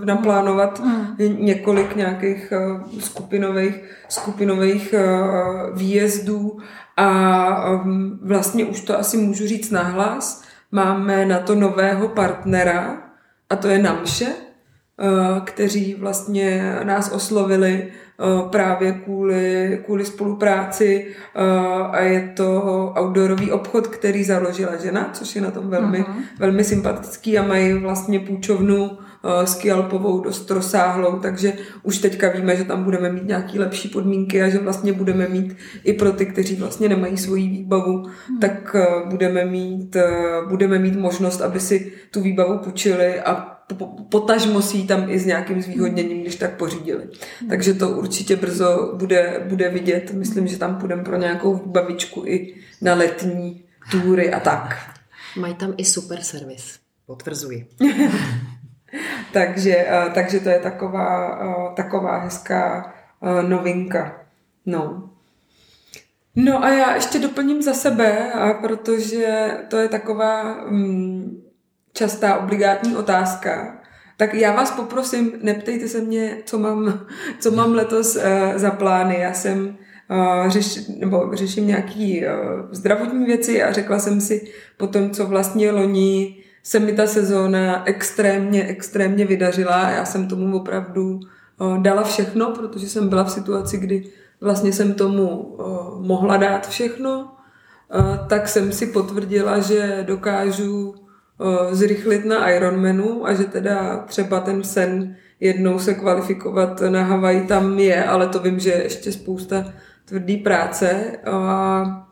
naplánovat 0.05 0.81
mm. 0.85 1.16
několik 1.38 1.97
nějakých 1.97 2.53
uh, 2.53 3.01
skupinových, 3.01 3.75
skupinových 4.09 4.95
uh, 4.95 5.79
výjezdů 5.79 6.59
a 6.97 7.71
um, 7.71 8.19
vlastně 8.23 8.64
už 8.64 8.81
to 8.81 8.99
asi 8.99 9.16
můžu 9.16 9.47
říct 9.47 9.71
nahlas, 9.71 10.46
máme 10.72 11.26
na 11.26 11.38
to 11.38 11.55
nového 11.55 12.09
partnera 12.09 13.02
a 13.50 13.57
to 13.57 13.68
je 13.68 13.79
Namše, 13.79 14.26
eh, 14.26 15.40
kteří 15.44 15.94
vlastně 15.94 16.76
nás 16.83 17.12
oslovili 17.12 17.87
eh, 17.88 18.48
právě 18.50 18.92
kvůli, 18.92 19.81
kvůli 19.85 20.05
spolupráci 20.05 21.07
eh, 21.07 21.40
a 21.90 22.00
je 22.00 22.33
to 22.37 22.62
outdoorový 22.98 23.52
obchod, 23.52 23.87
který 23.87 24.24
založila 24.24 24.76
žena, 24.76 25.11
což 25.12 25.37
je 25.37 25.42
na 25.42 25.50
tom 25.50 25.68
velmi, 25.68 25.98
uh-huh. 25.98 26.22
velmi 26.38 26.64
sympatický 26.64 27.38
a 27.38 27.42
mají 27.42 27.72
vlastně 27.72 28.20
půjčovnu 28.20 28.98
Eh, 29.29 29.47
skialpovou 29.47 30.21
dost 30.21 30.51
rozsáhlou, 30.51 31.19
takže 31.19 31.53
už 31.83 31.99
teďka 31.99 32.29
víme, 32.29 32.57
že 32.57 32.65
tam 32.65 32.85
budeme 32.85 33.12
mít 33.12 33.25
nějaké 33.25 33.61
lepší 33.61 33.89
podmínky 33.89 34.43
a 34.43 34.49
že 34.49 34.59
vlastně 34.59 34.93
budeme 34.93 35.29
mít 35.29 35.57
i 35.85 35.93
pro 35.93 36.12
ty, 36.12 36.27
kteří 36.27 36.57
vlastně 36.57 36.89
nemají 36.89 37.17
svoji 37.17 37.49
výbavu, 37.49 38.03
hmm. 38.29 38.41
tak 38.41 38.77
eh, 38.79 38.87
budeme 39.11 39.45
mít, 39.45 39.97
eh, 39.97 40.07
budeme 40.49 40.79
mít 40.79 40.97
možnost, 40.97 41.41
aby 41.41 41.61
si 41.61 41.93
tu 42.11 42.21
výbavu 42.21 42.59
půjčili 42.59 43.21
a 43.21 43.35
potažmo 44.11 44.62
si 44.62 44.77
ji 44.77 44.87
tam 44.87 45.11
i 45.11 45.19
s 45.19 45.27
nějakým 45.27 45.62
zvýhodněním, 45.62 46.21
když 46.21 46.37
tak 46.37 46.57
pořídili. 46.57 47.03
Hmm. 47.41 47.49
Takže 47.49 47.75
to 47.75 47.91
určitě 47.91 48.37
brzo 48.37 48.93
bude, 48.97 49.45
bude 49.49 49.69
vidět. 49.69 50.12
Myslím, 50.12 50.47
že 50.47 50.59
tam 50.59 50.77
půjdeme 50.77 51.05
pro 51.05 51.17
nějakou 51.17 51.57
bavičku 51.67 52.23
i 52.27 52.55
na 52.83 52.95
letní 52.95 53.65
túry 53.91 54.33
a 54.33 54.41
tak. 54.41 54.77
Mají 55.37 55.55
tam 55.55 55.75
i 55.77 55.85
super 55.85 56.21
servis. 56.21 56.79
Potvrzuji. 57.07 57.67
takže, 59.33 59.77
eh, 59.77 60.11
takže 60.14 60.40
to 60.40 60.49
je 60.49 60.59
taková, 60.59 61.38
eh, 61.42 61.75
taková 61.75 62.18
hezká 62.18 62.94
eh, 63.22 63.42
novinka. 63.42 64.20
No. 64.66 65.11
No 66.37 66.64
a 66.64 66.68
já 66.68 66.94
ještě 66.94 67.18
doplním 67.18 67.62
za 67.62 67.75
sebe, 67.75 68.33
protože 68.61 69.51
to 69.68 69.77
je 69.77 69.88
taková 69.88 70.62
um, 70.64 71.42
častá 71.92 72.37
obligátní 72.37 72.96
otázka. 72.96 73.79
Tak 74.16 74.35
já 74.35 74.53
vás 74.53 74.70
poprosím, 74.70 75.33
neptejte 75.42 75.88
se 75.88 76.01
mě, 76.01 76.37
co 76.44 76.59
mám, 76.59 77.07
co 77.40 77.51
mám 77.51 77.75
letos 77.75 78.18
za 78.57 78.70
plány. 78.70 79.18
Já 79.20 79.33
jsem 79.33 79.77
řeš, 80.46 80.88
nebo 80.88 81.31
řeším 81.33 81.66
nějaký 81.66 82.25
uh, 82.25 82.33
zdravotní 82.70 83.25
věci 83.27 83.62
a 83.62 83.72
řekla 83.72 83.99
jsem 83.99 84.20
si 84.20 84.53
po 84.77 84.87
tom, 84.87 85.11
co 85.11 85.27
vlastně 85.27 85.71
loni 85.71 86.46
se 86.67 86.79
mi 86.79 86.92
ta 86.92 87.06
sezóna 87.06 87.88
extrémně, 87.88 88.67
extrémně 88.67 89.25
vydařila. 89.25 89.90
Já 89.90 90.04
jsem 90.04 90.29
tomu 90.29 90.56
opravdu 90.56 91.21
dala 91.81 92.02
všechno, 92.02 92.50
protože 92.50 92.88
jsem 92.88 93.08
byla 93.08 93.25
v 93.25 93.31
situaci, 93.31 93.79
kdy 93.79 94.04
vlastně 94.40 94.73
jsem 94.73 94.94
tomu 94.94 95.56
mohla 96.00 96.37
dát 96.37 96.69
všechno, 96.69 97.33
tak 98.29 98.48
jsem 98.48 98.73
si 98.73 98.87
potvrdila, 98.87 99.58
že 99.58 100.04
dokážu 100.06 100.94
zrychlit 101.71 102.25
na 102.25 102.50
Ironmanu 102.50 103.27
a 103.27 103.35
že 103.35 103.44
teda 103.44 103.96
třeba 104.06 104.40
ten 104.40 104.62
sen 104.64 105.17
jednou 105.40 105.79
se 105.79 105.94
kvalifikovat 105.94 106.81
na 106.88 107.04
Havaj 107.04 107.46
tam 107.46 107.79
je, 107.79 108.04
ale 108.04 108.29
to 108.29 108.38
vím, 108.38 108.58
že 108.58 108.71
je 108.71 108.83
ještě 108.83 109.12
spousta 109.12 109.64
tvrdý 110.04 110.37
práce 110.37 111.17
a, 111.27 112.08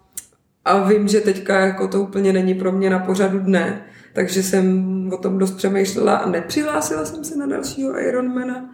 a 0.64 0.78
vím, 0.78 1.08
že 1.08 1.20
teďka 1.20 1.60
jako 1.60 1.88
to 1.88 2.00
úplně 2.00 2.32
není 2.32 2.54
pro 2.54 2.72
mě 2.72 2.90
na 2.90 2.98
pořadu 2.98 3.38
dne, 3.38 3.84
takže 4.14 4.42
jsem 4.42 5.10
o 5.12 5.16
tom 5.16 5.38
dost 5.38 5.52
přemýšlela 5.52 6.16
a 6.16 6.28
nepřihlásila 6.28 7.04
jsem 7.04 7.24
se 7.24 7.36
na 7.36 7.46
dalšího 7.46 8.00
Ironmana. 8.00 8.70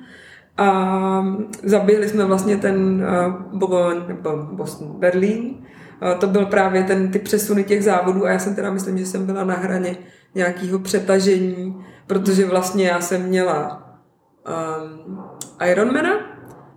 A 0.57 1.25
zaběhli 1.63 2.09
jsme 2.09 2.25
vlastně 2.25 2.57
ten 2.57 3.05
uh, 3.53 4.49
Boston, 4.53 4.95
Berlín. 4.99 5.57
Uh, 6.03 6.19
to 6.19 6.27
byl 6.27 6.47
právě 6.47 6.85
ten, 6.85 7.11
ty 7.11 7.19
přesuny 7.19 7.65
těch 7.65 7.85
závodů 7.85 8.27
a 8.27 8.31
já 8.31 8.39
jsem 8.39 8.55
teda 8.55 8.71
myslím, 8.71 8.99
že 8.99 9.07
jsem 9.07 9.27
byla 9.27 9.45
na 9.45 9.55
hraně 9.55 9.97
nějakého 10.35 10.79
přetažení, 10.79 11.85
protože 12.07 12.47
vlastně 12.47 12.87
já 12.87 13.01
jsem 13.01 13.23
měla 13.23 13.83
um, 14.47 15.19
Ironmana, 15.67 16.11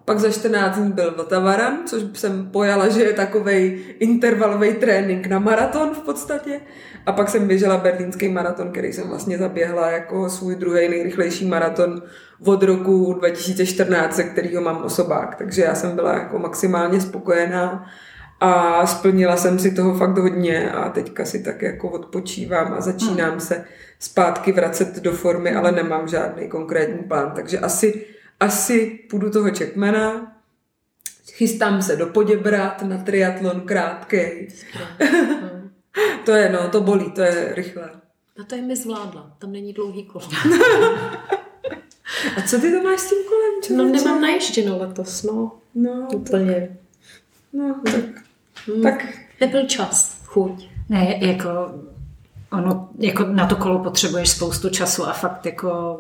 pak 0.06 0.20
za 0.20 0.32
14 0.32 0.78
dní 0.78 0.92
byl 0.92 1.14
Vltavaran, 1.16 1.78
což 1.86 2.04
jsem 2.14 2.50
pojala, 2.52 2.90
že 2.90 3.04
je 3.04 3.14
takový 3.14 3.82
intervalový 4.00 4.74
trénink 4.74 5.28
na 5.28 5.40
maraton 5.40 5.96
v 5.96 6.00
podstatě. 6.00 6.60
A 7.06 7.12
pak 7.12 7.30
jsem 7.30 7.48
běžela 7.48 7.78
berlínský 7.78 8.30
maraton, 8.30 8.72
který 8.72 8.94
jsem 8.94 9.08
vlastně 9.08 9.38
zaběhla 9.38 9.92
jako 9.92 10.30
svůj 10.30 10.56
druhý 10.56 10.90
nejrychlejší 10.90 11.46
maraton 11.46 12.02
od 12.46 12.64
roku 12.64 13.14
2014, 13.14 14.16
ze 14.16 14.24
kterého 14.24 14.62
mám 14.62 14.84
osobák. 14.84 15.36
Takže 15.36 15.62
já 15.62 15.76
jsem 15.76 15.96
byla 15.96 16.14
jako 16.14 16.40
maximálně 16.40 17.02
spokojená 17.02 17.86
a 18.40 18.86
splnila 18.86 19.38
jsem 19.38 19.60
si 19.60 19.72
toho 19.72 19.94
fakt 19.94 20.18
hodně 20.18 20.72
a 20.72 20.90
teďka 20.90 21.26
si 21.26 21.44
tak 21.44 21.62
jako 21.62 21.90
odpočívám 21.90 22.74
a 22.74 22.82
začínám 22.82 23.32
hmm. 23.32 23.40
se 23.40 23.66
zpátky 24.00 24.52
vracet 24.52 25.00
do 25.00 25.12
formy, 25.12 25.56
ale 25.56 25.72
nemám 25.72 26.08
žádný 26.08 26.48
konkrétní 26.48 27.04
plán. 27.04 27.32
Takže 27.36 27.60
asi, 27.60 28.06
asi 28.40 29.00
půjdu 29.10 29.30
toho 29.30 29.50
Checkmana, 29.58 30.36
chystám 31.32 31.82
se 31.82 31.96
do 31.96 32.08
Poděbrat 32.08 32.82
na 32.82 32.98
triatlon 32.98 33.62
krátký. 33.62 34.20
to 36.26 36.32
je, 36.32 36.52
no, 36.52 36.70
to 36.70 36.82
bolí, 36.82 37.12
to 37.12 37.22
je 37.22 37.56
rychle. 37.56 37.90
A 38.42 38.44
to 38.44 38.56
je 38.56 38.62
mi 38.62 38.76
zvládla, 38.76 39.36
tam 39.40 39.52
není 39.52 39.74
dlouhý 39.74 40.04
kolo. 40.04 40.28
A 42.38 42.42
co 42.42 42.62
ty 42.62 42.72
to 42.72 42.84
máš 42.84 43.00
s 43.00 43.10
tím 43.10 43.18
kolem? 43.30 43.62
Čo 43.64 43.74
no 43.74 43.84
nemám 43.84 44.22
najištěno 44.22 44.78
letos, 44.78 45.24
no. 45.24 45.52
No. 45.76 46.08
Úplně. 46.14 46.78
No, 47.54 47.82
tak. 47.86 48.24
Hmm. 48.68 48.84
tak. 48.84 49.06
Nebyl 49.42 49.68
čas, 49.68 50.22
chuť. 50.26 50.70
Ne, 50.90 51.20
jako 51.22 51.50
ono, 52.52 52.90
jako 53.00 53.24
na 53.24 53.48
to 53.48 53.56
kolo 53.56 53.80
potřebuješ 53.80 54.30
spoustu 54.30 54.70
času 54.70 55.06
a 55.06 55.14
fakt 55.14 55.46
jako 55.46 56.00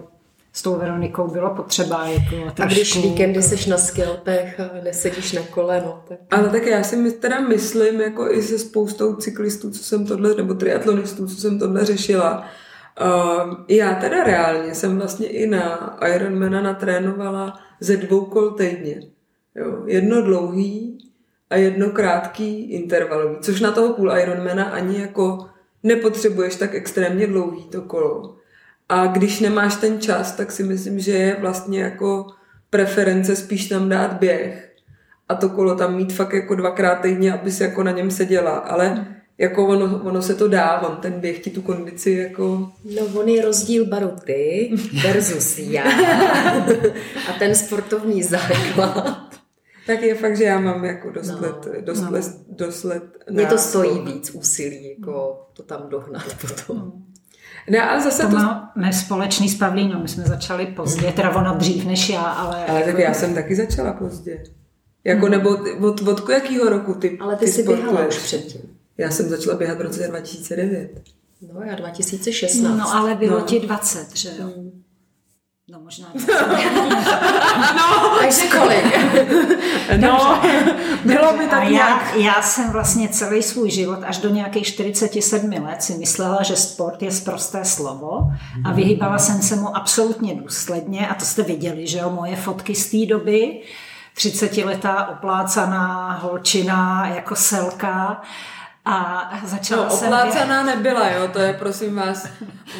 s 0.53 0.61
tou 0.61 0.75
Veronikou 0.75 1.27
bylo 1.27 1.55
potřeba. 1.55 2.07
Jako. 2.07 2.35
A 2.61 2.65
když 2.65 3.03
víkendy 3.03 3.41
seš 3.41 3.65
na 3.65 3.77
skelpech 3.77 4.59
a 4.59 4.69
nesedíš 4.83 5.31
na 5.31 5.41
kole, 5.41 5.81
no, 5.85 6.03
tak... 6.07 6.19
Ale 6.31 6.49
tak 6.49 6.65
já 6.65 6.83
si 6.83 7.11
teda 7.11 7.39
myslím, 7.39 8.01
jako 8.01 8.31
i 8.31 8.41
se 8.43 8.59
spoustou 8.59 9.15
cyklistů, 9.15 9.71
co 9.71 9.83
jsem 9.83 10.05
tohle, 10.05 10.35
nebo 10.35 10.53
triatlonistů, 10.53 11.27
co 11.27 11.35
jsem 11.35 11.59
tohle 11.59 11.85
řešila, 11.85 12.47
Uh, 13.01 13.53
já 13.67 13.95
teda 13.95 14.23
reálně 14.23 14.75
jsem 14.75 14.97
vlastně 14.97 15.27
i 15.27 15.47
na 15.47 15.97
Ironmana 16.15 16.61
natrénovala 16.61 17.59
ze 17.79 17.97
dvou 17.97 18.25
kol 18.25 18.51
týdně. 18.51 19.01
Jo, 19.55 19.83
jedno 19.85 20.21
dlouhý 20.21 20.97
a 21.49 21.55
jedno 21.55 21.89
krátký 21.89 22.71
intervalový, 22.71 23.35
což 23.41 23.61
na 23.61 23.71
toho 23.71 23.93
půl 23.93 24.11
Ironmana 24.11 24.63
ani 24.63 24.99
jako 24.99 25.45
nepotřebuješ 25.83 26.55
tak 26.55 26.75
extrémně 26.75 27.27
dlouhý 27.27 27.63
to 27.63 27.81
kolo. 27.81 28.35
A 28.93 29.07
když 29.07 29.39
nemáš 29.39 29.75
ten 29.75 30.01
čas, 30.01 30.31
tak 30.31 30.51
si 30.51 30.63
myslím, 30.63 30.99
že 30.99 31.11
je 31.11 31.37
vlastně 31.39 31.81
jako 31.81 32.27
preference 32.69 33.35
spíš 33.35 33.69
tam 33.69 33.89
dát 33.89 34.13
běh 34.13 34.73
a 35.29 35.35
to 35.35 35.49
kolo 35.49 35.75
tam 35.75 35.95
mít 35.95 36.13
fakt 36.13 36.33
jako 36.33 36.55
dvakrát 36.55 36.95
týdně, 36.95 37.33
abys 37.33 37.61
jako 37.61 37.83
na 37.83 37.91
něm 37.91 38.11
seděla. 38.11 38.51
Ale 38.51 39.07
jako 39.37 39.67
ono, 39.67 40.01
ono 40.03 40.21
se 40.21 40.35
to 40.35 40.47
dá, 40.47 40.79
on 40.81 40.97
ten 40.97 41.13
běh 41.13 41.39
ti 41.39 41.49
tu 41.49 41.61
kondici 41.61 42.11
jako... 42.11 42.71
No 42.95 43.21
on 43.21 43.29
je 43.29 43.41
rozdíl 43.41 43.85
baru 43.85 44.11
ty 44.23 44.71
versus 45.03 45.59
já 45.59 45.83
a 47.29 47.33
ten 47.39 47.55
sportovní 47.55 48.23
základ. 48.23 49.33
Tak 49.87 50.01
je 50.01 50.15
fakt, 50.15 50.37
že 50.37 50.43
já 50.43 50.59
mám 50.59 50.85
jako 50.85 51.09
dost 51.09 51.29
no, 51.29 51.41
let, 51.41 51.85
dost, 51.85 52.01
no. 52.01 52.11
let, 52.11 52.25
dost 52.47 52.83
let 52.83 53.03
Mě 53.29 53.45
to 53.45 53.57
stojí 53.57 53.99
víc 53.99 54.31
úsilí, 54.31 54.95
jako 54.97 55.45
to 55.53 55.63
tam 55.63 55.89
dohnat 55.89 56.23
potom. 56.41 56.77
No. 56.77 57.02
Ne, 57.69 57.81
ale 57.81 58.01
zase 58.01 58.23
to, 58.23 58.29
to 58.29 58.35
máme 58.35 58.93
společný 58.93 59.49
s 59.49 59.57
Pavlínou, 59.57 59.99
my 60.01 60.07
jsme 60.07 60.23
začali 60.23 60.65
pozdě, 60.65 61.11
teda 61.11 61.35
ona 61.35 61.53
dřív 61.53 61.85
než 61.85 62.09
já, 62.09 62.21
ale... 62.21 62.65
Ale 62.65 62.83
tak 62.83 62.97
já 62.97 63.13
jsem 63.13 63.33
taky 63.33 63.55
začala 63.55 63.93
pozdě. 63.93 64.43
Jako, 65.03 65.25
hmm. 65.25 65.31
nebo 65.31 65.49
od, 65.87 66.01
od 66.01 66.29
jakého 66.29 66.69
roku 66.69 66.93
ty 66.93 67.17
Ale 67.21 67.35
ty, 67.35 67.45
ty 67.45 67.51
jsi 67.51 67.63
běhala 67.63 68.07
už 68.07 68.17
předtím. 68.17 68.61
Já 68.97 69.11
jsem 69.11 69.29
začala 69.29 69.57
běhat 69.57 69.77
v 69.77 69.81
roce 69.81 70.07
2009. 70.07 71.01
No, 71.53 71.61
já 71.61 71.75
2016. 71.75 72.77
No, 72.77 72.95
ale 72.95 73.15
bylo 73.15 73.39
no. 73.39 73.45
ti 73.45 73.59
20, 73.59 74.15
že 74.15 74.29
jo? 74.39 74.45
Hmm. 74.45 74.82
No 75.67 75.79
možná. 75.79 76.07
no, 77.75 78.17
takže 78.19 78.41
kolik? 78.47 78.85
no, 80.01 80.41
bylo 81.05 81.37
mi 81.37 81.47
tak 81.47 81.69
já, 81.69 82.15
já 82.15 82.41
jsem 82.41 82.71
vlastně 82.71 83.09
celý 83.09 83.43
svůj 83.43 83.71
život 83.71 83.99
až 84.05 84.17
do 84.17 84.29
nějakých 84.29 84.67
47 84.67 85.51
let 85.51 85.83
si 85.83 85.97
myslela, 85.97 86.43
že 86.43 86.55
sport 86.55 87.01
je 87.01 87.11
zprosté 87.11 87.65
slovo 87.65 88.31
a 88.65 88.71
vyhýbala 88.71 89.19
jsem 89.19 89.41
se 89.41 89.55
mu 89.55 89.77
absolutně 89.77 90.35
důsledně 90.35 91.07
a 91.07 91.13
to 91.13 91.25
jste 91.25 91.43
viděli, 91.43 91.87
že 91.87 91.97
jo, 91.97 92.09
moje 92.09 92.35
fotky 92.35 92.75
z 92.75 92.91
té 92.91 93.05
doby, 93.05 93.61
30-letá 94.17 95.09
oplácaná 95.11 96.11
holčina 96.11 97.07
jako 97.07 97.35
selka 97.35 98.21
a 98.85 99.31
začala 99.43 99.83
no, 99.83 99.89
jsem... 99.89 100.07
oplácaná 100.07 100.63
běh... 100.63 100.75
nebyla, 100.75 101.09
jo, 101.09 101.27
to 101.27 101.39
je 101.39 101.53
prosím 101.53 101.95
vás, 101.95 102.27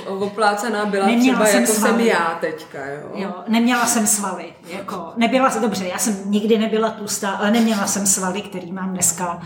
oplácaná 0.08 0.86
byla 0.86 1.06
neměla 1.06 1.40
třeba 1.40 1.46
jsem 1.46 1.62
jako 1.62 1.74
svaly. 1.74 1.94
jsem 1.94 2.06
já 2.06 2.38
teďka, 2.42 2.86
jo. 2.86 3.10
jo. 3.14 3.34
neměla 3.48 3.86
jsem 3.86 4.08
svaly, 4.08 4.54
jako, 4.68 5.14
nebyla, 5.18 5.50
dobře, 5.62 5.88
já 5.88 5.98
jsem 5.98 6.18
nikdy 6.26 6.58
nebyla 6.58 6.90
tlustá, 6.90 7.30
ale 7.30 7.52
neměla 7.52 7.88
jsem 7.88 8.06
svaly, 8.06 8.42
který 8.42 8.72
mám 8.72 8.90
dneska 8.90 9.42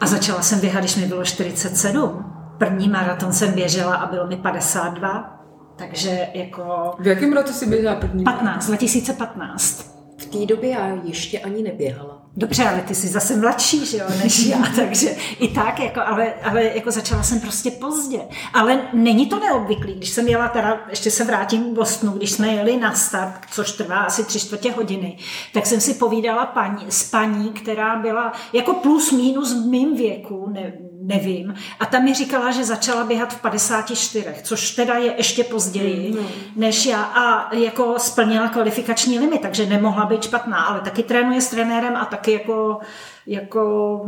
a 0.00 0.06
začala 0.06 0.42
jsem 0.42 0.60
běhat, 0.60 0.80
když 0.80 0.96
mi 0.96 1.06
bylo 1.06 1.24
47. 1.24 2.32
První 2.58 2.88
maraton 2.88 3.32
jsem 3.32 3.52
běžela 3.52 3.94
a 3.94 4.06
bylo 4.06 4.26
mi 4.26 4.36
52, 4.36 5.40
takže 5.76 6.28
jako... 6.34 6.94
V 6.98 7.06
jakém 7.06 7.32
roce 7.32 7.52
jsi 7.52 7.66
běžela 7.66 7.94
první? 7.94 8.24
15, 8.24 8.66
2015. 8.66 9.96
V 10.18 10.26
té 10.26 10.46
době 10.46 10.70
já 10.70 10.86
ještě 11.04 11.38
ani 11.38 11.62
neběhala. 11.62 12.19
Dobře, 12.36 12.68
ale 12.68 12.80
ty 12.80 12.94
jsi 12.94 13.08
zase 13.08 13.36
mladší, 13.36 13.86
že 13.86 13.96
jo, 13.96 14.06
než 14.22 14.46
já, 14.46 14.58
takže 14.76 15.16
i 15.38 15.48
tak, 15.48 15.80
jako, 15.80 16.00
ale, 16.06 16.34
ale 16.42 16.64
jako 16.64 16.90
začala 16.90 17.22
jsem 17.22 17.40
prostě 17.40 17.70
pozdě. 17.70 18.20
Ale 18.52 18.82
není 18.92 19.26
to 19.26 19.40
neobvyklý, 19.40 19.94
když 19.94 20.10
jsem 20.10 20.28
jela 20.28 20.48
teda, 20.48 20.80
ještě 20.90 21.10
se 21.10 21.24
vrátím 21.24 21.64
k 21.64 21.74
Bostonu, 21.74 22.12
když 22.12 22.32
jsme 22.32 22.48
jeli 22.48 22.76
na 22.76 22.94
start, 22.94 23.40
což 23.50 23.72
trvá 23.72 23.96
asi 23.96 24.24
tři 24.24 24.40
čtvrtě 24.40 24.72
hodiny, 24.72 25.18
tak 25.54 25.66
jsem 25.66 25.80
si 25.80 25.94
povídala 25.94 26.46
paní, 26.46 26.86
s 26.88 27.10
paní, 27.10 27.50
která 27.50 27.96
byla 27.96 28.32
jako 28.52 28.74
plus 28.74 29.12
minus 29.12 29.54
v 29.54 29.66
mým 29.66 29.96
věku, 29.96 30.50
ne, 30.50 30.72
nevím. 31.10 31.54
A 31.80 31.86
ta 31.86 31.98
mi 31.98 32.14
říkala, 32.14 32.50
že 32.50 32.64
začala 32.64 33.04
běhat 33.04 33.32
v 33.32 33.40
54, 33.40 34.26
což 34.42 34.70
teda 34.70 34.94
je 34.94 35.14
ještě 35.16 35.44
později 35.44 36.12
mm, 36.12 36.26
než 36.56 36.86
já 36.86 37.02
a 37.02 37.54
jako 37.54 37.94
splnila 37.98 38.48
kvalifikační 38.48 39.18
limit, 39.18 39.40
takže 39.40 39.66
nemohla 39.66 40.06
být 40.06 40.22
špatná, 40.22 40.64
ale 40.64 40.80
taky 40.80 41.02
trénuje 41.02 41.40
s 41.40 41.50
trenérem 41.50 41.96
a 41.96 42.04
taky 42.04 42.32
jako, 42.32 42.78
jako 43.26 44.00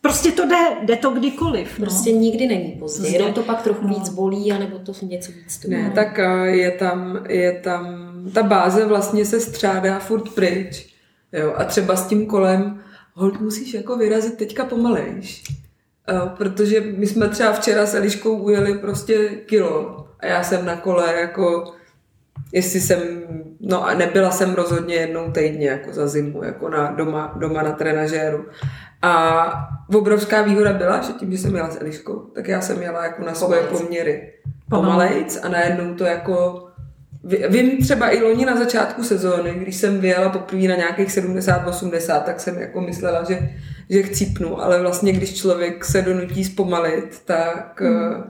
Prostě 0.00 0.32
to 0.32 0.46
jde, 0.46 0.56
jde 0.82 0.96
to 0.96 1.10
kdykoliv. 1.10 1.78
No. 1.78 1.84
Prostě 1.84 2.12
nikdy 2.12 2.46
není 2.46 2.72
pozdě, 2.72 3.08
jenom 3.08 3.32
to 3.32 3.42
pak 3.42 3.62
trochu 3.62 3.86
no. 3.86 3.94
víc 3.94 4.08
bolí, 4.08 4.52
anebo 4.52 4.78
to 4.78 4.92
něco 5.02 5.32
víc 5.32 5.58
to 5.58 5.68
Ne, 5.68 5.92
tak 5.94 6.18
eh, 6.18 6.46
je 6.46 6.70
tam, 6.70 7.24
je 7.28 7.52
tam, 7.52 8.08
ta 8.34 8.42
báze 8.42 8.86
vlastně 8.86 9.24
se 9.24 9.40
střádá 9.40 9.98
furt 9.98 10.34
pryč. 10.34 10.94
Jo, 11.32 11.54
a 11.56 11.64
třeba 11.64 11.96
s 11.96 12.08
tím 12.08 12.26
kolem 12.26 12.80
hold 13.18 13.40
musíš 13.40 13.74
jako 13.74 13.96
vyrazit 13.96 14.36
teďka 14.36 14.64
pomalejš. 14.64 15.44
Uh, 16.12 16.28
protože 16.28 16.80
my 16.80 17.06
jsme 17.06 17.28
třeba 17.28 17.52
včera 17.52 17.86
s 17.86 17.94
Eliškou 17.94 18.36
ujeli 18.36 18.78
prostě 18.78 19.28
kilo 19.28 20.06
a 20.20 20.26
já 20.26 20.42
jsem 20.42 20.66
na 20.66 20.76
kole 20.76 21.14
jako 21.20 21.74
jestli 22.52 22.80
jsem, 22.80 23.00
no 23.60 23.84
a 23.84 23.94
nebyla 23.94 24.30
jsem 24.30 24.54
rozhodně 24.54 24.94
jednou 24.94 25.30
týdně 25.30 25.68
jako 25.68 25.92
za 25.92 26.06
zimu, 26.06 26.44
jako 26.44 26.68
na 26.68 26.90
doma, 26.90 27.34
doma 27.36 27.62
na 27.62 27.72
trenažéru. 27.72 28.46
A 29.02 29.52
obrovská 29.94 30.42
výhoda 30.42 30.72
byla, 30.72 31.00
že 31.00 31.12
tím, 31.12 31.32
že 31.32 31.38
jsem 31.38 31.56
jela 31.56 31.70
s 31.70 31.80
Eliškou, 31.80 32.14
tak 32.14 32.48
já 32.48 32.60
jsem 32.60 32.82
jela 32.82 33.04
jako 33.04 33.24
na 33.24 33.34
svoje 33.34 33.62
poměry 33.62 34.32
pomalejc 34.70 35.40
a 35.44 35.48
najednou 35.48 35.94
to 35.94 36.04
jako 36.04 36.67
Vím 37.48 37.82
třeba 37.82 38.10
i 38.10 38.22
loni 38.22 38.46
na 38.46 38.56
začátku 38.56 39.02
sezóny, 39.02 39.50
když 39.54 39.76
jsem 39.76 40.00
vyjela 40.00 40.28
poprvé 40.28 40.68
na 40.68 40.76
nějakých 40.76 41.08
70-80, 41.08 42.22
tak 42.22 42.40
jsem 42.40 42.58
jako 42.58 42.80
myslela, 42.80 43.24
že, 43.24 43.50
že 43.90 44.02
chcípnu, 44.02 44.62
ale 44.62 44.80
vlastně 44.80 45.12
když 45.12 45.34
člověk 45.34 45.84
se 45.84 46.02
donutí 46.02 46.44
zpomalit, 46.44 47.22
tak, 47.24 47.80
mm. 47.80 48.22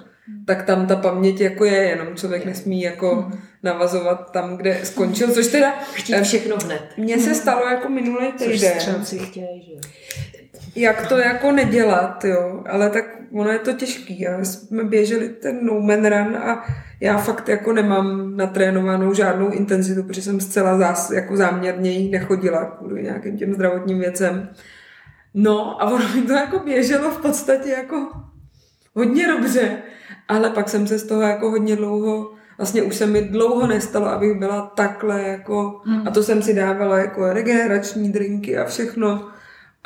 tak 0.47 0.63
tam 0.63 0.87
ta 0.87 0.97
paměť 0.97 1.41
jako 1.41 1.65
je, 1.65 1.77
jenom 1.83 2.17
člověk 2.17 2.45
nesmí 2.45 2.83
jako 2.83 3.31
navazovat 3.63 4.31
tam, 4.31 4.57
kde 4.57 4.81
skončil, 4.85 5.31
což 5.31 5.47
teda... 5.47 5.73
Chtít 5.95 6.23
všechno 6.23 6.57
hned. 6.65 6.83
Mně 6.97 7.19
se 7.19 7.35
stalo 7.35 7.69
jako 7.69 7.89
minulý 7.89 8.27
Což 8.39 8.47
týden. 8.47 8.73
střelci 8.81 9.19
chtějí, 9.19 9.63
že? 9.63 9.89
Jak 10.77 11.09
to 11.09 11.19
jako 11.19 11.53
nedělat, 11.53 12.25
jo, 12.25 12.63
ale 12.71 12.91
tak 12.91 13.05
ono 13.33 13.51
je 13.51 13.59
to 13.59 13.73
těžký. 13.73 14.29
A 14.29 14.45
jsme 14.45 14.85
běželi 14.85 15.29
ten 15.29 15.59
no 15.63 15.81
man 15.81 16.07
run 16.07 16.37
a 16.37 16.65
já 17.01 17.19
fakt 17.19 17.49
jako 17.49 17.73
nemám 17.73 18.37
natrénovanou 18.37 19.15
žádnou 19.15 19.51
intenzitu, 19.51 20.03
protože 20.03 20.23
jsem 20.23 20.41
zcela 20.41 20.79
zás, 20.79 21.11
jako 21.11 21.37
záměrně 21.37 21.91
jí 21.91 22.11
nechodila 22.11 22.65
kvůli 22.65 23.03
nějakým 23.03 23.39
těm 23.39 23.55
zdravotním 23.55 23.99
věcem. 23.99 24.49
No 25.35 25.83
a 25.83 25.85
ono 25.85 26.09
mi 26.15 26.23
to 26.23 26.33
jako 26.33 26.59
běželo 26.59 27.11
v 27.11 27.23
podstatě 27.23 27.71
jako 27.71 28.09
hodně 28.95 29.27
dobře, 29.29 29.79
ale 30.29 30.51
pak 30.51 30.69
jsem 30.69 30.87
se 30.87 30.99
z 30.99 31.07
toho 31.07 31.23
jako 31.23 31.51
hodně 31.51 31.77
dlouho 31.77 32.39
vlastně 32.59 32.83
už 32.83 32.97
se 32.97 33.07
mi 33.07 33.23
dlouho 33.23 33.67
nestalo, 33.67 34.07
abych 34.07 34.39
byla 34.39 34.73
takhle 34.77 35.23
jako, 35.23 35.81
a 36.07 36.11
to 36.11 36.23
jsem 36.23 36.43
si 36.43 36.55
dávala 36.55 36.99
jako 36.99 37.33
regenerační 37.33 38.13
drinky 38.13 38.59
a 38.59 38.65
všechno 38.65 39.29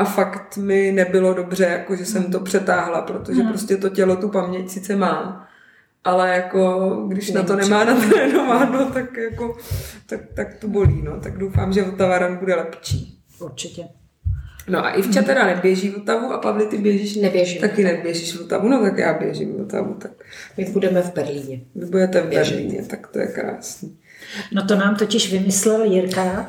a 0.02 0.04
fakt 0.04 0.56
mi 0.56 0.92
nebylo 0.92 1.34
dobře, 1.34 1.64
jako 1.64 1.96
že 1.96 2.04
jsem 2.04 2.32
to 2.32 2.40
přetáhla, 2.40 3.02
protože 3.02 3.42
prostě 3.42 3.76
to 3.76 3.88
tělo 3.88 4.16
tu 4.16 4.28
paměť 4.28 4.70
sice 4.70 4.96
má, 4.96 5.48
ale 6.04 6.34
jako 6.34 6.90
když 7.08 7.30
na 7.30 7.42
to 7.42 7.56
nemá 7.56 7.84
natrénováno, 7.84 8.90
tak 8.90 9.16
jako 9.16 9.56
tak, 10.06 10.20
tak 10.34 10.54
to 10.54 10.68
bolí, 10.68 11.02
no. 11.02 11.20
Tak 11.20 11.38
doufám, 11.38 11.72
že 11.72 11.82
Vltava 11.82 12.18
Run 12.18 12.36
bude 12.36 12.54
lepší. 12.54 13.18
Určitě. 13.40 13.82
No 14.68 14.84
a 14.86 14.90
Ivča 14.90 15.22
teda 15.22 15.46
neběží 15.46 15.88
Vltavu 15.88 16.32
a 16.32 16.38
Pavli, 16.38 16.66
ty 16.66 16.78
běžíš? 16.78 17.16
Neběžím. 17.16 17.60
Taky 17.60 17.84
neběžíš 17.84 18.36
Vltavu, 18.36 18.68
no 18.68 18.82
tak 18.82 18.98
já 18.98 19.18
běžím 19.18 19.56
Vltavu, 19.56 19.94
tak 19.94 20.10
My 20.56 20.64
budeme 20.64 21.02
v 21.02 21.12
Berlíně. 21.14 21.60
vy 21.74 21.86
budete 21.86 22.20
v 22.20 22.28
Berlíně, 22.28 22.82
tak 22.82 23.06
to 23.06 23.18
je 23.18 23.26
krásný. 23.26 23.96
No 24.52 24.66
to 24.66 24.76
nám 24.76 24.96
totiž 24.96 25.32
vymyslel 25.32 25.84
Jirka, 25.84 26.48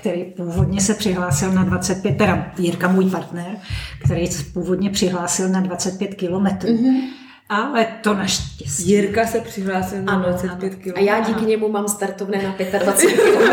který 0.00 0.24
původně 0.24 0.80
se 0.80 0.94
přihlásil 0.94 1.52
na 1.52 1.64
25, 1.64 2.18
teda 2.18 2.52
Jirka 2.58 2.88
můj 2.88 3.10
partner, 3.10 3.56
který 4.04 4.26
se 4.26 4.44
původně 4.52 4.90
přihlásil 4.90 5.48
na 5.48 5.60
25 5.60 6.14
kilometrů. 6.14 6.68
Mm-hmm. 6.68 7.00
Ale 7.48 7.86
to 8.02 8.14
naštěstí. 8.14 8.90
Jirka 8.90 9.26
se 9.26 9.40
přihlásil 9.40 10.02
na 10.02 10.12
Ano, 10.12 10.22
25 10.22 10.74
kg. 10.74 10.96
A 10.96 11.00
já 11.00 11.20
díky 11.20 11.44
němu 11.44 11.68
mám 11.68 11.88
startovné 11.88 12.42
na 12.42 12.78
25 12.78 13.20
km. 13.20 13.48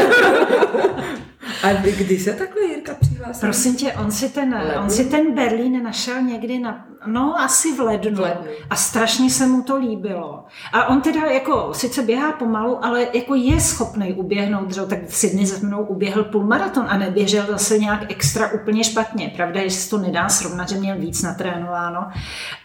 A 1.66 1.74
kdy 1.74 2.20
se 2.20 2.34
takhle 2.34 2.64
Jirka 2.64 2.94
přihlásil? 3.02 3.40
Prosím 3.40 3.76
tě, 3.76 3.94
on 3.94 4.12
si, 4.12 4.30
ten, 4.30 4.56
on 4.84 4.90
si 4.90 5.06
ten 5.06 5.36
Berlín 5.36 5.84
našel 5.84 6.22
někdy 6.22 6.60
na, 6.60 6.88
no 7.06 7.40
asi 7.40 7.76
v 7.76 7.80
lednu. 7.80 8.16
V 8.16 8.20
lednu. 8.20 8.48
A 8.70 8.76
strašně 8.76 9.30
se 9.30 9.48
mu 9.48 9.62
to 9.62 9.78
líbilo. 9.78 10.46
A 10.74 10.88
on 10.88 11.02
teda 11.02 11.22
jako 11.22 11.74
sice 11.74 12.02
běhá 12.02 12.32
pomalu, 12.32 12.86
ale 12.86 13.08
jako 13.14 13.36
je 13.36 13.60
schopný 13.60 14.14
uběhnout, 14.14 14.74
že? 14.74 14.82
tak 14.82 15.08
v 15.08 15.16
Sydney 15.16 15.48
se 15.48 15.66
mnou 15.68 15.86
uběhl 15.86 16.24
půlmaraton 16.24 16.86
a 16.90 16.98
neběžel 16.98 17.46
zase 17.50 17.78
nějak 17.78 18.12
extra 18.12 18.52
úplně 18.52 18.84
špatně. 18.84 19.32
Pravda 19.36 19.62
je, 19.62 19.70
že 19.70 19.76
se 19.76 19.90
to 19.90 19.98
nedá 19.98 20.30
srovnat, 20.30 20.70
že 20.70 20.76
měl 20.76 20.98
víc 20.98 21.22
natrénováno, 21.22 22.08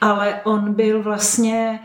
ale 0.00 0.40
on 0.44 0.74
byl 0.74 1.02
vlastně 1.02 1.80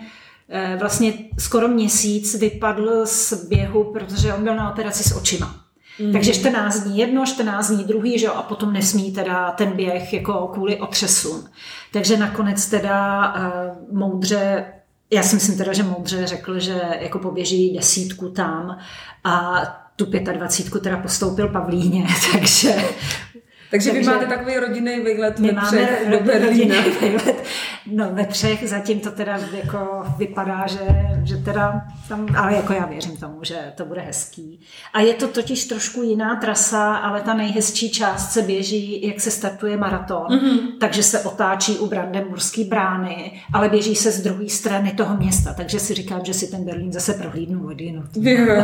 eh, 0.49 0.78
vlastně 0.80 1.13
skoro 1.39 1.68
měsíc 1.68 2.36
vypadl 2.39 3.05
z 3.05 3.47
běhu, 3.47 3.84
protože 3.84 4.34
on 4.34 4.43
byl 4.43 4.55
na 4.55 4.72
operaci 4.72 5.03
s 5.03 5.16
očima. 5.18 5.64
Mm. 6.00 6.14
Takže 6.14 6.34
14 6.34 6.80
dní 6.80 6.98
jedno, 6.98 7.26
14 7.26 7.70
dní 7.70 7.84
druhý, 7.84 8.20
že 8.20 8.26
jo, 8.26 8.34
a 8.34 8.43
potom 8.43 8.74
nesmí 8.74 9.12
teda 9.12 9.52
ten 9.52 9.72
běh 9.72 10.14
jako 10.14 10.48
kvůli 10.48 10.80
otřesům. 10.80 11.48
Takže 11.91 12.18
nakonec 12.18 12.66
teda 12.66 13.34
uh, 13.34 13.98
moudře, 13.98 14.66
já 15.14 15.24
si 15.24 15.36
myslím 15.36 15.58
teda, 15.58 15.74
že 15.74 15.84
moudře 15.84 16.28
řekl, 16.28 16.60
že 16.60 16.82
jako 17.00 17.20
poběží 17.20 17.74
desítku 17.74 18.30
tam 18.30 18.78
a 19.24 19.64
tu 19.96 20.06
25 20.06 20.82
teda 20.84 20.98
postoupil 20.98 21.48
Pavlíně, 21.48 22.08
takže 22.32 22.76
Takže 23.76 23.92
vy 23.92 24.04
máte 24.04 24.26
takový 24.26 24.58
rodinný 24.58 25.00
výlet 25.00 25.40
my 25.40 25.48
ve 25.48 25.54
máme 25.54 25.68
třech 25.68 26.10
do 26.10 26.20
Berlína. 26.20 26.76
výlet. 27.02 27.44
No 27.92 28.10
ve 28.12 28.26
třech 28.26 28.70
zatím 28.70 29.00
to 29.00 29.12
teda 29.12 29.40
jako 29.54 30.04
vypadá, 30.18 30.68
že, 30.68 30.80
že 31.24 31.38
teda 31.38 31.82
tam, 32.10 32.28
ale 32.38 32.56
jako 32.56 32.74
já 32.74 32.86
věřím 32.86 33.18
tomu, 33.18 33.40
že 33.42 33.56
to 33.76 33.86
bude 33.86 34.02
hezký. 34.02 34.60
A 34.94 35.02
je 35.02 35.14
to 35.14 35.28
totiž 35.28 35.66
trošku 35.66 36.04
jiná 36.04 36.36
trasa, 36.36 36.96
ale 36.96 37.22
ta 37.22 37.34
nejhezčí 37.34 37.92
část 37.92 38.32
se 38.32 38.42
běží, 38.42 39.08
jak 39.08 39.22
se 39.22 39.32
startuje 39.32 39.78
maraton, 39.78 40.28
mm-hmm. 40.28 40.60
takže 40.80 41.04
se 41.04 41.20
otáčí 41.20 41.78
u 41.78 41.88
Brandenburské 41.88 42.64
brány, 42.64 43.42
ale 43.54 43.70
běží 43.70 43.96
se 43.96 44.12
z 44.12 44.22
druhé 44.22 44.50
strany 44.50 44.92
toho 44.92 45.18
města, 45.18 45.54
takže 45.54 45.80
si 45.80 45.94
říkám, 45.94 46.26
že 46.26 46.34
si 46.34 46.52
ten 46.52 46.66
Berlín 46.66 46.92
zase 46.92 47.14
prohlídnu 47.14 47.70
jo. 48.16 48.64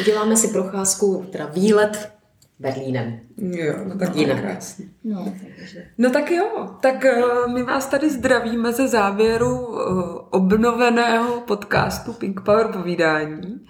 Uděláme 0.00 0.36
si 0.36 0.48
procházku, 0.48 1.26
teda 1.32 1.46
výlet 1.46 2.19
Berlínem. 2.60 3.20
Jo, 3.36 3.74
no 3.84 3.98
tak 3.98 4.16
je 4.16 4.20
Jinak. 4.22 4.40
krásný. 4.40 4.90
No, 5.04 5.24
takže. 5.56 5.86
No 5.98 6.10
tak 6.10 6.30
jo, 6.30 6.76
tak 6.80 7.04
eh, 7.04 7.22
my 7.52 7.62
vás 7.62 7.86
tady 7.86 8.10
zdravíme 8.10 8.72
ze 8.72 8.88
závěru 8.88 9.68
eh, 9.78 9.82
obnoveného 10.30 11.40
podcastu 11.40 12.12
Pink 12.12 12.40
Power 12.40 12.66
povídání. 12.66 13.66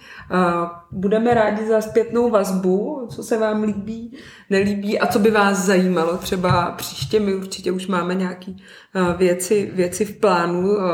Eh, 0.92 0.96
Budeme 0.96 1.34
rádi 1.34 1.66
za 1.66 1.80
zpětnou 1.80 2.30
vazbu, 2.30 3.06
co 3.10 3.22
se 3.22 3.38
vám 3.38 3.62
líbí, 3.62 4.16
nelíbí 4.50 4.98
a 4.98 5.06
co 5.06 5.18
by 5.18 5.30
vás 5.30 5.58
zajímalo 5.58 6.16
třeba 6.16 6.70
příště. 6.70 7.20
My 7.20 7.34
určitě 7.34 7.72
už 7.72 7.86
máme 7.86 8.14
nějaké 8.14 8.52
věci, 9.16 9.70
věci 9.74 10.04
v 10.04 10.16
plánu 10.16 10.80
eh, 10.80 10.84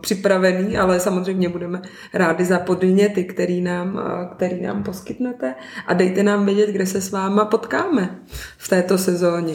připravený, 0.00 0.78
ale 0.78 1.00
samozřejmě 1.00 1.48
budeme 1.48 1.82
rádi 2.14 2.44
za 2.44 2.58
podněty, 2.58 3.24
který 3.24 3.60
nám, 3.60 4.00
eh, 4.00 4.34
který 4.36 4.62
nám 4.62 4.82
poskytnete 4.82 5.54
a 5.86 5.94
dejte 5.94 6.22
nám 6.22 6.46
vědět, 6.46 6.70
kde 6.70 6.86
se 6.86 7.00
s 7.00 7.10
váma 7.10 7.44
potkáme 7.44 8.18
v 8.58 8.68
této 8.68 8.98
sezóně. 8.98 9.54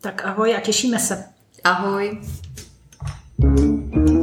Tak 0.00 0.22
ahoj 0.24 0.54
a 0.56 0.60
těšíme 0.60 0.98
se. 0.98 1.24
Ahoj. 1.64 2.18
thank 3.40 4.10
you 4.10 4.17